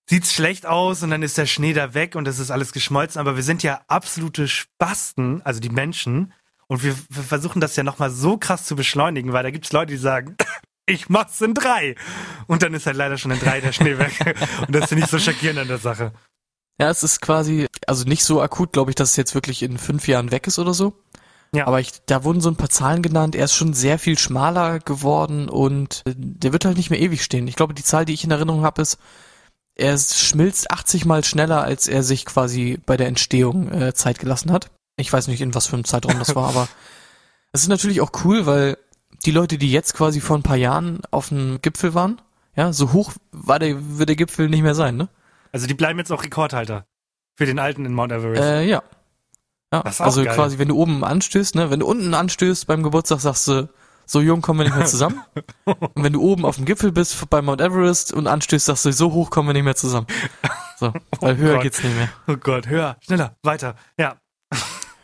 sieht's 0.10 0.34
schlecht 0.34 0.66
aus 0.66 1.04
und 1.04 1.10
dann 1.12 1.24
ist 1.24 1.38
der 1.38 1.46
Schnee 1.46 1.74
da 1.74 1.94
weg 1.94 2.16
und 2.16 2.28
es 2.28 2.40
ist 2.40 2.52
alles 2.52 2.72
geschmolzen. 2.72 3.20
Aber 3.20 3.36
wir 3.36 3.44
sind 3.44 3.64
ja 3.64 3.82
absolute 3.88 4.48
Spasten, 4.48 5.42
also 5.44 5.60
die 5.60 5.70
Menschen. 5.70 6.34
Und 6.68 6.84
wir, 6.84 6.96
wir 7.10 7.24
versuchen 7.24 7.62
das 7.62 7.76
ja 7.76 7.84
nochmal 7.84 8.10
so 8.10 8.38
krass 8.38 8.66
zu 8.66 8.76
beschleunigen, 8.76 9.34
weil 9.34 9.44
da 9.44 9.52
gibt's 9.52 9.72
Leute, 9.72 9.92
die 9.92 10.00
sagen, 10.00 10.36
ich 10.86 11.10
mach's 11.10 11.42
in 11.42 11.54
drei. 11.54 11.96
Und 12.48 12.64
dann 12.64 12.74
ist 12.74 12.86
halt 12.86 12.98
leider 12.98 13.18
schon 13.18 13.32
in 13.32 13.40
drei 13.40 13.62
der 13.62 13.74
Schnee 13.74 13.98
weg. 13.98 14.38
Und 14.68 14.74
das 14.74 14.90
finde 14.90 15.04
ich 15.04 15.10
so 15.10 15.20
schockierend 15.20 15.60
an 15.60 15.68
der 15.68 15.80
Sache. 15.80 16.14
Ja, 16.80 16.90
es 16.90 17.04
ist 17.04 17.22
quasi, 17.22 17.68
also 17.88 18.04
nicht 18.06 18.24
so 18.24 18.42
akut, 18.42 18.74
glaube 18.74 18.92
ich, 18.92 18.96
dass 18.96 19.12
es 19.12 19.16
jetzt 19.16 19.34
wirklich 19.34 19.64
in 19.64 19.78
fünf 19.78 20.08
Jahren 20.08 20.32
weg 20.32 20.46
ist 20.48 20.60
oder 20.60 20.74
so. 20.74 20.94
Ja. 21.56 21.68
Aber 21.68 21.80
ich, 21.80 21.92
da 22.06 22.24
wurden 22.24 22.42
so 22.42 22.50
ein 22.50 22.56
paar 22.56 22.70
Zahlen 22.70 23.02
genannt. 23.02 23.36
Er 23.36 23.46
ist 23.46 23.54
schon 23.54 23.74
sehr 23.74 23.98
viel 23.98 24.18
schmaler 24.18 24.80
geworden 24.80 25.50
und 25.50 26.04
äh, 26.06 26.14
der 26.16 26.54
wird 26.54 26.66
halt 26.66 26.78
nicht 26.78 26.90
mehr 26.90 27.00
ewig 27.00 27.24
stehen. 27.24 27.48
Ich 27.48 27.56
glaube, 27.56 27.74
die 27.74 27.84
Zahl, 27.84 28.06
die 28.06 28.14
ich 28.14 28.24
in 28.24 28.32
Erinnerung 28.32 28.64
habe, 28.64 28.82
ist, 28.82 28.98
er 29.76 29.98
schmilzt 29.98 30.72
80 30.72 31.06
mal 31.06 31.24
schneller, 31.24 31.64
als 31.64 31.88
er 31.88 32.04
sich 32.04 32.26
quasi 32.26 32.80
bei 32.86 32.98
der 32.98 33.08
Entstehung 33.08 33.72
äh, 33.72 33.94
Zeit 33.94 34.20
gelassen 34.20 34.52
hat. 34.52 34.72
Ich 34.98 35.12
weiß 35.12 35.28
nicht, 35.28 35.42
in 35.42 35.54
was 35.54 35.68
für 35.68 35.76
einem 35.76 35.86
Zeitraum 35.86 36.18
das 36.18 36.36
war, 36.36 36.48
aber 36.50 36.68
es 37.52 37.62
ist 37.62 37.70
natürlich 37.70 38.02
auch 38.02 38.12
cool, 38.24 38.46
weil 38.46 38.78
die 39.26 39.32
Leute, 39.32 39.58
die 39.58 39.72
jetzt 39.72 39.94
quasi 39.94 40.22
vor 40.22 40.38
ein 40.38 40.44
paar 40.44 40.56
Jahren 40.56 41.02
auf 41.12 41.30
dem 41.30 41.60
Gipfel 41.62 41.94
waren, 41.94 42.22
ja, 42.56 42.72
so 42.72 42.94
hoch 42.94 43.14
war 43.32 43.60
der, 43.60 43.98
wird 43.98 44.10
der 44.10 44.16
Gipfel 44.16 44.50
nicht 44.50 44.62
mehr 44.62 44.76
sein, 44.76 44.96
ne? 44.96 45.10
Also 45.52 45.68
die 45.68 45.74
bleiben 45.74 46.00
jetzt 46.00 46.12
auch 46.12 46.24
Rekordhalter 46.24 46.86
für 47.36 47.46
den 47.46 47.60
alten 47.60 47.86
in 47.86 47.94
Mount 47.94 48.12
Everest. 48.12 48.42
Äh, 48.42 48.64
ja. 48.64 48.84
Ja. 49.84 49.92
Also 50.00 50.24
geil. 50.24 50.36
quasi, 50.36 50.58
wenn 50.58 50.68
du 50.68 50.78
oben 50.78 51.04
anstößt, 51.04 51.56
ne, 51.56 51.70
wenn 51.70 51.80
du 51.80 51.88
unten 51.88 52.14
anstößt 52.14 52.68
beim 52.68 52.84
Geburtstag, 52.84 53.20
sagst 53.20 53.48
du, 53.48 53.70
so 54.06 54.22
jung 54.22 54.42
kommen 54.42 54.60
wir 54.60 54.66
nicht 54.66 54.76
mehr 54.76 54.86
zusammen. 54.86 55.22
und 55.66 56.04
wenn 56.04 56.14
du 56.14 56.22
oben 56.22 56.46
auf 56.46 56.58
dem 56.58 56.66
Gipfel 56.66 56.92
bist 56.92 57.30
bei 57.30 57.42
Mount 57.42 57.62
Everest 57.62 58.14
und 58.14 58.28
anstößt, 58.28 58.66
sagst 58.66 58.86
du, 58.86 58.92
so 58.92 59.12
hoch 59.12 59.30
kommen 59.32 59.50
wir 59.50 59.54
nicht 59.54 59.64
mehr 59.64 59.76
zusammen. 59.76 60.08
So, 60.78 60.94
weil 61.20 61.38
höher 61.38 61.56
Gott. 61.56 61.64
geht's 61.64 61.84
nicht 61.84 61.96
mehr. 61.96 62.10
oh 62.28 62.38
Gott, 62.38 62.68
höher, 62.68 62.98
schneller, 63.02 63.36
weiter. 63.44 63.76
Ja. 63.98 64.16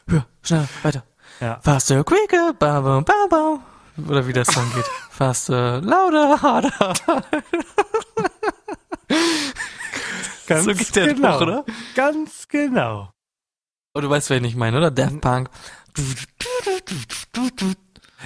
Höher, 0.08 0.26
schneller, 0.44 0.68
weiter. 0.84 1.04
Ja. 1.40 1.60
Faster, 1.62 2.04
quicker, 2.04 2.54
ba, 2.54 2.82
ba, 2.82 3.02
ba, 3.02 3.14
ba. 3.30 3.60
Oder 4.08 4.28
wie 4.28 4.34
der 4.34 4.46
Song 4.46 4.72
geht. 4.76 4.86
Faster, 5.10 5.82
louder, 5.82 6.42
harder. 6.42 6.94
Ganz 10.48 10.66
So 10.66 10.74
geht 10.74 10.96
der 10.96 11.14
genau. 11.14 11.42
oder? 11.42 11.66
Ganz 11.96 12.48
genau. 12.48 13.14
Oh, 13.94 14.00
du 14.02 14.10
weißt, 14.10 14.30
wen 14.30 14.44
ich 14.46 14.56
meine, 14.56 14.78
oder? 14.78 14.92
Daft 14.92 15.20
Punk. 15.22 15.50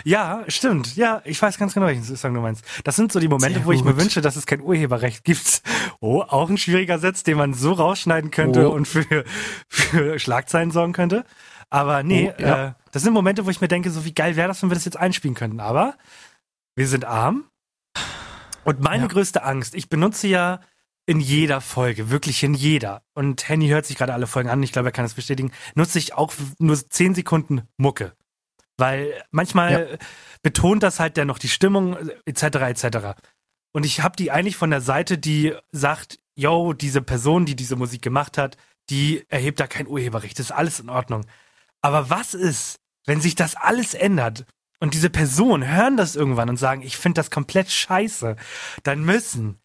Ja, 0.04 0.44
stimmt. 0.48 0.96
Ja, 0.96 1.22
ich 1.26 1.42
weiß 1.42 1.58
ganz 1.58 1.74
genau, 1.74 1.86
welchen 1.88 2.04
Song 2.04 2.34
du 2.34 2.42
meinst. 2.42 2.64
Das 2.84 2.96
sind 2.98 3.12
so 3.12 3.20
die 3.20 3.28
Momente, 3.30 3.60
Sehr 3.60 3.66
wo 3.66 3.72
ich 3.72 3.84
mir 3.84 3.98
wünsche, 3.98 4.22
dass 4.22 4.36
es 4.36 4.46
kein 4.46 4.62
Urheberrecht 4.62 5.24
gibt. 5.24 5.62
Oh, 6.02 6.22
auch 6.22 6.50
ein 6.50 6.58
schwieriger 6.58 7.00
Satz, 7.00 7.24
den 7.24 7.38
man 7.38 7.54
so 7.54 7.72
rausschneiden 7.74 8.30
könnte 8.30 8.70
Oh. 8.70 8.74
und 8.74 8.88
für, 8.88 9.24
für 9.70 10.20
Schlagzeilen 10.20 10.72
sorgen 10.72 10.94
könnte. 10.94 11.24
Aber 11.70 12.04
nee, 12.04 12.32
Oh, 12.38 12.42
ja. 12.42 12.68
äh, 12.68 12.74
das 12.92 13.04
sind 13.04 13.14
Momente, 13.14 13.46
wo 13.46 13.50
ich 13.50 13.62
mir 13.62 13.68
denke, 13.70 13.90
so 13.90 14.06
wie 14.06 14.14
geil 14.14 14.36
wäre 14.36 14.50
das, 14.50 14.62
wenn 14.62 14.70
wir 14.70 14.76
das 14.76 14.86
jetzt 14.86 14.98
einspielen 14.98 15.34
könnten. 15.36 15.60
Aber 15.62 15.96
wir 16.76 16.88
sind 16.88 17.06
arm. 17.06 17.46
Und 18.66 18.82
meine 18.82 19.04
Ja. 19.04 19.08
größte 19.10 19.44
Angst, 19.44 19.74
ich 19.74 19.90
benutze 19.90 20.28
ja 20.28 20.60
in 21.06 21.20
jeder 21.20 21.62
Folge, 21.62 22.10
wirklich 22.10 22.44
in 22.44 22.54
jeder. 22.54 23.04
Und 23.14 23.48
Henny 23.48 23.68
hört 23.68 23.86
sich 23.86 23.96
gerade 23.96 24.14
alle 24.14 24.28
Folgen 24.28 24.50
an, 24.50 24.64
ich 24.64 24.72
glaube, 24.72 24.90
er 24.90 24.92
kann 24.92 25.06
es 25.06 25.14
bestätigen, 25.14 25.52
nutze 25.76 26.00
ich 26.00 26.14
auch 26.14 26.34
nur 26.58 26.76
10 26.76 27.16
Sekunden 27.16 27.64
Mucke. 27.78 28.14
Weil 28.78 29.14
manchmal 29.32 29.98
betont 30.42 30.84
das 30.84 31.00
halt 31.00 31.18
dann 31.18 31.28
noch 31.28 31.40
die 31.40 31.48
Stimmung, 31.48 31.96
etc., 32.26 32.44
etc. 32.44 32.98
Und 33.72 33.86
ich 33.86 34.02
habe 34.02 34.16
die 34.16 34.32
eigentlich 34.32 34.58
von 34.58 34.70
der 34.72 34.82
Seite, 34.82 35.18
die 35.18 35.54
sagt, 35.72 36.20
yo, 36.36 36.74
diese 36.74 37.02
Person, 37.02 37.46
die 37.46 37.56
diese 37.56 37.76
Musik 37.76 38.02
gemacht 38.02 38.38
hat, 38.38 38.58
die 38.90 39.26
erhebt 39.30 39.60
da 39.60 39.68
kein 39.68 39.88
Urheberrecht, 39.88 40.38
das 40.40 40.48
ist 40.48 40.52
alles 40.52 40.80
in 40.80 40.90
Ordnung. 40.90 41.26
Aber 41.82 42.10
was 42.10 42.34
ist, 42.34 42.80
wenn 43.06 43.22
sich 43.22 43.36
das 43.36 43.56
alles 43.56 43.94
ändert 43.94 44.46
und 44.80 44.94
diese 44.94 45.10
Personen 45.10 45.68
hören 45.68 45.98
das 45.98 46.16
irgendwann 46.16 46.50
und 46.50 46.58
sagen, 46.58 46.82
ich 46.82 46.98
finde 46.98 47.20
das 47.20 47.32
komplett 47.32 47.72
scheiße, 47.72 48.36
dann 48.84 49.04
müssen 49.06 49.60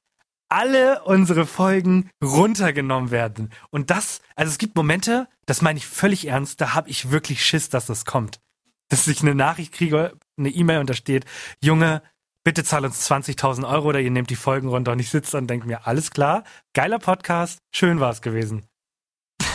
alle 0.50 1.02
unsere 1.04 1.46
Folgen 1.46 2.10
runtergenommen 2.22 3.10
werden. 3.10 3.50
Und 3.70 3.90
das, 3.90 4.20
also 4.36 4.50
es 4.50 4.58
gibt 4.58 4.76
Momente, 4.76 5.28
das 5.46 5.62
meine 5.62 5.78
ich 5.78 5.86
völlig 5.86 6.26
ernst, 6.26 6.60
da 6.60 6.74
habe 6.74 6.90
ich 6.90 7.10
wirklich 7.10 7.44
Schiss, 7.44 7.70
dass 7.70 7.86
das 7.86 8.04
kommt. 8.04 8.40
Dass 8.88 9.06
ich 9.06 9.22
eine 9.22 9.34
Nachricht 9.34 9.72
kriege, 9.72 10.12
eine 10.36 10.50
E-Mail 10.50 10.80
und 10.80 10.90
da 10.90 10.94
steht, 10.94 11.24
Junge, 11.62 12.02
bitte 12.44 12.64
zahl 12.64 12.84
uns 12.84 13.10
20.000 13.10 13.68
Euro 13.68 13.88
oder 13.88 14.00
ihr 14.00 14.10
nehmt 14.10 14.30
die 14.30 14.36
Folgen 14.36 14.68
runter 14.68 14.92
und 14.92 14.98
ich 14.98 15.10
sitze 15.10 15.38
und 15.38 15.48
denke 15.48 15.66
mir, 15.66 15.86
alles 15.86 16.10
klar, 16.10 16.44
geiler 16.74 16.98
Podcast, 16.98 17.60
schön 17.72 18.00
war 18.00 18.10
es 18.10 18.22
gewesen. 18.22 18.66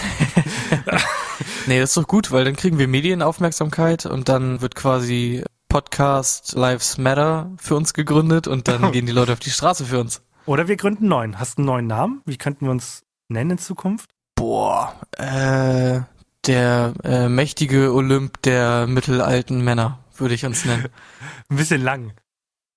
Nee, 1.68 1.80
das 1.80 1.92
ist 1.92 1.98
doch 1.98 2.08
gut, 2.08 2.32
weil 2.32 2.46
dann 2.46 2.56
kriegen 2.56 2.78
wir 2.78 2.88
Medienaufmerksamkeit 2.88 4.06
und 4.06 4.30
dann 4.30 4.62
wird 4.62 4.76
quasi 4.76 5.44
Podcast 5.68 6.54
Lives 6.54 7.00
Matter 7.00 7.52
für 7.58 7.76
uns 7.76 7.94
gegründet 7.94 8.48
und 8.48 8.68
dann 8.68 8.92
gehen 8.92 9.08
die 9.08 9.12
Leute 9.12 9.34
auf 9.34 9.40
die 9.40 9.50
Straße 9.50 9.86
für 9.86 10.00
uns. 10.00 10.22
Oder 10.46 10.68
wir 10.68 10.76
gründen 10.76 11.04
einen 11.04 11.10
neuen. 11.10 11.40
Hast 11.40 11.58
du 11.58 11.62
einen 11.62 11.68
neuen 11.68 11.88
Namen? 11.88 12.22
Wie 12.26 12.38
könnten 12.38 12.66
wir 12.66 12.72
uns 12.72 13.04
nennen 13.30 13.52
in 13.52 13.58
Zukunft? 13.58 14.12
Boah, 14.36 14.96
äh, 15.18 16.02
der 16.46 16.94
äh, 17.04 17.30
mächtige 17.30 17.94
Olymp 17.94 18.42
der 18.44 18.86
mittelalten 18.86 19.64
Männer, 19.64 20.00
würde 20.18 20.36
ich 20.36 20.46
uns 20.46 20.66
nennen. 20.66 20.88
Ein 21.50 21.58
bisschen 21.58 21.82
lang. 21.82 22.14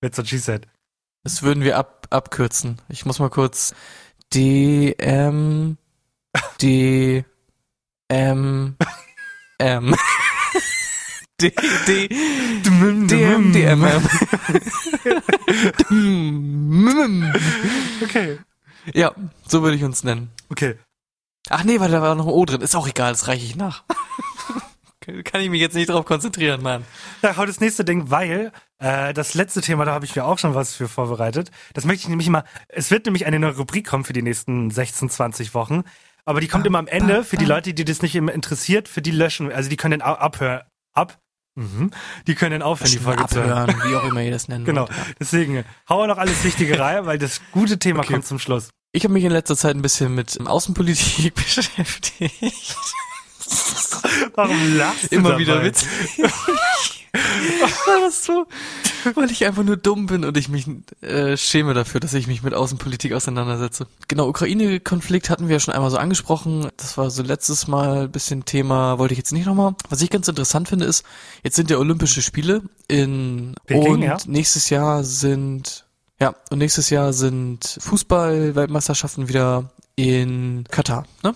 That's 0.00 0.16
what 0.16 0.28
she 0.28 0.38
said. 0.38 0.66
Das 1.24 1.42
würden 1.42 1.62
wir 1.62 1.76
ab, 1.76 2.06
abkürzen. 2.10 2.80
Ich 2.88 3.04
muss 3.04 3.18
mal 3.18 3.28
kurz 3.28 3.74
D 4.32 4.94
M 4.98 5.76
D 6.62 7.24
M 8.08 8.76
M 9.58 9.94
D 11.40 11.52
D 11.86 12.08
D 12.08 13.22
M 13.22 13.52
D 13.52 13.62
M 13.62 13.84
M 13.84 14.02
Okay. 18.02 18.38
Ja, 18.92 19.12
so 19.46 19.62
würde 19.62 19.76
ich 19.76 19.84
uns 19.84 20.02
nennen. 20.02 20.30
Okay. 20.50 20.74
Ach 21.50 21.64
nee, 21.64 21.80
weil 21.80 21.90
da 21.90 22.02
war 22.02 22.14
noch 22.14 22.26
ein 22.26 22.32
O 22.32 22.44
drin. 22.44 22.60
Ist 22.60 22.74
auch 22.74 22.88
egal, 22.88 23.12
das 23.12 23.28
reiche 23.28 23.44
ich 23.44 23.56
nach. 23.56 23.84
Kann 25.24 25.40
ich 25.40 25.48
mich 25.48 25.60
jetzt 25.60 25.74
nicht 25.74 25.88
drauf 25.88 26.04
konzentrieren, 26.04 26.62
Mann. 26.62 26.84
Ja, 27.22 27.36
hau 27.36 27.46
das 27.46 27.60
nächste 27.60 27.84
Ding, 27.84 28.10
weil 28.10 28.52
äh, 28.78 29.14
das 29.14 29.32
letzte 29.34 29.62
Thema, 29.62 29.84
da 29.86 29.92
habe 29.92 30.04
ich 30.04 30.14
mir 30.14 30.24
auch 30.24 30.38
schon 30.38 30.54
was 30.54 30.74
für 30.74 30.88
vorbereitet. 30.88 31.50
Das 31.72 31.84
möchte 31.86 32.02
ich 32.02 32.08
nämlich 32.08 32.28
mal. 32.28 32.44
Es 32.68 32.90
wird 32.90 33.06
nämlich 33.06 33.24
eine 33.26 33.38
neue 33.38 33.56
Rubrik 33.56 33.86
kommen 33.86 34.04
für 34.04 34.12
die 34.12 34.22
nächsten 34.22 34.70
16, 34.70 35.08
20 35.08 35.54
Wochen. 35.54 35.82
Aber 36.26 36.40
die 36.42 36.48
kommt 36.48 36.66
immer 36.66 36.78
am 36.78 36.88
Ende 36.88 37.24
für 37.24 37.38
die 37.38 37.46
Leute, 37.46 37.72
die 37.72 37.86
das 37.86 38.02
nicht 38.02 38.14
immer 38.16 38.32
interessiert, 38.34 38.86
für 38.88 39.00
die 39.00 39.12
löschen. 39.12 39.50
Also 39.50 39.70
die 39.70 39.76
können 39.76 40.02
au- 40.02 40.14
abhören. 40.14 40.62
Ab. 40.92 41.18
Mhm. 41.58 41.90
Die 42.26 42.34
können 42.34 42.62
aufhören, 42.62 42.90
die 42.92 42.98
Folge 42.98 43.26
zu 43.26 43.42
hören. 43.42 43.68
Abhören, 43.70 43.90
wie 43.90 43.96
auch 43.96 44.04
immer 44.04 44.22
ihr 44.22 44.30
das 44.30 44.46
nennen 44.48 44.64
Genau. 44.64 44.82
wollt. 44.82 44.90
Ja. 44.96 45.04
Deswegen 45.18 45.64
hau 45.88 46.06
noch 46.06 46.18
alles 46.18 46.44
Wichtige 46.44 46.78
rein, 46.80 47.04
weil 47.06 47.18
das 47.18 47.40
gute 47.52 47.78
Thema 47.78 48.04
kommt 48.04 48.26
zum 48.26 48.38
Schluss. 48.38 48.68
Ich 48.92 49.04
habe 49.04 49.12
mich 49.12 49.24
in 49.24 49.32
letzter 49.32 49.56
Zeit 49.56 49.74
ein 49.76 49.82
bisschen 49.82 50.14
mit 50.14 50.38
Außenpolitik 50.46 51.34
beschäftigt. 51.34 52.76
Warum 54.34 54.76
lachst 54.76 55.10
du 55.10 55.16
Immer 55.16 55.30
dabei? 55.30 55.40
wieder 55.40 55.62
witzig. 55.64 55.88
Weil 57.12 58.00
das 58.02 58.24
so, 58.24 58.46
weil 59.14 59.30
ich 59.30 59.46
einfach 59.46 59.62
nur 59.62 59.76
dumm 59.76 60.06
bin 60.06 60.24
und 60.24 60.36
ich 60.36 60.48
mich 60.48 60.66
äh, 61.00 61.36
schäme 61.36 61.74
dafür, 61.74 62.00
dass 62.00 62.14
ich 62.14 62.26
mich 62.26 62.42
mit 62.42 62.54
Außenpolitik 62.54 63.12
auseinandersetze. 63.12 63.86
Genau, 64.08 64.28
Ukraine-Konflikt 64.28 65.30
hatten 65.30 65.48
wir 65.48 65.54
ja 65.56 65.60
schon 65.60 65.74
einmal 65.74 65.90
so 65.90 65.96
angesprochen. 65.98 66.68
Das 66.76 66.98
war 66.98 67.10
so 67.10 67.22
letztes 67.22 67.66
Mal 67.66 68.04
ein 68.04 68.10
bisschen 68.10 68.44
Thema, 68.44 68.98
wollte 68.98 69.14
ich 69.14 69.18
jetzt 69.18 69.32
nicht 69.32 69.46
nochmal. 69.46 69.74
Was 69.88 70.02
ich 70.02 70.10
ganz 70.10 70.28
interessant 70.28 70.68
finde, 70.68 70.84
ist, 70.84 71.04
jetzt 71.42 71.56
sind 71.56 71.70
ja 71.70 71.78
Olympische 71.78 72.22
Spiele 72.22 72.62
in 72.88 73.54
Peking, 73.66 73.92
und 73.92 74.02
ja. 74.02 74.18
nächstes 74.26 74.70
Jahr 74.70 75.04
sind 75.04 75.84
ja, 76.20 76.34
und 76.50 76.58
nächstes 76.58 76.90
Jahr 76.90 77.12
sind 77.12 77.78
Fußball-Weltmeisterschaften 77.80 79.28
wieder 79.28 79.70
in 79.94 80.64
Katar, 80.68 81.06
ne? 81.22 81.34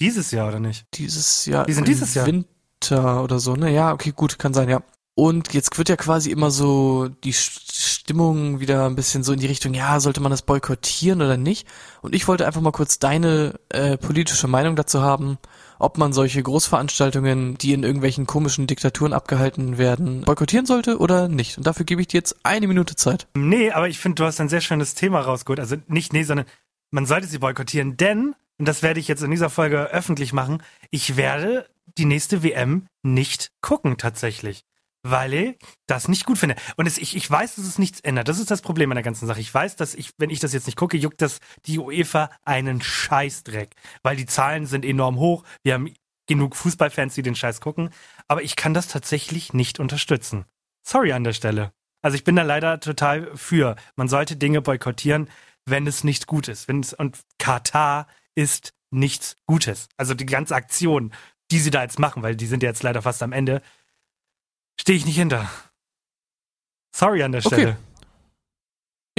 Dieses 0.00 0.30
Jahr 0.30 0.48
oder 0.48 0.60
nicht? 0.60 0.86
Dieses 0.94 1.46
Jahr. 1.46 1.66
Die 1.66 1.72
sind 1.72 1.86
dieses 1.86 2.14
Jahr. 2.14 2.26
Winter 2.26 3.22
oder 3.22 3.38
so, 3.38 3.54
ne? 3.54 3.70
Ja, 3.70 3.92
okay, 3.92 4.12
gut, 4.14 4.38
kann 4.38 4.54
sein, 4.54 4.68
ja. 4.68 4.82
Und 5.16 5.54
jetzt 5.54 5.78
wird 5.78 5.88
ja 5.88 5.96
quasi 5.96 6.30
immer 6.30 6.50
so 6.50 7.08
die 7.08 7.32
St- 7.32 7.60
Stimmung 8.04 8.60
wieder 8.60 8.84
ein 8.86 8.96
bisschen 8.96 9.22
so 9.22 9.32
in 9.32 9.38
die 9.38 9.46
Richtung, 9.46 9.72
ja, 9.72 9.98
sollte 10.00 10.20
man 10.20 10.30
das 10.30 10.42
boykottieren 10.42 11.22
oder 11.22 11.36
nicht? 11.36 11.66
Und 12.02 12.14
ich 12.14 12.28
wollte 12.28 12.46
einfach 12.46 12.60
mal 12.60 12.72
kurz 12.72 12.98
deine 12.98 13.54
äh, 13.70 13.96
politische 13.96 14.46
Meinung 14.48 14.76
dazu 14.76 15.00
haben, 15.00 15.38
ob 15.78 15.96
man 15.96 16.12
solche 16.12 16.42
Großveranstaltungen, 16.42 17.56
die 17.56 17.72
in 17.72 17.82
irgendwelchen 17.82 18.26
komischen 18.26 18.66
Diktaturen 18.66 19.12
abgehalten 19.12 19.78
werden, 19.78 20.22
boykottieren 20.22 20.66
sollte 20.66 20.98
oder 20.98 21.28
nicht. 21.28 21.56
Und 21.56 21.66
dafür 21.66 21.86
gebe 21.86 22.00
ich 22.02 22.08
dir 22.08 22.18
jetzt 22.18 22.36
eine 22.42 22.66
Minute 22.66 22.94
Zeit. 22.96 23.26
Nee, 23.34 23.70
aber 23.70 23.88
ich 23.88 23.98
finde, 23.98 24.16
du 24.16 24.24
hast 24.24 24.40
ein 24.40 24.48
sehr 24.48 24.60
schönes 24.60 24.94
Thema 24.94 25.20
rausgeholt. 25.20 25.60
Also 25.60 25.76
nicht 25.86 26.12
nee, 26.12 26.24
sondern 26.24 26.46
man 26.90 27.06
sollte 27.06 27.26
sie 27.26 27.38
boykottieren, 27.38 27.96
denn, 27.96 28.34
und 28.58 28.68
das 28.68 28.82
werde 28.82 29.00
ich 29.00 29.08
jetzt 29.08 29.22
in 29.22 29.30
dieser 29.30 29.50
Folge 29.50 29.84
öffentlich 29.90 30.32
machen, 30.32 30.62
ich 30.90 31.16
werde 31.16 31.66
die 31.98 32.04
nächste 32.04 32.42
WM 32.42 32.86
nicht 33.02 33.50
gucken 33.62 33.96
tatsächlich. 33.96 34.64
Weil 35.06 35.34
ich 35.34 35.58
das 35.86 36.08
nicht 36.08 36.24
gut 36.24 36.38
finde. 36.38 36.56
Und 36.76 36.86
es, 36.86 36.96
ich, 36.96 37.14
ich 37.14 37.30
weiß, 37.30 37.56
dass 37.56 37.66
es 37.66 37.78
nichts 37.78 38.00
ändert. 38.00 38.26
Das 38.26 38.38
ist 38.38 38.50
das 38.50 38.62
Problem 38.62 38.90
an 38.90 38.96
der 38.96 39.04
ganzen 39.04 39.26
Sache. 39.26 39.40
Ich 39.40 39.52
weiß, 39.52 39.76
dass 39.76 39.94
ich, 39.94 40.12
wenn 40.16 40.30
ich 40.30 40.40
das 40.40 40.54
jetzt 40.54 40.64
nicht 40.64 40.78
gucke, 40.78 40.96
juckt 40.96 41.20
das 41.20 41.40
die 41.66 41.78
UEFA 41.78 42.30
einen 42.42 42.80
Scheißdreck. 42.80 43.74
Weil 44.02 44.16
die 44.16 44.24
Zahlen 44.24 44.64
sind 44.64 44.82
enorm 44.82 45.18
hoch. 45.18 45.44
Wir 45.62 45.74
haben 45.74 45.92
genug 46.26 46.56
Fußballfans, 46.56 47.14
die 47.14 47.22
den 47.22 47.34
Scheiß 47.34 47.60
gucken. 47.60 47.90
Aber 48.28 48.42
ich 48.42 48.56
kann 48.56 48.72
das 48.72 48.88
tatsächlich 48.88 49.52
nicht 49.52 49.78
unterstützen. 49.78 50.46
Sorry 50.82 51.12
an 51.12 51.24
der 51.24 51.34
Stelle. 51.34 51.72
Also 52.00 52.16
ich 52.16 52.24
bin 52.24 52.36
da 52.36 52.42
leider 52.42 52.80
total 52.80 53.30
für. 53.36 53.76
Man 53.96 54.08
sollte 54.08 54.36
Dinge 54.36 54.62
boykottieren, 54.62 55.28
wenn 55.66 55.86
es 55.86 56.02
nicht 56.02 56.26
gut 56.26 56.48
ist. 56.48 56.66
Wenn 56.66 56.80
es, 56.80 56.94
und 56.94 57.20
Katar 57.38 58.06
ist 58.34 58.72
nichts 58.90 59.36
Gutes. 59.46 59.88
Also 59.98 60.14
die 60.14 60.26
ganze 60.26 60.54
Aktion, 60.54 61.12
die 61.50 61.58
sie 61.58 61.70
da 61.70 61.82
jetzt 61.82 61.98
machen, 61.98 62.22
weil 62.22 62.36
die 62.36 62.46
sind 62.46 62.62
ja 62.62 62.70
jetzt 62.70 62.82
leider 62.82 63.02
fast 63.02 63.22
am 63.22 63.32
Ende, 63.32 63.60
stehe 64.80 64.96
ich 64.98 65.04
nicht 65.06 65.16
hinter. 65.16 65.48
Sorry 66.94 67.22
an 67.22 67.32
der 67.32 67.44
Okay. 67.44 67.54
Stelle. 67.54 67.76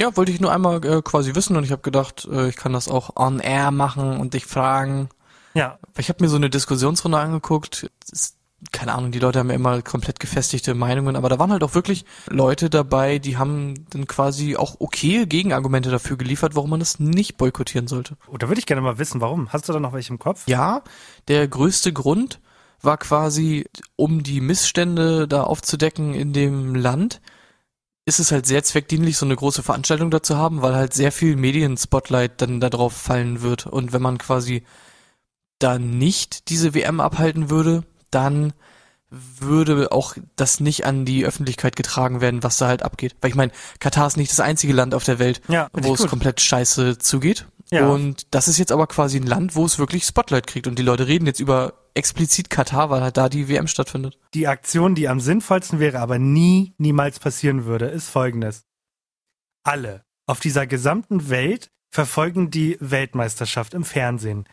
Ja, 0.00 0.14
wollte 0.16 0.30
ich 0.32 0.40
nur 0.40 0.52
einmal 0.52 0.84
äh, 0.84 1.00
quasi 1.02 1.34
wissen 1.34 1.56
und 1.56 1.64
ich 1.64 1.72
habe 1.72 1.82
gedacht, 1.82 2.28
äh, 2.30 2.48
ich 2.48 2.56
kann 2.56 2.72
das 2.74 2.88
auch 2.88 3.16
on 3.16 3.40
air 3.40 3.70
machen 3.70 4.18
und 4.18 4.34
dich 4.34 4.44
fragen. 4.46 5.08
Ja, 5.54 5.78
Ich 5.96 6.10
habe 6.10 6.22
mir 6.22 6.28
so 6.28 6.36
eine 6.36 6.50
Diskussionsrunde 6.50 7.18
angeguckt. 7.18 7.90
Ist, 8.12 8.36
keine 8.72 8.94
Ahnung, 8.94 9.10
die 9.10 9.18
Leute 9.18 9.38
haben 9.38 9.48
ja 9.48 9.54
immer 9.54 9.80
komplett 9.80 10.20
gefestigte 10.20 10.74
Meinungen, 10.74 11.16
aber 11.16 11.30
da 11.30 11.38
waren 11.38 11.50
halt 11.50 11.62
auch 11.64 11.74
wirklich 11.74 12.04
Leute 12.26 12.68
dabei, 12.68 13.18
die 13.18 13.38
haben 13.38 13.86
dann 13.90 14.06
quasi 14.06 14.56
auch 14.56 14.76
okay 14.80 15.24
Gegenargumente 15.26 15.90
dafür 15.90 16.18
geliefert, 16.18 16.56
warum 16.56 16.70
man 16.70 16.80
das 16.80 16.98
nicht 16.98 17.38
boykottieren 17.38 17.86
sollte. 17.88 18.16
oh, 18.28 18.36
da 18.36 18.48
würde 18.48 18.58
ich 18.58 18.66
gerne 18.66 18.82
mal 18.82 18.98
wissen, 18.98 19.22
warum. 19.22 19.50
Hast 19.50 19.66
du 19.68 19.72
da 19.72 19.80
noch 19.80 19.94
welche 19.94 20.12
im 20.12 20.18
Kopf? 20.18 20.46
Ja, 20.46 20.82
der 21.28 21.48
größte 21.48 21.92
Grund 21.94 22.38
war 22.82 22.98
quasi, 22.98 23.66
um 23.96 24.22
die 24.22 24.40
Missstände 24.40 25.26
da 25.28 25.42
aufzudecken 25.42 26.14
in 26.14 26.32
dem 26.32 26.74
Land, 26.74 27.20
ist 28.04 28.20
es 28.20 28.30
halt 28.30 28.46
sehr 28.46 28.62
zweckdienlich, 28.62 29.16
so 29.16 29.26
eine 29.26 29.34
große 29.36 29.62
Veranstaltung 29.62 30.10
da 30.10 30.22
zu 30.22 30.36
haben, 30.36 30.62
weil 30.62 30.74
halt 30.74 30.94
sehr 30.94 31.10
viel 31.10 31.34
Medien-Spotlight 31.36 32.40
dann 32.40 32.60
darauf 32.60 32.92
fallen 32.92 33.42
wird. 33.42 33.66
Und 33.66 33.92
wenn 33.92 34.02
man 34.02 34.18
quasi 34.18 34.62
da 35.58 35.78
nicht 35.78 36.48
diese 36.48 36.74
WM 36.74 37.00
abhalten 37.00 37.50
würde, 37.50 37.82
dann 38.10 38.52
würde 39.10 39.90
auch 39.92 40.16
das 40.36 40.60
nicht 40.60 40.84
an 40.84 41.04
die 41.04 41.24
Öffentlichkeit 41.24 41.76
getragen 41.76 42.20
werden, 42.20 42.42
was 42.42 42.58
da 42.58 42.68
halt 42.68 42.82
abgeht. 42.82 43.16
Weil 43.20 43.30
ich 43.30 43.36
meine, 43.36 43.52
Katar 43.80 44.06
ist 44.06 44.16
nicht 44.16 44.30
das 44.30 44.40
einzige 44.40 44.72
Land 44.72 44.94
auf 44.94 45.04
der 45.04 45.18
Welt, 45.18 45.40
Ja, 45.48 45.68
wo 45.72 45.94
es 45.94 46.00
gut. 46.00 46.10
komplett 46.10 46.40
scheiße 46.40 46.98
zugeht. 46.98 47.46
Ja. 47.70 47.88
Und 47.88 48.26
das 48.32 48.48
ist 48.48 48.58
jetzt 48.58 48.72
aber 48.72 48.86
quasi 48.86 49.18
ein 49.18 49.26
Land, 49.26 49.56
wo 49.56 49.64
es 49.64 49.78
wirklich 49.78 50.04
Spotlight 50.04 50.46
kriegt. 50.46 50.66
Und 50.66 50.78
die 50.78 50.82
Leute 50.84 51.08
reden 51.08 51.26
jetzt 51.26 51.40
über 51.40 51.74
explizit 51.94 52.50
Katar, 52.50 52.90
weil 52.90 53.02
halt 53.02 53.16
da 53.16 53.28
die 53.28 53.48
WM 53.48 53.66
stattfindet. 53.66 54.18
Die 54.34 54.46
Aktion, 54.46 54.94
die 54.94 55.08
am 55.08 55.20
sinnvollsten 55.20 55.80
wäre, 55.80 55.98
aber 55.98 56.18
nie, 56.18 56.74
niemals 56.78 57.18
passieren 57.18 57.64
würde, 57.64 57.86
ist 57.86 58.08
folgendes. 58.08 58.64
Alle 59.64 60.04
auf 60.26 60.40
dieser 60.40 60.66
gesamten 60.66 61.28
Welt 61.30 61.70
verfolgen 61.90 62.50
die 62.50 62.76
Weltmeisterschaft 62.80 63.74
im 63.74 63.84
Fernsehen. 63.84 64.44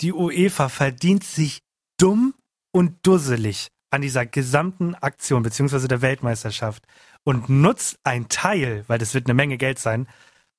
Die 0.00 0.12
UEFA 0.12 0.68
verdient 0.68 1.24
sich 1.24 1.62
dumm 1.98 2.34
und 2.70 3.06
dusselig 3.06 3.68
an 3.90 4.02
dieser 4.02 4.24
gesamten 4.24 4.94
Aktion 4.94 5.42
beziehungsweise 5.42 5.88
der 5.88 6.00
Weltmeisterschaft 6.00 6.84
und 7.24 7.48
nutzt 7.48 7.98
ein 8.04 8.28
Teil, 8.28 8.84
weil 8.86 8.98
das 8.98 9.14
wird 9.14 9.26
eine 9.26 9.34
Menge 9.34 9.58
Geld 9.58 9.78
sein, 9.78 10.06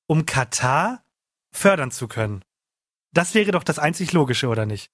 um 0.06 0.26
Katar 0.26 1.03
fördern 1.54 1.90
zu 1.90 2.08
können. 2.08 2.42
Das 3.12 3.34
wäre 3.34 3.52
doch 3.52 3.62
das 3.64 3.78
einzig 3.78 4.12
Logische, 4.12 4.48
oder 4.48 4.66
nicht? 4.66 4.90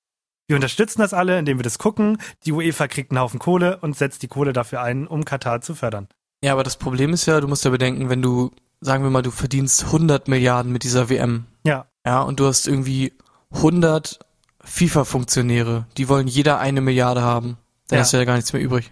Wir 0.47 0.57
unterstützen 0.57 1.01
das 1.01 1.15
alle, 1.15 1.39
indem 1.39 1.59
wir 1.59 1.63
das 1.63 1.79
gucken. 1.79 2.19
Die 2.45 2.53
UEFA 2.53 2.89
kriegt 2.89 3.11
einen 3.13 3.21
Haufen 3.21 3.39
Kohle 3.39 3.79
und 3.79 3.97
setzt 3.97 4.23
die 4.23 4.29
Kohle 4.29 4.53
dafür 4.53 4.83
ein, 4.83 5.07
um 5.07 5.25
Katar 5.25 5.61
zu 5.61 5.75
fördern. 5.75 6.09
Ja, 6.43 6.53
aber 6.53 6.65
das 6.65 6.77
Problem 6.77 7.13
ist 7.13 7.27
ja, 7.27 7.41
du 7.41 7.49
musst 7.49 7.65
ja 7.65 7.71
bedenken, 7.71 8.09
wenn 8.11 8.21
du, 8.23 8.51
sagen 8.81 9.03
wir 9.05 9.11
mal, 9.11 9.23
du 9.23 9.31
verdienst 9.31 9.85
100 9.85 10.29
Milliarden 10.29 10.73
mit 10.73 10.83
dieser 10.85 11.09
WM. 11.09 11.47
Ja, 11.65 11.87
Ja, 12.05 12.21
und 12.23 12.41
du 12.41 12.47
hast 12.47 12.67
irgendwie 12.67 13.13
100 13.53 14.19
FIFA-Funktionäre, 14.65 15.87
die 15.97 16.09
wollen 16.09 16.27
jeder 16.29 16.59
eine 16.59 16.81
Milliarde 16.81 17.23
haben. 17.23 17.57
Dann 17.89 17.99
Ja. 17.99 18.03
hast 18.03 18.13
du 18.13 18.17
ja 18.19 18.25
gar 18.25 18.37
nichts 18.37 18.53
mehr 18.53 18.63
übrig. 18.63 18.91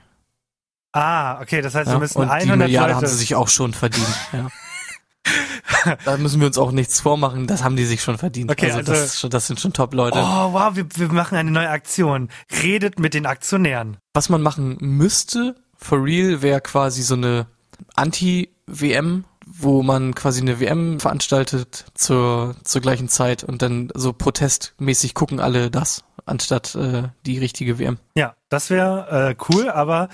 Ah, 0.92 1.40
okay, 1.40 1.60
das 1.60 1.74
heißt, 1.74 1.88
Ja? 1.88 1.94
wir 1.94 2.00
müssen 2.00 2.18
und 2.18 2.28
die 2.28 2.32
100 2.32 2.58
Milliarde 2.58 2.92
Leute. 2.92 2.96
haben 2.96 3.06
sie 3.06 3.16
sich 3.16 3.34
auch 3.34 3.48
schon 3.48 3.72
verdient. 3.74 4.06
Ja. 4.32 4.48
da 6.04 6.16
müssen 6.16 6.40
wir 6.40 6.46
uns 6.46 6.58
auch 6.58 6.72
nichts 6.72 7.00
vormachen, 7.00 7.46
das 7.46 7.62
haben 7.64 7.76
die 7.76 7.84
sich 7.84 8.02
schon 8.02 8.18
verdient. 8.18 8.50
Okay, 8.50 8.66
also, 8.66 8.78
also- 8.78 8.92
das, 8.92 9.20
schon, 9.20 9.30
das 9.30 9.46
sind 9.46 9.60
schon 9.60 9.72
Top-Leute. 9.72 10.18
oh, 10.18 10.52
wow, 10.52 10.74
wir, 10.74 10.86
wir 10.94 11.08
machen 11.12 11.36
eine 11.36 11.50
neue 11.50 11.68
Aktion. 11.70 12.28
Redet 12.62 12.98
mit 12.98 13.14
den 13.14 13.26
Aktionären. 13.26 13.96
Was 14.14 14.28
man 14.28 14.42
machen 14.42 14.76
müsste, 14.80 15.54
for 15.76 16.02
real, 16.04 16.42
wäre 16.42 16.60
quasi 16.60 17.02
so 17.02 17.14
eine 17.14 17.46
Anti-WM, 17.94 19.24
wo 19.46 19.82
man 19.82 20.14
quasi 20.14 20.40
eine 20.40 20.60
WM 20.60 21.00
veranstaltet 21.00 21.86
zur, 21.94 22.54
zur 22.64 22.80
gleichen 22.80 23.08
Zeit 23.08 23.44
und 23.44 23.62
dann 23.62 23.90
so 23.94 24.12
protestmäßig 24.12 25.14
gucken 25.14 25.40
alle 25.40 25.70
das, 25.70 26.04
anstatt 26.26 26.74
äh, 26.74 27.04
die 27.24 27.38
richtige 27.38 27.78
WM. 27.78 27.98
Ja, 28.14 28.34
das 28.48 28.70
wäre 28.70 29.30
äh, 29.30 29.44
cool, 29.48 29.70
aber 29.70 30.08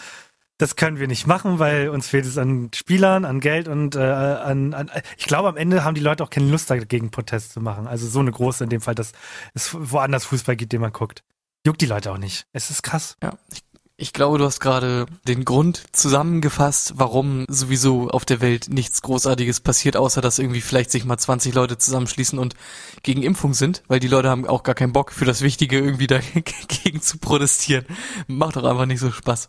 das 0.59 0.77
können 0.77 0.99
wir 0.99 1.09
nicht 1.09 1.27
machen, 1.27 1.59
weil 1.59 1.89
uns 1.89 2.07
fehlt 2.09 2.27
es 2.27 2.39
an 2.39 2.71
Spielern, 2.75 3.25
an 3.25 3.41
Geld 3.41 3.67
und 3.67 3.97
äh, 3.97 4.01
an, 4.01 4.73
an. 4.73 4.91
Ich 5.17 5.27
glaube, 5.27 5.49
am 5.49 5.57
Ende 5.57 5.85
haben 5.85 5.95
die 5.95 6.01
Leute 6.01 6.23
auch 6.23 6.31
keine 6.31 6.49
Lust 6.49 6.71
dagegen, 6.71 7.11
Protest 7.11 7.53
zu 7.53 7.61
machen. 7.61 7.89
Also 7.89 8.07
so 8.07 8.21
eine 8.21 8.31
große 8.31 8.65
in 8.65 8.71
dem 8.71 8.81
Fall, 8.81 8.95
dass 8.95 9.13
es 9.55 9.75
woanders 9.75 10.25
Fußball 10.27 10.57
gibt, 10.57 10.73
den 10.73 10.81
man 10.81 10.93
guckt. 10.93 11.25
Juckt 11.67 11.81
die 11.81 11.87
Leute 11.87 12.13
auch 12.13 12.19
nicht. 12.19 12.47
Es 12.53 12.71
ist 12.71 12.83
krass. 12.83 13.17
Ja, 13.23 13.33
ich, 13.51 13.63
ich 13.97 14.13
glaube, 14.13 14.39
du 14.39 14.45
hast 14.45 14.61
gerade 14.61 15.07
den 15.27 15.45
Grund 15.45 15.83
zusammengefasst, 15.93 16.95
warum 16.97 17.47
sowieso 17.49 18.11
auf 18.11 18.25
der 18.25 18.41
Welt 18.41 18.69
nichts 18.69 19.03
Großartiges 19.03 19.61
passiert, 19.61 19.97
außer 19.97 20.21
dass 20.21 20.39
irgendwie 20.39 20.61
vielleicht 20.61 20.93
sich 20.93 21.05
mal 21.05 21.19
20 21.19 21.53
Leute 21.55 21.79
zusammenschließen 21.79 22.39
und 22.39 22.55
gegen 23.03 23.23
Impfung 23.23 23.55
sind, 23.55 23.83
weil 23.89 24.01
die 24.01 24.09
Leute 24.09 24.31
haben 24.31 24.47
auch 24.47 24.63
gar 24.63 24.75
keinen 24.77 24.93
Bock 24.93 25.11
für 25.11 25.25
das 25.25 25.43
Wichtige 25.43 25.79
irgendwie 25.79 26.07
dagegen 26.09 27.01
zu 27.01 27.19
protestieren. 27.19 27.87
Macht 28.29 28.55
doch 28.55 28.65
einfach 28.65 28.87
nicht 28.87 29.01
so 29.01 29.11
Spaß. 29.11 29.49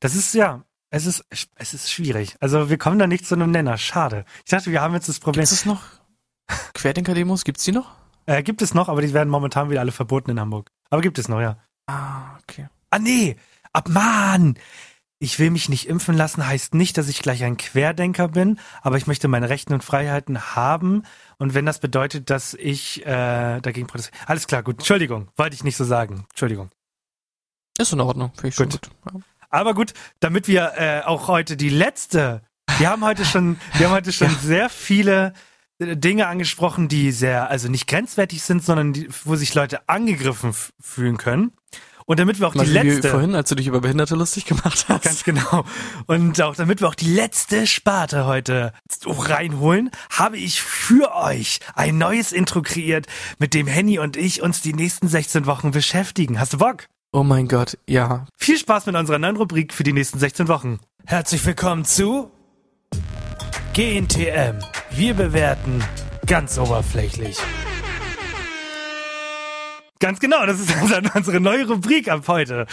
Das 0.00 0.14
ist 0.14 0.34
ja, 0.34 0.64
es 0.90 1.06
ist, 1.06 1.24
es 1.56 1.74
ist 1.74 1.90
schwierig. 1.90 2.36
Also 2.40 2.70
wir 2.70 2.78
kommen 2.78 2.98
da 2.98 3.06
nicht 3.06 3.26
zu 3.26 3.34
einem 3.34 3.50
Nenner. 3.50 3.76
Schade. 3.78 4.24
Ich 4.44 4.50
dachte, 4.50 4.70
wir 4.70 4.80
haben 4.80 4.94
jetzt 4.94 5.08
das 5.08 5.20
Problem. 5.20 5.42
Gibt 5.42 5.52
es 5.52 5.64
noch 5.64 5.82
Querdenker-Demos? 6.74 7.44
Gibt's 7.44 7.64
die 7.64 7.72
noch? 7.72 7.90
Äh, 8.26 8.42
gibt 8.42 8.62
es 8.62 8.74
noch, 8.74 8.88
aber 8.88 9.02
die 9.02 9.12
werden 9.12 9.28
momentan 9.28 9.70
wieder 9.70 9.80
alle 9.80 9.92
verboten 9.92 10.30
in 10.30 10.40
Hamburg. 10.40 10.70
Aber 10.90 11.02
gibt 11.02 11.18
es 11.18 11.28
noch, 11.28 11.40
ja. 11.40 11.58
Ah, 11.86 12.36
okay. 12.42 12.68
Ah 12.90 12.98
nee, 12.98 13.36
ab 13.72 13.88
Mann! 13.88 14.58
Ich 15.20 15.40
will 15.40 15.50
mich 15.50 15.68
nicht 15.68 15.88
impfen 15.88 16.16
lassen, 16.16 16.46
heißt 16.46 16.74
nicht, 16.74 16.96
dass 16.96 17.08
ich 17.08 17.20
gleich 17.22 17.42
ein 17.42 17.56
Querdenker 17.56 18.28
bin, 18.28 18.60
aber 18.82 18.98
ich 18.98 19.08
möchte 19.08 19.26
meine 19.26 19.48
Rechten 19.48 19.74
und 19.74 19.82
Freiheiten 19.82 20.54
haben. 20.54 21.02
Und 21.38 21.54
wenn 21.54 21.66
das 21.66 21.80
bedeutet, 21.80 22.30
dass 22.30 22.54
ich 22.54 23.04
äh, 23.04 23.60
dagegen 23.60 23.88
protestiere. 23.88 24.16
Alles 24.28 24.46
klar, 24.46 24.62
gut. 24.62 24.76
Entschuldigung, 24.78 25.28
wollte 25.36 25.56
ich 25.56 25.64
nicht 25.64 25.76
so 25.76 25.84
sagen. 25.84 26.24
Entschuldigung. 26.30 26.70
Ist 27.78 27.92
in 27.92 28.00
Ordnung. 28.00 28.30
Finde 28.34 28.48
ich 28.48 28.56
Gut. 28.56 28.70
gut. 28.70 28.90
Ja. 29.12 29.20
Aber 29.50 29.74
gut, 29.74 29.94
damit 30.20 30.48
wir 30.48 30.72
äh, 30.76 31.00
auch 31.04 31.28
heute 31.28 31.56
die 31.56 31.70
letzte, 31.70 32.42
wir 32.78 32.90
haben 32.90 33.04
heute 33.04 33.24
schon, 33.24 33.58
wir 33.74 33.88
haben 33.88 33.94
heute 33.94 34.12
schon 34.12 34.30
sehr 34.42 34.68
viele 34.68 35.32
äh, 35.78 35.96
Dinge 35.96 36.26
angesprochen, 36.26 36.88
die 36.88 37.12
sehr, 37.12 37.50
also 37.50 37.68
nicht 37.68 37.86
grenzwertig 37.86 38.42
sind, 38.42 38.62
sondern 38.62 38.92
die, 38.92 39.08
wo 39.24 39.36
sich 39.36 39.54
Leute 39.54 39.88
angegriffen 39.88 40.54
fühlen 40.80 41.16
können. 41.16 41.52
Und 42.08 42.18
damit 42.18 42.40
wir 42.40 42.48
auch 42.48 42.54
Mal 42.54 42.64
die 42.64 42.72
letzte, 42.72 43.10
vorhin, 43.10 43.34
als 43.34 43.50
du 43.50 43.54
dich 43.54 43.66
über 43.66 43.82
Behinderte 43.82 44.14
lustig 44.14 44.46
gemacht 44.46 44.86
hast. 44.88 45.04
ganz 45.04 45.24
genau, 45.24 45.66
und 46.06 46.40
auch 46.40 46.56
damit 46.56 46.80
wir 46.80 46.88
auch 46.88 46.94
die 46.94 47.12
letzte 47.12 47.66
Sparte 47.66 48.24
heute 48.24 48.72
reinholen, 49.04 49.90
habe 50.08 50.38
ich 50.38 50.62
für 50.62 51.14
euch 51.14 51.60
ein 51.74 51.98
neues 51.98 52.32
Intro 52.32 52.62
kreiert, 52.62 53.06
mit 53.38 53.52
dem 53.52 53.66
Henny 53.66 53.98
und 53.98 54.16
ich 54.16 54.40
uns 54.40 54.62
die 54.62 54.72
nächsten 54.72 55.06
16 55.06 55.44
Wochen 55.44 55.70
beschäftigen. 55.70 56.40
Hast 56.40 56.54
du 56.54 56.58
Bock? 56.58 56.88
Oh 57.12 57.22
mein 57.22 57.48
Gott, 57.48 57.78
ja. 57.88 58.26
Viel 58.36 58.58
Spaß 58.58 58.86
mit 58.86 58.96
unserer 58.96 59.18
neuen 59.18 59.36
Rubrik 59.36 59.72
für 59.72 59.82
die 59.84 59.92
nächsten 59.92 60.18
16 60.18 60.48
Wochen. 60.48 60.78
Herzlich 61.06 61.44
willkommen 61.44 61.84
zu 61.84 62.30
GNTM. 63.74 64.58
Wir 64.90 65.14
bewerten 65.14 65.84
ganz 66.26 66.58
oberflächlich. 66.58 67.38
Ganz 70.00 70.20
genau, 70.20 70.46
das 70.46 70.60
ist 70.60 70.76
also 70.76 70.96
unsere 71.14 71.40
neue 71.40 71.66
Rubrik 71.66 72.08
ab 72.08 72.24
heute. 72.28 72.66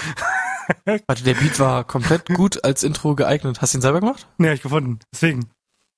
Warte, 1.08 1.24
der 1.24 1.34
Beat 1.36 1.60
war 1.60 1.84
komplett 1.84 2.28
gut 2.28 2.64
als 2.64 2.84
Intro 2.84 3.16
geeignet. 3.16 3.62
Hast 3.62 3.74
du 3.74 3.78
ihn 3.80 3.82
selber 3.82 4.00
gemacht? 4.00 4.28
Ne, 4.38 4.48
hab 4.50 4.56
ich 4.56 4.62
gefunden. 4.62 5.00
Deswegen. 5.14 5.50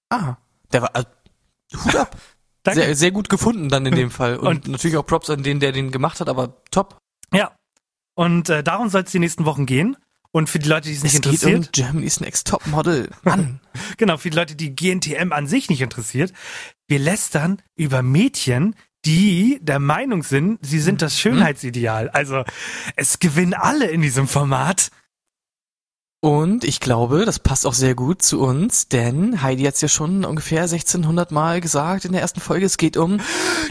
Ah, 0.10 0.36
der 0.72 0.84
war, 0.84 0.96
äh, 0.96 1.04
Hut 1.84 1.96
ab. 1.96 2.16
Danke. 2.64 2.82
Sehr, 2.82 2.96
sehr 2.96 3.12
gut 3.12 3.30
gefunden 3.30 3.70
dann 3.70 3.86
in 3.86 3.96
dem 3.96 4.12
Fall. 4.12 4.38
Und, 4.38 4.48
Und- 4.48 4.68
natürlich 4.68 4.98
auch 4.98 5.06
Props 5.06 5.30
an 5.30 5.44
den, 5.44 5.60
der 5.60 5.72
den 5.72 5.92
gemacht 5.92 6.20
hat, 6.20 6.30
aber 6.30 6.62
top. 6.72 6.98
Ja. 7.34 7.54
Und 8.18 8.50
äh, 8.50 8.64
darum 8.64 8.90
soll 8.90 9.04
es 9.04 9.12
die 9.12 9.20
nächsten 9.20 9.46
Wochen 9.46 9.68
gehen. 9.68 9.96
Und 10.32 10.50
für 10.50 10.58
die 10.58 10.68
Leute, 10.68 10.90
die 10.90 10.96
es 10.96 11.04
nicht 11.04 11.14
es 11.14 11.22
geht 11.22 11.34
interessiert, 11.34 11.68
um 11.68 11.72
Germany's 11.72 12.20
Next 12.20 12.48
Top 12.48 12.66
Model. 12.66 13.12
Mann. 13.22 13.60
genau, 13.98 14.18
für 14.18 14.32
die 14.32 14.36
Leute, 14.36 14.56
die 14.56 14.76
GNTM 14.76 15.32
an 15.32 15.46
sich 15.46 15.70
nicht 15.70 15.82
interessiert, 15.82 16.34
wir 16.88 16.98
lästern 16.98 17.62
über 17.76 18.02
Mädchen, 18.02 18.76
die 19.06 19.60
der 19.62 19.78
Meinung 19.78 20.24
sind, 20.24 20.58
sie 20.66 20.80
sind 20.80 21.04
das 21.04 21.20
Schönheitsideal. 21.20 22.10
Also 22.10 22.44
es 22.96 23.20
gewinnen 23.20 23.54
alle 23.54 23.86
in 23.86 24.02
diesem 24.02 24.28
Format. 24.28 24.90
Und 26.20 26.64
ich 26.64 26.80
glaube, 26.80 27.26
das 27.26 27.38
passt 27.38 27.68
auch 27.68 27.76
sehr 27.76 27.94
gut 27.94 28.24
zu 28.24 28.42
uns, 28.42 28.88
denn 28.88 29.44
Heidi 29.44 29.64
hat 29.66 29.76
es 29.76 29.82
ja 29.82 29.88
schon 29.88 30.26
ungefähr 30.26 30.64
1600 30.64 31.32
Mal 31.32 31.62
gesagt 31.62 32.06
in 32.06 32.12
der 32.12 32.22
ersten 32.22 32.42
Folge. 32.42 32.66
Es 32.66 32.78
geht 32.78 32.98
um 32.98 33.20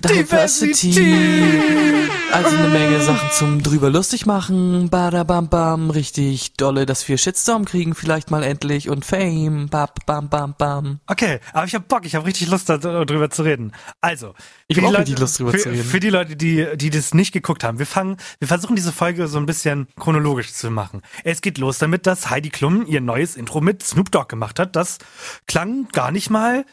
Diversity. 0.04 0.90
Diversity. 0.92 2.10
Also 2.32 2.56
eine 2.56 2.68
Menge 2.68 3.00
Sachen 3.00 3.30
zum 3.32 3.62
drüber 3.62 3.90
lustig 3.90 4.26
machen. 4.26 4.90
Badabam 4.90 5.48
bam, 5.48 5.90
richtig 5.90 6.52
dolle, 6.54 6.86
dass 6.86 7.08
wir 7.08 7.18
Shitstorm 7.18 7.64
kriegen 7.64 7.94
vielleicht 7.96 8.30
mal 8.30 8.44
endlich 8.44 8.88
und 8.88 9.04
Fame. 9.04 9.68
Bab, 9.68 10.06
bam, 10.06 10.28
bam, 10.28 10.54
bam. 10.56 11.00
Okay, 11.06 11.40
aber 11.52 11.66
ich 11.66 11.74
hab 11.74 11.88
Bock, 11.88 12.04
ich 12.04 12.14
habe 12.14 12.26
richtig 12.26 12.48
Lust 12.48 12.68
darüber 12.68 13.30
zu 13.30 13.42
reden. 13.42 13.72
Also, 14.00 14.34
Ich 14.68 14.76
für 14.76 14.82
hab 14.82 14.90
die 14.90 14.94
auch 14.94 14.98
Leute, 14.98 15.10
richtig 15.10 15.18
Lust, 15.18 15.38
drüber 15.40 15.50
für, 15.52 15.58
zu 15.58 15.70
reden. 15.70 15.84
Für 15.84 16.00
die 16.00 16.10
Leute, 16.10 16.36
die, 16.36 16.66
die 16.76 16.90
das 16.90 17.12
nicht 17.14 17.32
geguckt 17.32 17.64
haben, 17.64 17.78
wir 17.78 17.86
fangen, 17.86 18.18
wir 18.38 18.46
versuchen 18.46 18.76
diese 18.76 18.92
Folge 18.92 19.26
so 19.28 19.38
ein 19.38 19.46
bisschen 19.46 19.88
chronologisch 19.98 20.52
zu 20.52 20.70
machen. 20.70 21.02
Es 21.24 21.40
geht 21.40 21.58
los 21.58 21.78
damit, 21.78 22.06
dass 22.06 22.28
Heidi 22.28 22.35
Klum 22.42 22.86
ihr 22.86 23.00
neues 23.00 23.36
Intro 23.36 23.60
mit 23.60 23.82
Snoop 23.82 24.10
Dogg 24.10 24.28
gemacht 24.28 24.58
hat. 24.58 24.76
Das 24.76 24.98
klang 25.46 25.88
gar 25.88 26.10
nicht 26.10 26.30
mal 26.30 26.64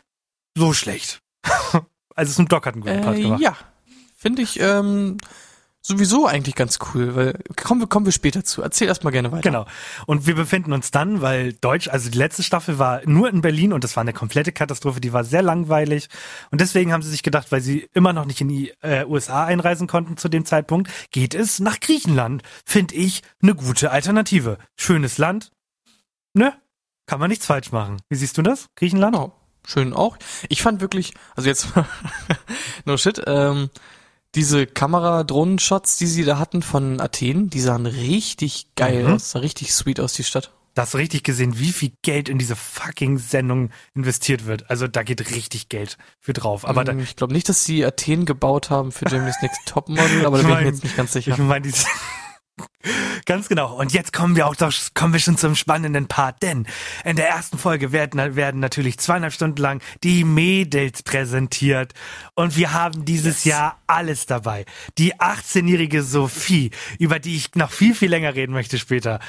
so 0.56 0.74
schlecht. 0.74 1.22
also 2.16 2.34
Snoop 2.34 2.50
Dogg 2.50 2.66
hat 2.66 2.76
einen 2.76 2.84
guten 2.84 3.02
Part 3.02 3.18
Äh, 3.18 3.22
gemacht. 3.24 3.42
ja, 3.42 3.56
finde 4.18 4.42
ich 4.42 4.60
ähm, 4.60 5.18
sowieso 5.86 6.28
eigentlich 6.28 6.56
ganz 6.56 6.80
cool, 6.94 7.14
weil 7.16 7.40
kommen 7.62 7.82
wir, 7.82 7.88
kommen 7.88 8.06
wir 8.06 8.14
später 8.14 8.46
zu. 8.46 8.62
Erzähl 8.62 8.88
erst 8.88 9.04
mal 9.04 9.10
gerne 9.10 9.34
weiter. 9.34 9.42
Genau. 9.42 9.66
Und 10.06 10.26
wir 10.26 10.36
befinden 10.36 10.72
uns 10.72 10.92
dann, 10.92 11.22
weil 11.22 11.52
Deutsch, 11.54 11.90
also 11.90 12.10
die 12.10 12.18
letzte 12.18 12.42
Staffel 12.42 12.80
war 12.80 13.02
nur 13.06 13.30
in 13.30 13.42
Berlin 13.42 13.74
und 13.74 13.84
das 13.84 13.98
war 13.98 14.02
eine 14.02 14.14
komplette 14.14 14.54
Katastrophe, 14.54 15.02
die 15.02 15.12
war 15.12 15.26
sehr 15.26 15.42
langweilig. 15.42 16.08
Und 16.52 16.62
deswegen 16.62 16.94
haben 16.94 17.02
sie 17.04 17.10
sich 17.10 17.22
gedacht, 17.24 17.52
weil 17.52 17.60
sie 17.60 17.90
immer 17.94 18.14
noch 18.14 18.24
nicht 18.24 18.40
in 18.40 18.48
die 18.48 18.72
äh, 18.82 19.04
USA 19.06 19.44
einreisen 19.44 19.88
konnten 19.88 20.16
zu 20.16 20.30
dem 20.30 20.46
Zeitpunkt, 20.46 20.90
geht 21.12 21.36
es 21.36 21.60
nach 21.60 21.82
Griechenland. 21.82 22.44
Finde 22.64 22.96
ich 22.96 23.22
eine 23.42 23.54
gute 23.56 23.92
Alternative. 23.92 24.60
Schönes 24.78 25.18
Land. 25.18 25.52
Ne? 26.34 26.54
Kann 27.06 27.20
man 27.20 27.30
nichts 27.30 27.46
falsch 27.46 27.72
machen. 27.72 27.98
Wie 28.10 28.16
siehst 28.16 28.38
du 28.38 28.42
das? 28.42 28.68
Griechenland? 28.76 29.14
Genau. 29.16 29.34
Schön 29.66 29.94
auch. 29.94 30.18
Ich 30.50 30.62
fand 30.62 30.82
wirklich, 30.82 31.14
also 31.36 31.48
jetzt, 31.48 31.68
no 32.86 32.98
shit, 32.98 33.22
ähm, 33.28 33.70
diese 34.36 34.66
Kamera-Drohnen-Shots, 34.66 35.98
die 35.98 36.08
sie 36.08 36.26
da 36.26 36.40
hatten 36.40 36.62
von 36.62 37.00
Athen, 37.00 37.50
die 37.50 37.60
sahen 37.62 37.86
richtig 37.86 38.68
geil 38.76 39.04
Mhm. 39.08 39.14
aus, 39.14 39.32
sah 39.32 39.40
richtig 39.40 39.74
sweet 39.74 40.00
aus, 40.00 40.14
die 40.14 40.24
Stadt. 40.24 40.52
Da 40.74 40.82
hast 40.82 40.96
du 40.96 40.98
richtig 40.98 41.24
gesehen, 41.24 41.60
wie 41.60 41.72
viel 41.72 41.92
Geld 42.02 42.30
in 42.30 42.40
diese 42.40 42.56
fucking 42.56 43.20
Sendung 43.20 43.70
investiert 43.94 44.48
wird. 44.48 44.70
Also 44.72 44.88
da 44.88 45.04
geht 45.04 45.30
richtig 45.30 45.70
Geld 45.70 46.00
für 46.20 46.34
drauf. 46.34 46.66
Aber 46.68 46.86
Ähm, 46.88 47.00
ich 47.00 47.16
glaube 47.16 47.32
nicht, 47.34 47.48
dass 47.48 47.64
sie 47.64 47.86
Athen 47.86 48.26
gebaut 48.26 48.72
haben 48.72 48.92
für 48.92 49.06
Germany's 49.06 49.38
Next 49.44 49.62
Topmodel, 49.68 50.26
aber 50.26 50.38
da 50.38 50.42
bin 50.42 50.42
ich 50.42 50.48
mir 50.48 50.54
mein- 50.56 50.66
jetzt 50.66 50.84
nicht 50.84 50.98
ganz 50.98 51.14
sicher. 51.14 51.32
Ich 51.34 51.38
meine, 51.38 51.62
die 51.68 51.74
Ganz 53.26 53.48
genau. 53.48 53.76
Und 53.76 53.94
jetzt 53.94 54.14
kommen 54.14 54.36
wir 54.36 54.48
auch 54.48 54.56
doch, 54.56 54.74
kommen 54.94 55.14
wir 55.14 55.20
schon 55.20 55.38
zum 55.38 55.56
spannenden 55.56 56.08
Part, 56.08 56.44
denn 56.44 56.68
in 57.04 57.16
der 57.16 57.30
ersten 57.30 57.58
Folge 57.58 57.92
werden, 57.92 58.36
werden 58.36 58.60
natürlich 58.60 59.00
zweieinhalb 59.00 59.34
Stunden 59.34 59.62
lang 59.62 59.82
die 60.04 60.24
Mädels 60.24 61.04
präsentiert. 61.04 61.94
Und 62.36 62.58
wir 62.58 62.74
haben 62.74 63.06
dieses 63.06 63.46
Jahr 63.46 63.82
alles 63.88 64.26
dabei. 64.26 64.66
Die 64.98 65.16
18-jährige 65.16 66.04
Sophie, 66.04 66.72
über 67.00 67.20
die 67.20 67.38
ich 67.38 67.56
noch 67.56 67.72
viel, 67.72 67.96
viel 67.96 68.10
länger 68.10 68.36
reden 68.36 68.54
möchte 68.54 68.78
später. 68.78 69.20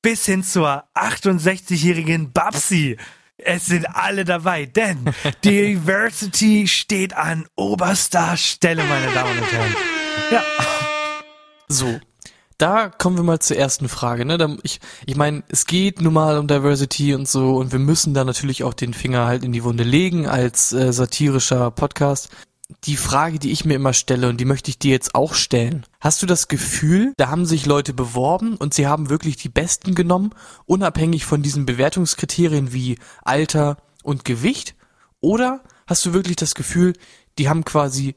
Bis 0.00 0.24
hin 0.24 0.42
zur 0.42 0.84
68-jährigen 0.94 2.32
Babsi. 2.32 2.96
Es 3.36 3.66
sind 3.66 3.86
alle 3.86 4.24
dabei, 4.24 4.66
denn 4.66 5.12
Diversity 5.44 6.66
steht 6.66 7.14
an 7.14 7.46
oberster 7.54 8.36
Stelle, 8.36 8.84
meine 8.84 9.12
Damen 9.12 9.38
und 9.38 9.52
Herren. 9.52 9.76
Ja. 10.30 10.42
So, 11.68 12.00
da 12.62 12.90
kommen 12.90 13.16
wir 13.16 13.24
mal 13.24 13.40
zur 13.40 13.56
ersten 13.56 13.88
Frage. 13.88 14.24
Ne? 14.24 14.56
Ich 14.62 14.78
ich 15.04 15.16
meine, 15.16 15.42
es 15.48 15.66
geht 15.66 16.00
nun 16.00 16.14
mal 16.14 16.38
um 16.38 16.46
Diversity 16.46 17.12
und 17.12 17.26
so 17.28 17.56
und 17.56 17.72
wir 17.72 17.80
müssen 17.80 18.14
da 18.14 18.24
natürlich 18.24 18.62
auch 18.62 18.72
den 18.72 18.94
Finger 18.94 19.26
halt 19.26 19.42
in 19.42 19.50
die 19.50 19.64
Wunde 19.64 19.82
legen 19.82 20.28
als 20.28 20.72
äh, 20.72 20.92
satirischer 20.92 21.72
Podcast. 21.72 22.28
Die 22.84 22.96
Frage, 22.96 23.40
die 23.40 23.50
ich 23.50 23.64
mir 23.64 23.74
immer 23.74 23.92
stelle 23.92 24.28
und 24.28 24.38
die 24.38 24.44
möchte 24.44 24.70
ich 24.70 24.78
dir 24.78 24.92
jetzt 24.92 25.16
auch 25.16 25.34
stellen. 25.34 25.84
Hast 26.00 26.22
du 26.22 26.26
das 26.26 26.46
Gefühl, 26.46 27.12
da 27.16 27.28
haben 27.28 27.46
sich 27.46 27.66
Leute 27.66 27.92
beworben 27.94 28.56
und 28.56 28.72
sie 28.74 28.86
haben 28.86 29.10
wirklich 29.10 29.36
die 29.36 29.48
Besten 29.48 29.96
genommen, 29.96 30.30
unabhängig 30.64 31.24
von 31.24 31.42
diesen 31.42 31.66
Bewertungskriterien 31.66 32.72
wie 32.72 32.96
Alter 33.24 33.76
und 34.04 34.24
Gewicht? 34.24 34.76
Oder 35.20 35.62
hast 35.88 36.06
du 36.06 36.14
wirklich 36.14 36.36
das 36.36 36.54
Gefühl, 36.54 36.92
die 37.38 37.48
haben 37.48 37.64
quasi 37.64 38.14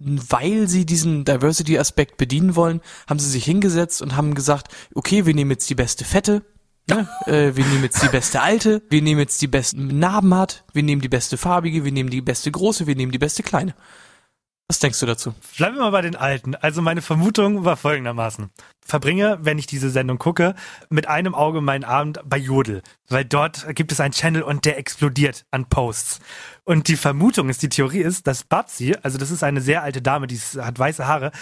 weil 0.00 0.66
sie 0.66 0.86
diesen 0.86 1.24
Diversity-Aspekt 1.24 2.16
bedienen 2.16 2.56
wollen, 2.56 2.80
haben 3.08 3.20
sie 3.20 3.28
sich 3.28 3.44
hingesetzt 3.44 4.00
und 4.02 4.16
haben 4.16 4.34
gesagt, 4.34 4.68
okay, 4.94 5.26
wir 5.26 5.34
nehmen 5.34 5.50
jetzt 5.50 5.68
die 5.68 5.74
beste 5.74 6.04
Fette, 6.04 6.42
ne? 6.88 7.06
äh, 7.26 7.54
wir 7.54 7.64
nehmen 7.66 7.84
jetzt 7.84 8.02
die 8.02 8.08
beste 8.08 8.40
Alte, 8.40 8.82
wir 8.88 9.02
nehmen 9.02 9.20
jetzt 9.20 9.42
die 9.42 9.46
besten 9.46 9.98
Narben 9.98 10.34
hat, 10.34 10.64
wir 10.72 10.82
nehmen 10.82 11.02
die 11.02 11.08
beste 11.08 11.36
Farbige, 11.36 11.84
wir 11.84 11.92
nehmen 11.92 12.10
die 12.10 12.22
beste 12.22 12.50
Große, 12.50 12.86
wir 12.86 12.96
nehmen 12.96 13.12
die 13.12 13.18
beste 13.18 13.42
Kleine. 13.42 13.74
Was 14.70 14.78
denkst 14.78 15.00
du 15.00 15.06
dazu? 15.06 15.34
Bleiben 15.56 15.74
wir 15.74 15.82
mal 15.82 15.90
bei 15.90 16.00
den 16.00 16.14
Alten. 16.14 16.54
Also 16.54 16.80
meine 16.80 17.02
Vermutung 17.02 17.64
war 17.64 17.76
folgendermaßen. 17.76 18.50
Verbringe, 18.80 19.38
wenn 19.42 19.58
ich 19.58 19.66
diese 19.66 19.90
Sendung 19.90 20.18
gucke, 20.18 20.54
mit 20.90 21.08
einem 21.08 21.34
Auge 21.34 21.60
meinen 21.60 21.82
Abend 21.82 22.20
bei 22.24 22.36
Jodel. 22.36 22.82
Weil 23.08 23.24
dort 23.24 23.74
gibt 23.74 23.90
es 23.90 23.98
einen 23.98 24.14
Channel 24.14 24.42
und 24.42 24.66
der 24.66 24.78
explodiert 24.78 25.44
an 25.50 25.68
Posts. 25.68 26.20
Und 26.64 26.88
die 26.88 26.96
Vermutung 26.96 27.48
ist, 27.48 27.62
die 27.62 27.68
Theorie 27.68 28.00
ist, 28.00 28.26
dass 28.26 28.44
Babsi, 28.44 28.96
also 29.02 29.18
das 29.18 29.30
ist 29.30 29.42
eine 29.42 29.60
sehr 29.60 29.82
alte 29.82 30.02
Dame, 30.02 30.26
die 30.26 30.38
hat 30.38 30.78
weiße 30.78 31.06
Haare, 31.06 31.32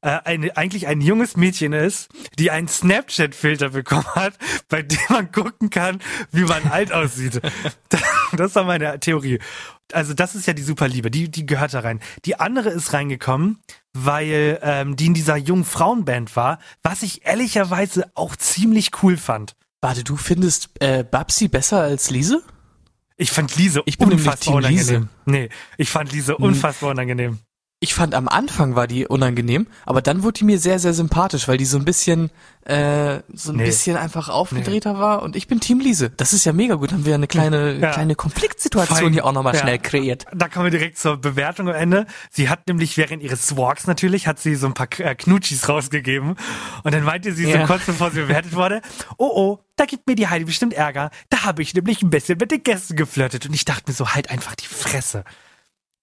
äh, 0.00 0.18
eine, 0.24 0.56
eigentlich 0.56 0.86
ein 0.86 1.00
junges 1.00 1.36
Mädchen 1.36 1.72
ist, 1.72 2.08
die 2.38 2.50
einen 2.50 2.68
Snapchat-Filter 2.68 3.70
bekommen 3.70 4.06
hat, 4.14 4.34
bei 4.68 4.82
dem 4.82 4.98
man 5.08 5.32
gucken 5.32 5.70
kann, 5.70 6.00
wie 6.30 6.44
man 6.44 6.66
alt 6.68 6.92
aussieht. 6.92 7.40
Das 8.36 8.54
war 8.56 8.64
meine 8.64 9.00
Theorie. 9.00 9.38
Also 9.90 10.12
das 10.12 10.34
ist 10.34 10.46
ja 10.46 10.52
die 10.52 10.62
Superliebe, 10.62 11.10
die, 11.10 11.30
die 11.30 11.46
gehört 11.46 11.72
da 11.72 11.80
rein. 11.80 11.98
Die 12.26 12.38
andere 12.38 12.68
ist 12.68 12.92
reingekommen, 12.92 13.58
weil 13.94 14.58
ähm, 14.60 14.96
die 14.96 15.06
in 15.06 15.14
dieser 15.14 15.36
jungen 15.38 15.64
Frauenband 15.64 16.36
war, 16.36 16.58
was 16.82 17.02
ich 17.02 17.24
ehrlicherweise 17.24 18.10
auch 18.14 18.36
ziemlich 18.36 18.90
cool 19.02 19.16
fand. 19.16 19.56
Warte, 19.80 20.04
du 20.04 20.16
findest 20.16 20.70
äh, 20.80 21.04
Babsi 21.04 21.48
besser 21.48 21.80
als 21.80 22.10
Lise? 22.10 22.42
Ich 23.20 23.32
fand 23.32 23.54
Lise 23.56 23.82
Ich 23.84 23.98
bin 23.98 24.12
unfassbar 24.12 24.60
Team 24.62 24.70
Lise. 24.70 24.92
unangenehm. 24.96 25.08
Nee, 25.26 25.48
ich 25.76 25.90
fand 25.90 26.12
Lise 26.12 26.36
unfassbar 26.36 26.90
unangenehm. 26.92 27.40
Ich 27.80 27.94
fand 27.94 28.12
am 28.16 28.26
Anfang 28.26 28.74
war 28.74 28.88
die 28.88 29.06
unangenehm, 29.06 29.68
aber 29.86 30.02
dann 30.02 30.24
wurde 30.24 30.38
die 30.40 30.44
mir 30.44 30.58
sehr, 30.58 30.80
sehr 30.80 30.92
sympathisch, 30.94 31.46
weil 31.46 31.58
die 31.58 31.64
so 31.64 31.78
ein 31.78 31.84
bisschen, 31.84 32.28
äh, 32.64 33.20
so 33.32 33.52
ein 33.52 33.56
Nee. 33.56 33.66
bisschen 33.66 33.96
einfach 33.96 34.28
aufgedrehter 34.28 34.98
war 34.98 35.22
und 35.22 35.36
ich 35.36 35.46
bin 35.46 35.60
Team 35.60 35.78
Lise. 35.78 36.10
Das 36.16 36.32
ist 36.32 36.44
ja 36.44 36.52
mega 36.52 36.74
gut. 36.74 36.90
Haben 36.92 37.04
wir 37.06 37.14
eine 37.14 37.28
kleine, 37.28 37.74
Ja. 37.80 37.92
kleine 37.92 38.16
Konfliktsituation 38.16 38.98
Fein. 38.98 39.12
hier 39.12 39.24
auch 39.24 39.30
nochmal 39.32 39.54
Ja. 39.54 39.60
schnell 39.60 39.78
kreiert. 39.78 40.24
Da 40.34 40.48
kommen 40.48 40.64
wir 40.64 40.70
direkt 40.72 40.98
zur 40.98 41.18
Bewertung 41.18 41.68
am 41.68 41.76
Ende. 41.76 42.06
Sie 42.30 42.48
hat 42.48 42.66
nämlich 42.66 42.96
während 42.96 43.22
ihres 43.22 43.56
Walks 43.56 43.86
natürlich, 43.86 44.26
hat 44.26 44.40
sie 44.40 44.56
so 44.56 44.66
ein 44.66 44.74
paar 44.74 44.88
äh, 44.98 45.14
Knutschis 45.14 45.68
rausgegeben. 45.68 46.34
Und 46.82 46.92
dann 46.94 47.04
meinte 47.04 47.32
sie 47.32 47.44
so 47.44 47.50
Ja. 47.50 47.66
kurz 47.68 47.84
bevor 47.86 48.10
sie 48.10 48.22
bewertet 48.22 48.56
wurde, 48.56 48.82
oh 49.18 49.30
oh, 49.32 49.58
da 49.76 49.84
gibt 49.84 50.08
mir 50.08 50.16
die 50.16 50.26
Heidi 50.26 50.46
bestimmt 50.46 50.74
Ärger. 50.74 51.10
Da 51.30 51.44
habe 51.44 51.62
ich 51.62 51.74
nämlich 51.74 52.02
ein 52.02 52.10
bisschen 52.10 52.38
mit 52.38 52.50
den 52.50 52.64
Gästen 52.64 52.96
geflirtet. 52.96 53.46
Und 53.46 53.54
ich 53.54 53.64
dachte 53.64 53.84
mir 53.86 53.94
so, 53.94 54.08
halt 54.14 54.30
einfach 54.30 54.56
die 54.56 54.66
Fresse. 54.66 55.22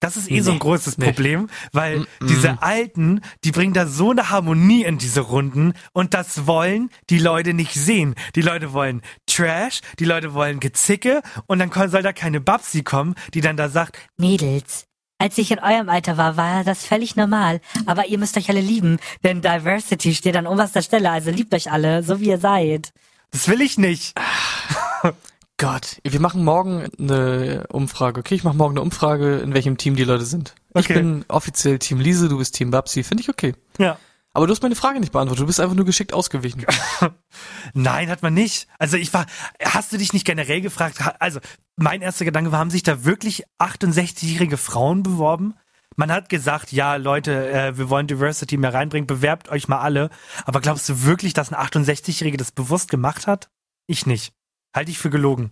Das 0.05 0.17
ist 0.17 0.29
eh 0.31 0.39
so 0.41 0.51
ein 0.51 0.55
Nee. 0.55 0.59
großes 0.59 0.97
Nee. 0.97 1.05
Problem, 1.05 1.49
weil 1.71 2.05
diese 2.21 2.61
Alten, 2.61 3.21
die 3.43 3.51
bringen 3.51 3.73
da 3.73 3.87
so 3.87 4.11
eine 4.11 4.29
Harmonie 4.29 4.83
in 4.83 4.97
diese 4.97 5.21
Runden 5.21 5.73
und 5.93 6.13
das 6.13 6.47
wollen 6.47 6.89
die 7.09 7.19
Leute 7.19 7.53
nicht 7.53 7.73
sehen. 7.73 8.15
Die 8.35 8.41
Leute 8.41 8.71
wollen 8.73 9.01
Trash, 9.25 9.81
die 9.99 10.05
Leute 10.05 10.33
wollen 10.33 10.59
Gezicke 10.59 11.21
und 11.47 11.59
dann 11.59 11.71
soll 11.89 12.03
da 12.03 12.13
keine 12.13 12.39
Babsi 12.41 12.83
kommen, 12.83 13.15
die 13.33 13.41
dann 13.41 13.57
da 13.57 13.69
sagt, 13.69 13.97
Mädels, 14.17 14.85
als 15.17 15.37
ich 15.37 15.51
in 15.51 15.59
eurem 15.59 15.89
Alter 15.89 16.17
war, 16.17 16.37
war 16.37 16.63
das 16.63 16.85
völlig 16.85 17.15
normal. 17.15 17.61
Aber 17.85 18.07
ihr 18.07 18.17
müsst 18.19 18.37
euch 18.37 18.49
alle 18.49 18.61
lieben, 18.61 18.97
denn 19.23 19.41
Diversity 19.41 20.13
steht 20.13 20.35
an 20.35 20.45
oberster 20.47 20.81
Stelle. 20.81 21.09
Also 21.09 21.31
liebt 21.31 21.53
euch 21.53 21.71
alle, 21.71 22.03
so 22.03 22.19
wie 22.19 22.25
ihr 22.29 22.37
seid. 22.39 22.91
das 23.31 23.47
will 23.47 23.61
ich 23.61 23.77
nicht. 23.77 24.13
Gott, 25.57 26.01
wir 26.03 26.19
machen 26.19 26.43
morgen 26.43 26.85
eine 26.99 27.65
Umfrage. 27.69 28.19
Okay, 28.19 28.35
ich 28.35 28.43
mache 28.43 28.57
morgen 28.57 28.73
eine 28.73 28.81
Umfrage, 28.81 29.37
in 29.37 29.53
welchem 29.53 29.77
Team 29.77 29.95
die 29.95 30.03
Leute 30.03 30.25
sind. 30.25 30.53
Ich 30.73 30.85
Okay. 30.85 30.95
bin 30.95 31.23
offiziell 31.29 31.79
Team 31.79 31.99
Lise, 32.01 32.27
du 32.27 32.37
bist 32.37 32.55
Team 32.55 32.71
Babsi. 32.71 33.03
Finde 33.03 33.21
ich 33.23 33.29
okay. 33.29 33.55
Ja. 33.77 33.97
Aber 34.33 34.47
du 34.47 34.51
hast 34.51 34.61
meine 34.63 34.75
Frage 34.75 34.99
nicht 34.99 35.13
beantwortet. 35.13 35.43
Du 35.43 35.47
bist 35.47 35.61
einfach 35.61 35.75
nur 35.77 35.85
geschickt 35.85 36.11
ausgewichen. 36.13 36.65
Nein, 37.73 38.09
hat 38.09 38.21
man 38.21 38.33
nicht. 38.33 38.67
Also 38.77 38.97
ich 38.97 39.13
war, 39.13 39.27
hast 39.63 39.93
du 39.93 39.97
dich 39.97 40.11
nicht 40.11 40.25
generell 40.25 40.59
gefragt, 40.59 40.97
also 41.19 41.39
mein 41.77 42.01
erster 42.01 42.25
Gedanke 42.25 42.51
war, 42.51 42.59
haben 42.59 42.69
sich 42.69 42.83
da 42.83 43.05
wirklich 43.05 43.45
68-jährige 43.59 44.57
Frauen 44.57 45.03
beworben? 45.03 45.53
Man 45.95 46.11
hat 46.11 46.27
gesagt, 46.27 46.73
ja, 46.73 46.97
Leute, 46.97 47.49
äh, 47.49 47.77
wir 47.77 47.89
wollen 47.89 48.07
Diversity 48.07 48.57
mehr 48.57 48.73
reinbringen, 48.73 49.07
bewerbt 49.07 49.47
euch 49.47 49.69
mal 49.69 49.79
alle. 49.79 50.09
Aber 50.43 50.59
glaubst 50.59 50.89
du 50.89 51.03
wirklich, 51.03 51.33
dass 51.33 51.53
ein 51.53 51.55
68-Jährige 51.67 52.35
das 52.35 52.51
bewusst 52.51 52.89
gemacht 52.91 53.27
hat? 53.27 53.49
Ich 53.87 54.05
nicht. 54.05 54.33
Halte 54.75 54.91
ich 54.91 54.99
für 54.99 55.09
gelogen. 55.09 55.51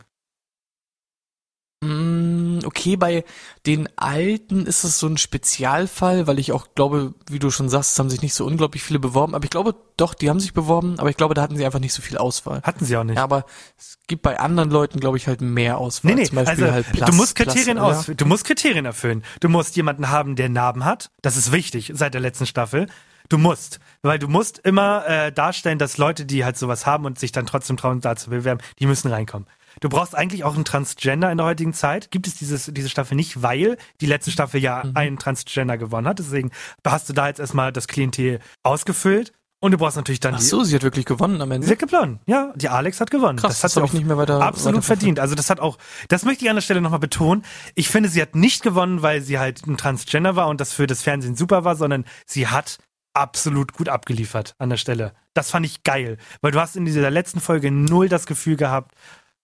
Mm, 1.84 2.43
Okay, 2.65 2.95
bei 2.95 3.24
den 3.65 3.89
Alten 3.97 4.65
ist 4.65 4.84
es 4.84 4.99
so 4.99 5.07
ein 5.07 5.17
Spezialfall, 5.17 6.28
weil 6.28 6.39
ich 6.39 6.51
auch 6.51 6.67
glaube, 6.76 7.13
wie 7.30 7.39
du 7.39 7.51
schon 7.51 7.69
sagst, 7.69 7.93
es 7.93 7.99
haben 7.99 8.09
sich 8.09 8.21
nicht 8.21 8.34
so 8.34 8.45
unglaublich 8.45 8.84
viele 8.84 8.99
beworben. 8.99 9.36
Aber 9.36 9.43
ich 9.43 9.49
glaube, 9.49 9.76
doch, 9.97 10.13
die 10.13 10.30
haben 10.30 10.39
sich 10.39 10.53
beworben, 10.53 10.99
aber 10.99 11.09
ich 11.09 11.17
glaube, 11.17 11.34
da 11.34 11.41
hatten 11.41 11.55
sie 11.55 11.65
einfach 11.65 11.80
nicht 11.80 11.93
so 11.93 12.01
viel 12.01 12.17
Auswahl. 12.17 12.61
Hatten 12.63 12.86
sie 12.86 12.97
auch 12.97 13.03
nicht. 13.03 13.17
Ja, 13.17 13.24
aber 13.24 13.45
es 13.78 13.97
gibt 14.07 14.21
bei 14.21 14.39
anderen 14.39 14.69
Leuten, 14.69 14.99
glaube 14.99 15.17
ich, 15.17 15.28
halt 15.28 15.41
mehr 15.41 15.78
Auswahl. 15.78 16.13
Nee, 16.13 16.21
nee, 16.21 16.28
Zum 16.28 16.36
Beispiel 16.36 16.63
also 16.65 16.74
halt 16.74 16.91
Plus, 16.91 17.09
du 17.09 17.15
musst 17.15 17.36
Kriterien 17.36 17.78
Plus, 17.78 17.97
aus, 17.97 18.07
ja. 18.07 18.13
du 18.13 18.26
musst 18.26 18.45
Kriterien 18.45 18.86
erfüllen. 18.86 19.24
Du 19.39 19.49
musst 19.49 19.76
jemanden 19.76 20.09
haben, 20.09 20.36
der 20.36 20.49
Narben 20.49 20.86
hat. 20.86 21.11
Das 21.21 21.38
ist 21.38 21.51
wichtig 21.51 21.91
seit 21.95 22.13
der 22.13 22.21
letzten 22.21 22.45
Staffel. 22.45 22.88
Du 23.30 23.38
musst, 23.38 23.80
weil 24.01 24.19
du 24.19 24.28
musst 24.28 24.59
immer 24.59 25.05
äh, 25.07 25.32
darstellen, 25.32 25.80
dass 25.80 25.97
Leute, 25.97 26.26
die 26.26 26.43
halt 26.45 26.57
sowas 26.57 26.86
haben 26.86 27.05
und 27.05 27.17
sich 27.19 27.32
dann 27.32 27.45
trotzdem 27.45 27.78
trauen, 27.78 28.01
da 28.01 28.15
zu 28.15 28.30
bewerben, 28.30 28.61
die 28.80 28.86
müssen 28.86 29.09
reinkommen. 29.11 29.47
Du 29.80 29.89
brauchst 29.89 30.13
eigentlich 30.15 30.43
auch 30.43 30.53
einen 30.53 30.65
Transgender 30.65 31.32
in 31.32 31.38
der 31.38 31.47
heutigen 31.47 31.74
Zeit. 31.74 32.11
Gibt 32.11 32.28
es 32.28 32.36
dieses, 32.36 32.69
diese 32.74 32.89
Staffel 32.89 33.15
nicht, 33.15 33.41
weil 33.41 33.78
die 34.01 34.05
letzte 34.05 34.30
Staffel 34.30 34.61
ja 34.61 34.84
Mhm. 34.84 34.91
einen 34.95 35.17
Transgender 35.17 35.78
gewonnen 35.80 36.07
hat. 36.07 36.19
Deswegen 36.19 36.51
hast 36.86 37.09
du 37.09 37.13
da 37.13 37.28
jetzt 37.28 37.39
erstmal 37.39 37.71
das 37.71 37.88
Klientel 37.88 38.39
ausgefüllt. 38.61 39.32
Und 39.59 39.71
du 39.71 39.78
brauchst 39.78 39.95
natürlich 39.95 40.19
dann 40.19 40.36
Ach 40.36 40.39
die 40.39 40.45
so, 40.45 40.63
sie 40.65 40.76
hat 40.76 40.84
wirklich 40.84 41.05
gewonnen 41.05 41.41
am 41.41 41.49
Ende. 41.49 41.65
Sie 41.65 41.71
hat 41.71 41.80
gewonnen. 41.80 42.19
Ja, 42.26 42.51
die 42.55 42.67
Alex 42.67 42.99
hat 42.99 43.09
gewonnen. 43.11 43.38
Krass, 43.39 43.51
das 43.53 43.57
hat 43.59 43.63
das 43.63 43.74
sie 43.76 43.82
auch 43.82 43.93
nicht 43.93 44.05
mehr 44.05 44.17
weiter- 44.17 44.41
absolut 44.41 44.80
weiter 44.80 44.88
verdient. 44.88 45.19
Also 45.21 45.36
das 45.36 45.49
hat 45.49 45.61
auch, 45.61 45.78
das 46.09 46.26
möchte 46.26 46.43
ich 46.43 46.49
an 46.49 46.57
der 46.57 46.61
Stelle 46.61 46.82
nochmal 46.82 46.99
betonen. 46.99 47.45
Ich 47.74 47.88
finde, 47.88 48.09
sie 48.09 48.21
hat 48.21 48.36
nicht 48.36 48.61
gewonnen, 48.61 49.01
weil 49.03 49.21
sie 49.21 49.39
halt 49.39 49.65
ein 49.65 49.78
Transgender 49.78 50.36
war 50.36 50.49
und 50.49 50.59
das 50.59 50.74
für 50.74 50.86
das 50.86 51.01
Fernsehen 51.01 51.38
super 51.38 51.63
war, 51.63 51.78
sondern 51.78 52.03
sie 52.26 52.47
hat 52.47 52.78
absolut 53.14 53.74
gut 53.74 53.89
abgeliefert 53.89 54.55
an 54.59 54.70
der 54.70 54.78
Stelle. 54.78 55.14
Das 55.34 55.49
fand 55.51 55.66
ich 55.66 55.84
geil, 55.84 56.18
weil 56.41 56.51
du 56.51 56.59
hast 56.59 56.76
in 56.76 56.86
dieser 56.86 57.09
letzten 57.11 57.39
Folge 57.39 57.72
null 57.72 58.09
das 58.09 58.26
Gefühl 58.26 58.55
gehabt, 58.57 58.93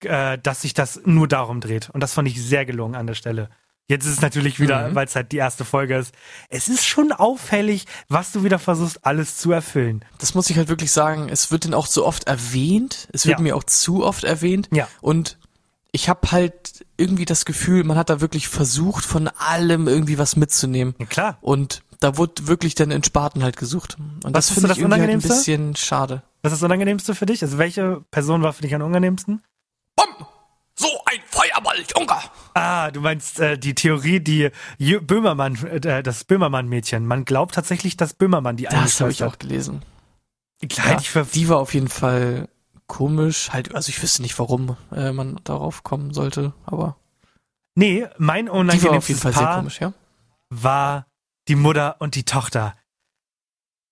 äh, 0.02 0.38
dass 0.38 0.62
sich 0.62 0.74
das 0.74 1.02
nur 1.06 1.28
darum 1.28 1.62
dreht. 1.62 1.90
Und 1.90 2.02
das 2.02 2.14
fand 2.14 2.28
ich 2.28 2.42
sehr 2.42 2.66
gelungen 2.66 2.96
an 2.96 3.08
der 3.08 3.16
Stelle. 3.16 3.50
Jetzt 3.88 4.06
ist 4.06 4.14
es 4.14 4.22
natürlich 4.22 4.60
wieder, 4.60 4.90
Mhm. 4.90 4.96
weil 4.96 5.08
es 5.08 5.16
halt 5.16 5.32
die 5.32 5.38
erste 5.38 5.66
Folge 5.66 5.98
ist. 5.98 6.14
Es 6.50 6.68
ist 6.68 6.86
schon 6.86 7.12
auffällig, 7.12 7.86
was 8.08 8.32
du 8.32 8.44
wieder 8.44 8.60
versuchst, 8.60 9.04
alles 9.04 9.38
zu 9.38 9.52
erfüllen. 9.52 10.06
Das 10.20 10.36
muss 10.36 10.50
ich 10.52 10.58
halt 10.58 10.68
wirklich 10.70 10.92
sagen, 10.92 11.28
es 11.30 11.52
wird 11.52 11.64
denn 11.66 11.74
auch 11.74 11.88
so 11.88 12.06
oft 12.06 12.28
erwähnt, 12.28 13.08
es 13.14 13.26
wird 13.26 13.40
Ja. 13.40 13.44
mir 13.44 13.56
auch 13.56 13.64
zu 13.64 14.06
oft 14.06 14.24
erwähnt. 14.26 14.70
Ja. 14.72 14.88
Und 15.02 15.40
ich 15.92 16.08
habe 16.08 16.32
halt 16.32 16.86
irgendwie 16.98 17.26
das 17.26 17.46
Gefühl, 17.46 17.84
man 17.84 17.98
hat 17.98 18.12
da 18.12 18.22
wirklich 18.22 18.48
versucht, 18.48 19.04
von 19.06 19.28
allem 19.28 19.88
irgendwie 19.88 20.20
was 20.20 20.36
mitzunehmen. 20.36 20.94
Ja, 21.00 21.06
klar. 21.08 21.38
Und 21.42 21.82
da 22.00 22.18
wurde 22.18 22.48
wirklich 22.48 22.76
dann 22.76 22.92
in 22.92 23.04
Sparten 23.04 23.44
halt 23.44 23.58
gesucht. 23.58 23.98
Und 24.24 24.34
Was 24.34 24.48
das 24.48 24.50
finde 24.52 24.68
ich 24.68 24.70
das 24.70 24.78
irgendwie 24.78 25.00
halt 25.02 25.10
ein 25.12 25.22
bisschen 25.22 25.76
schade. 25.76 26.24
Was 26.42 26.54
ist 26.54 26.62
das 26.62 26.66
Unangenehmste 26.66 27.16
für 27.16 27.26
dich? 27.26 27.42
Also 27.44 27.58
welche 27.58 28.02
Person 28.12 28.42
war 28.42 28.54
für 28.54 28.62
dich 28.62 28.74
am 28.74 28.82
unangenehmsten? 28.82 29.42
Bom! 29.96 30.26
So 30.78 30.88
ein 31.06 31.20
Feuerball, 31.30 31.76
Junge! 31.98 32.16
Ah, 32.54 32.90
du 32.92 33.02
meinst 33.02 33.40
äh, 33.42 33.58
die 33.58 33.76
Theorie, 33.76 34.22
die 34.22 34.50
Jö- 34.80 35.02
Böhmermann, 35.02 35.56
äh, 35.66 36.02
das 36.02 36.24
Böhmermann-Mädchen. 36.24 37.06
Man 37.06 37.26
glaubt 37.26 37.56
tatsächlich, 37.56 37.98
dass 37.98 38.14
Böhmermann 38.14 38.56
die 38.56 38.64
Das 38.64 39.02
habe 39.02 39.12
ich 39.12 39.22
hat. 39.22 39.34
auch 39.34 39.40
gelesen. 39.40 39.82
Ich 40.62 41.10
für 41.10 41.26
die 41.26 41.50
war 41.50 41.58
auf 41.60 41.74
jeden 41.74 41.90
Fall 41.90 42.48
komisch. 42.88 43.50
Halt, 43.52 43.76
also 43.76 43.90
ich 43.90 44.02
wüsste 44.02 44.22
nicht, 44.22 44.40
warum 44.40 44.78
äh, 44.94 45.12
man 45.12 45.40
darauf 45.44 45.84
kommen 45.84 46.14
sollte, 46.14 46.54
aber 46.66 46.96
Nee, 47.76 48.08
mein 48.18 48.46
die 48.46 48.52
war 48.52 48.58
auf 48.58 48.64
jeden 48.64 48.70
unangenehmstes 48.70 49.20
Fall 49.22 49.34
sehr 49.34 49.44
Paar 49.44 49.56
komisch, 49.58 49.80
ja. 49.80 49.94
war 50.50 51.06
die 51.50 51.56
Mutter 51.56 51.98
und 52.00 52.16
die 52.16 52.24
Tochter. 52.24 52.76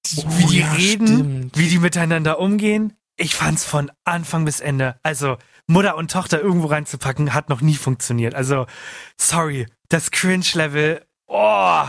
Die, 0.05 0.23
Oh, 0.25 0.29
wie 0.37 0.45
die 0.45 0.59
ja, 0.59 0.71
reden, 0.71 1.07
stimmt. 1.07 1.57
wie 1.57 1.67
die 1.67 1.79
miteinander 1.79 2.39
umgehen. 2.39 2.93
Ich 3.17 3.35
fand's 3.35 3.65
von 3.65 3.91
Anfang 4.05 4.45
bis 4.45 4.59
Ende. 4.61 4.97
Also 5.03 5.37
Mutter 5.67 5.97
und 5.97 6.11
Tochter 6.11 6.39
irgendwo 6.39 6.67
reinzupacken, 6.67 7.33
hat 7.33 7.49
noch 7.49 7.59
nie 7.61 7.75
funktioniert. 7.75 8.35
Also 8.35 8.67
sorry, 9.19 9.65
das 9.89 10.11
Cringe-Level. 10.11 11.03
Oh, 11.27 11.83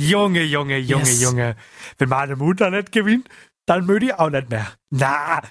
Junge, 0.00 0.42
Junge, 0.42 0.78
Junge, 0.78 1.04
Yes. 1.04 1.20
Junge. 1.22 1.54
Wenn 1.98 2.08
meine 2.08 2.34
Mutter 2.34 2.70
nicht 2.70 2.90
gewinnt, 2.90 3.28
dann 3.66 3.86
möchte 3.86 4.06
ich 4.06 4.14
auch 4.14 4.30
nicht 4.30 4.50
mehr. 4.50 4.66
Na, 4.90 5.42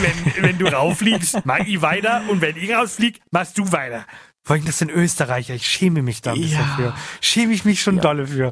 wenn, 0.00 0.42
wenn 0.42 0.58
du 0.58 0.66
raufliegst, 0.66 1.44
mach 1.44 1.58
ich 1.60 1.80
weiter 1.82 2.24
und 2.28 2.40
wenn 2.40 2.56
ich 2.56 2.72
rausflieg, 2.72 3.20
machst 3.30 3.56
du 3.58 3.70
weiter. 3.70 4.04
Vor 4.42 4.56
allem 4.56 4.64
das 4.64 4.78
sind 4.78 4.90
Österreicher, 4.90 5.54
ich 5.54 5.66
schäme 5.68 6.02
mich 6.02 6.20
da 6.20 6.32
ein 6.32 6.40
bisschen 6.40 6.58
Ja. 6.58 6.74
für. 6.76 6.94
Schäme 7.20 7.52
ich 7.52 7.64
mich 7.64 7.80
schon 7.80 7.96
Ja. 7.96 8.02
dolle 8.02 8.26
für. 8.26 8.50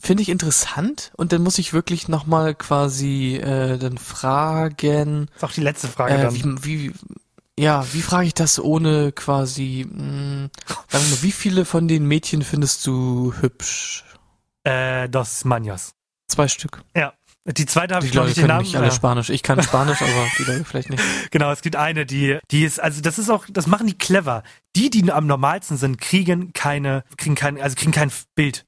Finde 0.00 0.22
ich 0.22 0.28
interessant 0.28 1.12
und 1.16 1.32
dann 1.32 1.42
muss 1.42 1.58
ich 1.58 1.72
wirklich 1.72 2.08
nochmal 2.08 2.54
quasi 2.54 3.36
äh, 3.36 3.78
dann 3.78 3.98
fragen, 3.98 5.28
ist 5.34 5.44
auch 5.44 5.52
die 5.52 5.60
letzte 5.60 5.88
Frage 5.88 6.14
äh, 6.14 6.22
dann. 6.22 6.64
wie, 6.64 6.90
wie, 6.90 6.92
ja, 7.58 7.84
wie 7.92 8.02
frage 8.02 8.26
ich 8.28 8.34
das 8.34 8.60
ohne 8.60 9.12
quasi, 9.12 9.86
mh, 9.90 10.48
sagen 10.88 11.04
wir 11.04 11.10
mal, 11.16 11.22
wie 11.22 11.32
viele 11.32 11.64
von 11.64 11.88
den 11.88 12.06
Mädchen 12.06 12.42
findest 12.42 12.86
du 12.86 13.34
hübsch? 13.40 14.04
Äh, 14.62 15.08
Dos 15.08 15.44
Manos. 15.44 15.92
Zwei 16.28 16.46
Stück. 16.46 16.82
Ja. 16.94 17.14
Die 17.44 17.64
zweite 17.64 17.94
habe 17.94 18.04
ich 18.04 18.12
Leute 18.12 18.28
nicht 18.28 18.38
den 18.38 18.46
Namen. 18.48 18.64
nicht 18.64 18.76
alle 18.76 18.86
ja. 18.86 18.92
Spanisch. 18.92 19.30
Ich 19.30 19.42
kann 19.42 19.62
Spanisch, 19.64 20.02
aber 20.02 20.26
die 20.38 20.44
Leute 20.44 20.64
vielleicht 20.64 20.90
nicht. 20.90 21.02
Genau, 21.30 21.50
es 21.50 21.62
gibt 21.62 21.76
eine, 21.76 22.04
die, 22.04 22.38
die 22.50 22.64
ist, 22.64 22.78
also 22.78 23.00
das 23.00 23.18
ist 23.18 23.30
auch, 23.30 23.46
das 23.50 23.66
machen 23.66 23.86
die 23.86 23.96
clever. 23.96 24.42
Die, 24.76 24.90
die 24.90 25.10
am 25.10 25.26
normalsten 25.26 25.78
sind, 25.78 25.98
kriegen 25.98 26.52
keine, 26.52 27.04
kriegen 27.16 27.34
kein, 27.34 27.60
also 27.60 27.74
kriegen 27.74 27.92
kein 27.92 28.12
Bild. 28.34 28.66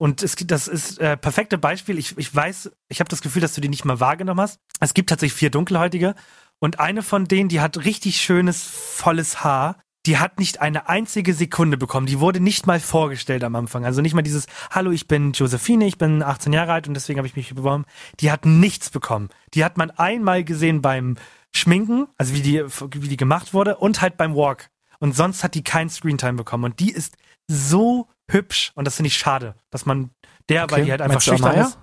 Und 0.00 0.22
es 0.22 0.34
das 0.34 0.66
ist 0.66 0.98
äh, 0.98 1.18
perfekte 1.18 1.58
Beispiel. 1.58 1.98
Ich, 1.98 2.16
ich 2.16 2.34
weiß, 2.34 2.70
ich 2.88 3.00
habe 3.00 3.10
das 3.10 3.20
Gefühl, 3.20 3.42
dass 3.42 3.52
du 3.52 3.60
die 3.60 3.68
nicht 3.68 3.84
mal 3.84 4.00
wahrgenommen 4.00 4.40
hast. 4.40 4.58
Es 4.80 4.94
gibt 4.94 5.10
tatsächlich 5.10 5.38
vier 5.38 5.50
Dunkelhäutige 5.50 6.14
und 6.58 6.80
eine 6.80 7.02
von 7.02 7.26
denen, 7.26 7.50
die 7.50 7.60
hat 7.60 7.84
richtig 7.84 8.18
schönes, 8.18 8.62
volles 8.62 9.44
Haar. 9.44 9.76
Die 10.06 10.16
hat 10.16 10.38
nicht 10.38 10.62
eine 10.62 10.88
einzige 10.88 11.34
Sekunde 11.34 11.76
bekommen. 11.76 12.06
Die 12.06 12.18
wurde 12.18 12.40
nicht 12.40 12.66
mal 12.66 12.80
vorgestellt 12.80 13.44
am 13.44 13.54
Anfang. 13.54 13.84
Also 13.84 14.00
nicht 14.00 14.14
mal 14.14 14.22
dieses, 14.22 14.46
hallo, 14.70 14.90
ich 14.90 15.06
bin 15.06 15.32
Josephine, 15.32 15.86
ich 15.86 15.98
bin 15.98 16.22
18 16.22 16.54
Jahre 16.54 16.72
alt 16.72 16.88
und 16.88 16.94
deswegen 16.94 17.18
habe 17.18 17.28
ich 17.28 17.36
mich 17.36 17.54
beworben. 17.54 17.84
Die 18.20 18.32
hat 18.32 18.46
nichts 18.46 18.88
bekommen. 18.88 19.28
Die 19.52 19.66
hat 19.66 19.76
man 19.76 19.90
einmal 19.90 20.44
gesehen 20.44 20.80
beim 20.80 21.18
Schminken, 21.54 22.06
also 22.16 22.32
wie 22.32 22.40
die, 22.40 22.64
wie 22.64 23.08
die 23.08 23.18
gemacht 23.18 23.52
wurde 23.52 23.76
und 23.76 24.00
halt 24.00 24.16
beim 24.16 24.34
Walk. 24.34 24.70
Und 24.98 25.14
sonst 25.14 25.44
hat 25.44 25.54
die 25.54 25.64
kein 25.64 25.90
Screentime 25.90 26.38
bekommen. 26.38 26.64
Und 26.64 26.80
die 26.80 26.90
ist 26.90 27.18
so 27.48 28.08
hübsch. 28.32 28.72
Und 28.74 28.84
das 28.86 28.96
finde 28.96 29.08
ich 29.08 29.18
schade, 29.18 29.54
dass 29.70 29.86
man 29.86 30.10
der, 30.48 30.70
weil 30.70 30.84
die 30.84 30.90
halt 30.90 31.00
einfach 31.02 31.14
Meinst 31.16 31.26
schüchtern 31.26 31.50
Amaya? 31.52 31.66
ist. 31.66 31.78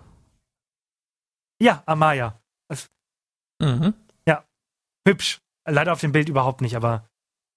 Ja, 1.62 1.84
Amaya. 1.86 2.39
Mhm. 3.60 3.93
Hübsch. 5.08 5.39
Leider 5.66 5.93
auf 5.93 6.02
dem 6.02 6.12
Bild 6.12 6.28
überhaupt 6.28 6.60
nicht, 6.60 6.76
aber 6.76 7.08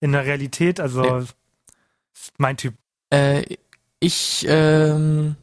in 0.01 0.13
der 0.13 0.25
Realität, 0.25 0.79
also 0.79 1.03
Nee. 1.03 1.27
mein 2.39 2.57
Typ. 2.57 2.75
Äh, 3.13 3.57
ich 3.99 4.47
ähm, 4.49 5.35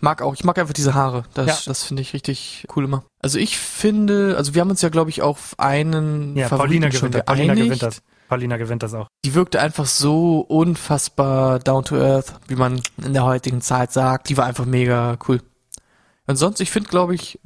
mag 0.00 0.22
auch, 0.22 0.32
ich 0.32 0.44
mag 0.44 0.58
einfach 0.58 0.72
diese 0.72 0.94
Haare. 0.94 1.24
Das, 1.34 1.46
Ja. 1.46 1.70
das 1.70 1.84
finde 1.84 2.00
ich 2.00 2.14
richtig 2.14 2.66
cool 2.74 2.84
immer. 2.84 3.04
Also 3.20 3.38
ich 3.38 3.58
finde, 3.58 4.34
also 4.38 4.54
wir 4.54 4.62
haben 4.62 4.70
uns 4.70 4.80
ja, 4.80 4.88
glaube 4.88 5.10
ich, 5.10 5.20
auf 5.20 5.54
einen 5.58 6.34
Ja, 6.36 6.48
Favoriten 6.48 6.80
Paulina 6.80 6.90
schon 6.90 7.00
gewinnt 7.10 7.14
das. 7.16 7.24
Paulina 7.26 7.54
geeinigt. 7.54 7.64
gewinnt 7.66 7.82
das. 7.82 8.02
Paulina 8.28 8.56
gewinnt 8.56 8.82
das 8.82 8.94
auch. 8.94 9.08
Die 9.24 9.34
wirkte 9.34 9.60
einfach 9.60 9.86
so 9.86 10.40
unfassbar 10.40 11.58
down 11.58 11.84
to 11.84 11.96
earth, 11.96 12.34
wie 12.48 12.56
man 12.56 12.80
in 12.98 13.12
der 13.12 13.24
heutigen 13.24 13.60
Zeit 13.60 13.92
sagt. 13.92 14.28
Die 14.28 14.36
war 14.36 14.46
einfach 14.46 14.66
mega 14.66 15.18
cool. 15.28 15.40
Und 16.26 16.36
sonst, 16.36 16.60
ich 16.60 16.70
finde, 16.70 16.88
glaube 16.88 17.14
ich, 17.14 17.38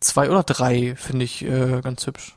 zwei 0.00 0.30
oder 0.30 0.44
drei 0.44 0.94
finde 0.96 1.24
ich 1.24 1.44
äh, 1.44 1.80
ganz 1.82 2.06
hübsch. 2.06 2.36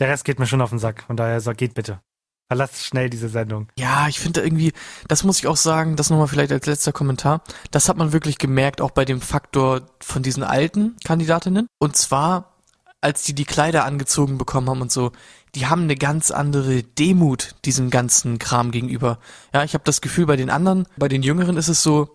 Der 0.00 0.08
Rest 0.08 0.24
geht 0.24 0.38
mir 0.38 0.46
schon 0.46 0.60
auf 0.60 0.70
den 0.70 0.78
Sack. 0.78 1.04
Von 1.04 1.16
daher, 1.16 1.40
so, 1.40 1.52
geht 1.52 1.74
bitte. 1.74 2.00
Verlasst 2.48 2.84
schnell 2.84 3.10
diese 3.10 3.28
Sendung. 3.28 3.68
Ja, 3.78 4.06
ich 4.08 4.20
finde 4.20 4.40
irgendwie, 4.42 4.72
das 5.08 5.24
muss 5.24 5.38
ich 5.38 5.46
auch 5.46 5.56
sagen, 5.56 5.96
das 5.96 6.10
nochmal 6.10 6.28
vielleicht 6.28 6.52
als 6.52 6.66
letzter 6.66 6.92
Kommentar. 6.92 7.42
Das 7.70 7.88
hat 7.88 7.96
man 7.96 8.12
wirklich 8.12 8.38
gemerkt, 8.38 8.80
auch 8.80 8.92
bei 8.92 9.04
dem 9.04 9.20
Faktor 9.20 9.82
von 10.00 10.22
diesen 10.22 10.44
alten 10.44 10.96
Kandidatinnen. 11.04 11.66
Und 11.78 11.96
zwar, 11.96 12.56
als 13.00 13.24
die 13.24 13.34
die 13.34 13.44
Kleider 13.44 13.84
angezogen 13.84 14.38
bekommen 14.38 14.70
haben 14.70 14.80
und 14.80 14.92
so, 14.92 15.10
die 15.56 15.66
haben 15.66 15.82
eine 15.82 15.96
ganz 15.96 16.30
andere 16.30 16.82
Demut 16.82 17.56
diesem 17.64 17.90
ganzen 17.90 18.38
Kram 18.38 18.70
gegenüber. 18.70 19.18
Ja, 19.52 19.64
ich 19.64 19.74
habe 19.74 19.84
das 19.84 20.00
Gefühl, 20.00 20.26
bei 20.26 20.36
den 20.36 20.50
anderen, 20.50 20.86
bei 20.96 21.08
den 21.08 21.22
Jüngeren 21.22 21.56
ist 21.56 21.68
es 21.68 21.82
so, 21.82 22.08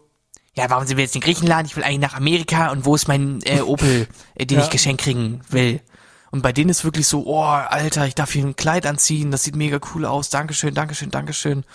ja, 0.54 0.70
warum 0.70 0.86
sind 0.86 0.98
wir 0.98 1.04
jetzt 1.04 1.16
in 1.16 1.22
Griechenland? 1.22 1.68
Ich 1.68 1.76
will 1.76 1.84
eigentlich 1.84 2.00
nach 2.02 2.14
Amerika 2.14 2.72
und 2.72 2.86
wo 2.86 2.96
ist 2.96 3.08
mein 3.08 3.42
äh, 3.44 3.62
Opel, 3.66 4.08
äh, 4.36 4.46
den 4.46 4.60
Ja. 4.60 4.64
ich 4.64 4.70
geschenkt 4.70 5.02
kriegen 5.02 5.42
will? 5.50 5.82
Und 6.30 6.44
bei 6.44 6.54
denen 6.54 6.70
ist 6.70 6.86
wirklich 6.86 7.08
so, 7.08 7.26
oh, 7.26 7.42
Alter, 7.44 8.06
ich 8.06 8.16
darf 8.16 8.32
hier 8.32 8.46
ein 8.46 8.56
Kleid 8.56 8.86
anziehen, 8.86 9.32
das 9.32 9.44
sieht 9.44 9.56
mega 9.56 9.80
cool 9.94 10.06
aus, 10.06 10.30
Dankeschön, 10.30 10.74
Dankeschön, 10.74 11.10
Dankeschön. 11.12 11.66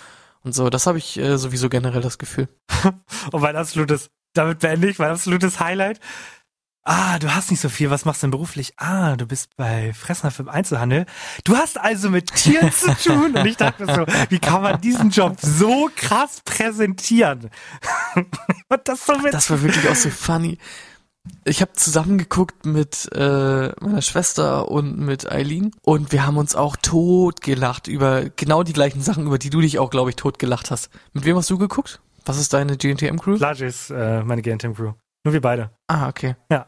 Und 0.43 0.55
so, 0.55 0.69
das 0.69 0.87
habe 0.87 0.97
ich 0.97 1.17
äh, 1.19 1.37
sowieso 1.37 1.69
generell 1.69 2.01
das 2.01 2.17
Gefühl. 2.17 2.47
Und 3.31 3.41
mein 3.41 3.55
absolutes, 3.55 4.09
damit 4.33 4.59
beende 4.59 4.89
ich, 4.89 4.97
mein 4.99 5.11
absolutes 5.11 5.59
Highlight. 5.59 5.99
Ah, 6.89 7.19
du 7.19 7.35
hast 7.35 7.51
nicht 7.51 7.59
so 7.59 7.67
viel. 7.67 7.89
Was 7.89 8.05
machst 8.05 8.23
du 8.23 8.27
denn 8.27 8.31
beruflich? 8.31 8.71
Ah, 8.77 9.17
du 9.17 9.25
bist 9.27 9.57
bei 9.57 9.91
Fressner 9.91 10.31
für 10.31 10.43
den 10.43 10.49
Einzelhandel. 10.49 11.05
Du 11.43 11.57
hast 11.57 11.77
also 11.77 12.09
mit 12.09 12.33
Tieren 12.33 12.71
zu 12.71 12.95
tun. 12.95 13.35
Und 13.35 13.45
ich 13.45 13.57
dachte 13.57 13.85
so, 13.85 14.05
wie 14.29 14.39
kann 14.39 14.61
man 14.61 14.79
diesen 14.79 15.09
Job 15.09 15.35
so 15.41 15.89
krass 15.97 16.39
präsentieren? 16.45 17.49
Und 18.69 18.81
das 18.85 19.05
so 19.05 19.17
mit. 19.17 19.33
Das 19.33 19.49
war 19.49 19.61
wirklich 19.61 19.89
auch 19.89 19.95
so 19.95 20.09
funny. 20.09 20.59
Ich 21.43 21.59
habe 21.59 21.73
zusammengeguckt 21.73 22.65
mit 22.65 23.09
äh, 23.13 23.19
meiner 23.81 24.01
Schwester 24.01 24.71
und 24.71 24.97
mit 24.97 25.29
Eileen 25.29 25.71
und 25.81 26.13
wir 26.13 26.25
haben 26.25 26.37
uns 26.37 26.55
auch 26.55 26.77
tot 26.77 27.41
gelacht 27.41 27.89
über 27.89 28.29
genau 28.37 28.63
die 28.63 28.71
gleichen 28.71 29.01
Sachen, 29.01 29.27
über 29.27 29.37
die 29.37 29.49
du 29.49 29.59
dich 29.59 29.77
auch, 29.77 29.89
glaube 29.89 30.11
ich, 30.11 30.15
tot 30.15 30.39
gelacht 30.39 30.71
hast. 30.71 30.89
Mit 31.11 31.25
wem 31.25 31.35
hast 31.35 31.49
du 31.49 31.57
geguckt? 31.57 31.99
Was 32.23 32.37
ist 32.39 32.53
deine 32.53 32.77
GNTM-Crew? 32.77 33.35
Lage 33.35 33.65
ist 33.65 33.89
äh, 33.89 34.23
meine 34.23 34.41
GNTM-Crew. 34.41 34.93
Nur 35.25 35.33
wir 35.33 35.41
beide. 35.41 35.71
Ah, 35.87 36.07
okay. 36.07 36.37
Ja. 36.49 36.67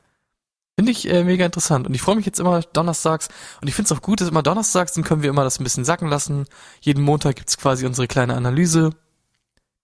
Finde 0.79 0.93
ich 0.93 1.09
äh, 1.11 1.25
mega 1.25 1.45
interessant. 1.45 1.87
Und 1.87 1.93
ich 1.93 2.01
freue 2.01 2.15
mich 2.15 2.25
jetzt 2.25 2.39
immer 2.39 2.61
donnerstags. 2.61 3.27
Und 3.61 3.67
ich 3.67 3.75
finde 3.75 3.91
es 3.93 3.99
auch 3.99 4.01
gut, 4.01 4.21
dass 4.21 4.29
immer 4.29 4.43
donnerstags, 4.43 4.93
dann 4.93 5.03
können 5.03 5.21
wir 5.21 5.29
immer 5.29 5.43
das 5.43 5.59
ein 5.59 5.65
bisschen 5.65 5.83
sacken 5.83 6.07
lassen. 6.07 6.45
Jeden 6.79 7.03
Montag 7.03 7.35
gibt's 7.35 7.57
quasi 7.57 7.85
unsere 7.85 8.07
kleine 8.07 8.33
Analyse. 8.33 8.91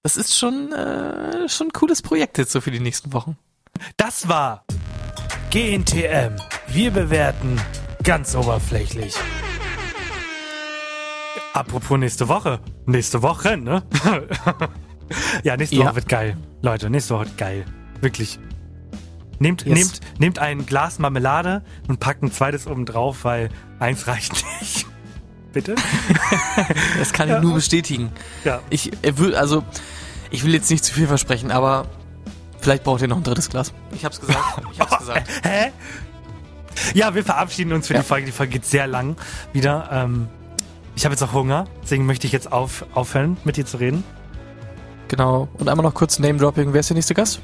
Das 0.03 0.15
ist 0.15 0.37
schon, 0.37 0.71
äh, 0.71 1.49
schon 1.49 1.67
ein 1.67 1.73
cooles 1.73 2.01
Projekt 2.01 2.37
jetzt 2.37 2.53
so 2.53 2.61
für 2.61 2.71
die 2.71 2.79
nächsten 2.79 3.11
Wochen. 3.11 3.37
Das 3.97 4.29
war 4.29 4.63
GNTM. 5.51 6.37
Wir 6.69 6.91
bewerten 6.91 7.59
ganz 8.03 8.33
oberflächlich. 8.33 9.15
Apropos 11.51 11.99
nächste 11.99 12.29
Woche. 12.29 12.61
Nächste 12.85 13.21
Woche, 13.21 13.57
ne? 13.57 13.83
ja, 15.43 15.57
nächste 15.57 15.75
Ja. 15.75 15.87
Woche 15.87 15.95
wird 15.95 16.07
geil. 16.07 16.37
Leute, 16.61 16.89
nächste 16.89 17.15
Woche 17.15 17.25
wird 17.25 17.37
geil. 17.37 17.65
Wirklich. 17.99 18.39
Nehmt, 19.39 19.65
Yes. 19.65 19.75
nehmt, 19.77 19.99
nehmt 20.19 20.39
ein 20.39 20.65
Glas 20.65 20.99
Marmelade 20.99 21.63
und 21.87 21.99
packt 21.99 22.23
ein 22.23 22.31
zweites 22.31 22.67
oben 22.67 22.85
drauf, 22.85 23.23
weil 23.23 23.49
eins 23.79 24.07
reicht 24.07 24.43
nicht. 24.61 24.85
Bitte? 25.53 25.75
Das 26.99 27.13
kann 27.13 27.29
ich 27.29 27.39
nur 27.41 27.53
bestätigen. 27.53 28.11
Ja. 28.43 28.61
Ich 28.69 28.91
äh, 29.03 29.17
will, 29.17 29.35
also, 29.35 29.63
ich 30.31 30.43
will 30.43 30.53
jetzt 30.53 30.69
nicht 30.71 30.83
zu 30.83 30.93
viel 30.93 31.07
versprechen, 31.07 31.51
aber 31.51 31.87
vielleicht 32.59 32.83
braucht 32.83 33.01
ihr 33.01 33.07
noch 33.07 33.17
ein 33.17 33.23
drittes 33.23 33.49
Glas. 33.49 33.73
Ich 33.91 34.03
hab's 34.05 34.19
gesagt. 34.19 34.61
Ich 34.73 34.79
hab's 34.79 34.97
gesagt. 34.99 35.29
Hä? 35.43 35.71
Ja, 36.93 37.13
wir 37.15 37.23
verabschieden 37.23 37.71
uns 37.73 37.87
für 37.87 37.93
Ja. 37.93 38.01
die 38.01 38.05
Folge. 38.05 38.25
Die 38.25 38.31
Folge 38.31 38.53
geht 38.53 38.65
sehr 38.65 38.87
lang 38.87 39.15
wieder. 39.53 39.89
Ähm, 39.91 40.27
ich 40.95 41.03
habe 41.05 41.13
jetzt 41.13 41.21
auch 41.23 41.33
Hunger, 41.33 41.65
deswegen 41.83 42.05
möchte 42.05 42.25
ich 42.27 42.33
jetzt 42.33 42.51
auf, 42.51 42.85
aufhören, 42.93 43.37
mit 43.43 43.57
dir 43.57 43.65
zu 43.65 43.77
reden. 43.77 44.03
Genau. 45.09 45.47
Und 45.53 45.69
einmal 45.69 45.85
noch 45.85 45.93
kurz 45.93 46.19
Name-Dropping. 46.19 46.73
Wer 46.73 46.79
ist 46.79 46.89
der 46.89 46.95
nächste 46.95 47.13
Gast? 47.13 47.39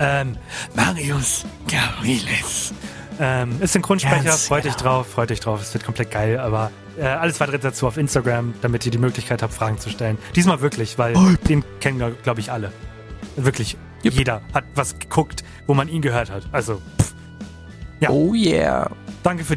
Ähm, 0.00 0.36
Marius 0.74 1.44
Gabriles. 1.70 2.72
Ähm, 3.20 3.60
ist 3.60 3.72
Synchronsprecher, 3.72 4.22
Ganz 4.22 4.46
freut 4.46 4.64
dich 4.64 4.76
genau. 4.76 4.98
drauf, 4.98 5.08
freut 5.08 5.30
dich 5.30 5.40
drauf, 5.40 5.60
es 5.60 5.74
wird 5.74 5.84
komplett 5.84 6.10
geil, 6.12 6.38
aber 6.38 6.70
äh, 6.96 7.02
alles 7.04 7.40
weitere 7.40 7.58
dazu 7.58 7.86
auf 7.86 7.96
Instagram, 7.96 8.54
damit 8.60 8.86
ihr 8.86 8.92
die 8.92 8.98
Möglichkeit 8.98 9.42
habt, 9.42 9.52
Fragen 9.52 9.78
zu 9.78 9.90
stellen. 9.90 10.18
Diesmal 10.36 10.60
wirklich, 10.60 10.98
weil 10.98 11.14
den 11.48 11.64
kennen, 11.80 12.16
glaube 12.22 12.40
ich, 12.40 12.52
alle. 12.52 12.72
Wirklich, 13.36 13.76
Jupp. 14.02 14.14
jeder 14.14 14.42
hat 14.54 14.64
was 14.74 14.98
geguckt, 14.98 15.42
wo 15.66 15.74
man 15.74 15.88
ihn 15.88 16.02
gehört 16.02 16.30
hat. 16.30 16.44
Also, 16.52 16.80
pff. 17.00 17.14
Ja. 18.00 18.10
Oh 18.10 18.32
yeah. 18.34 18.88
danke 19.24 19.42
für 19.42 19.56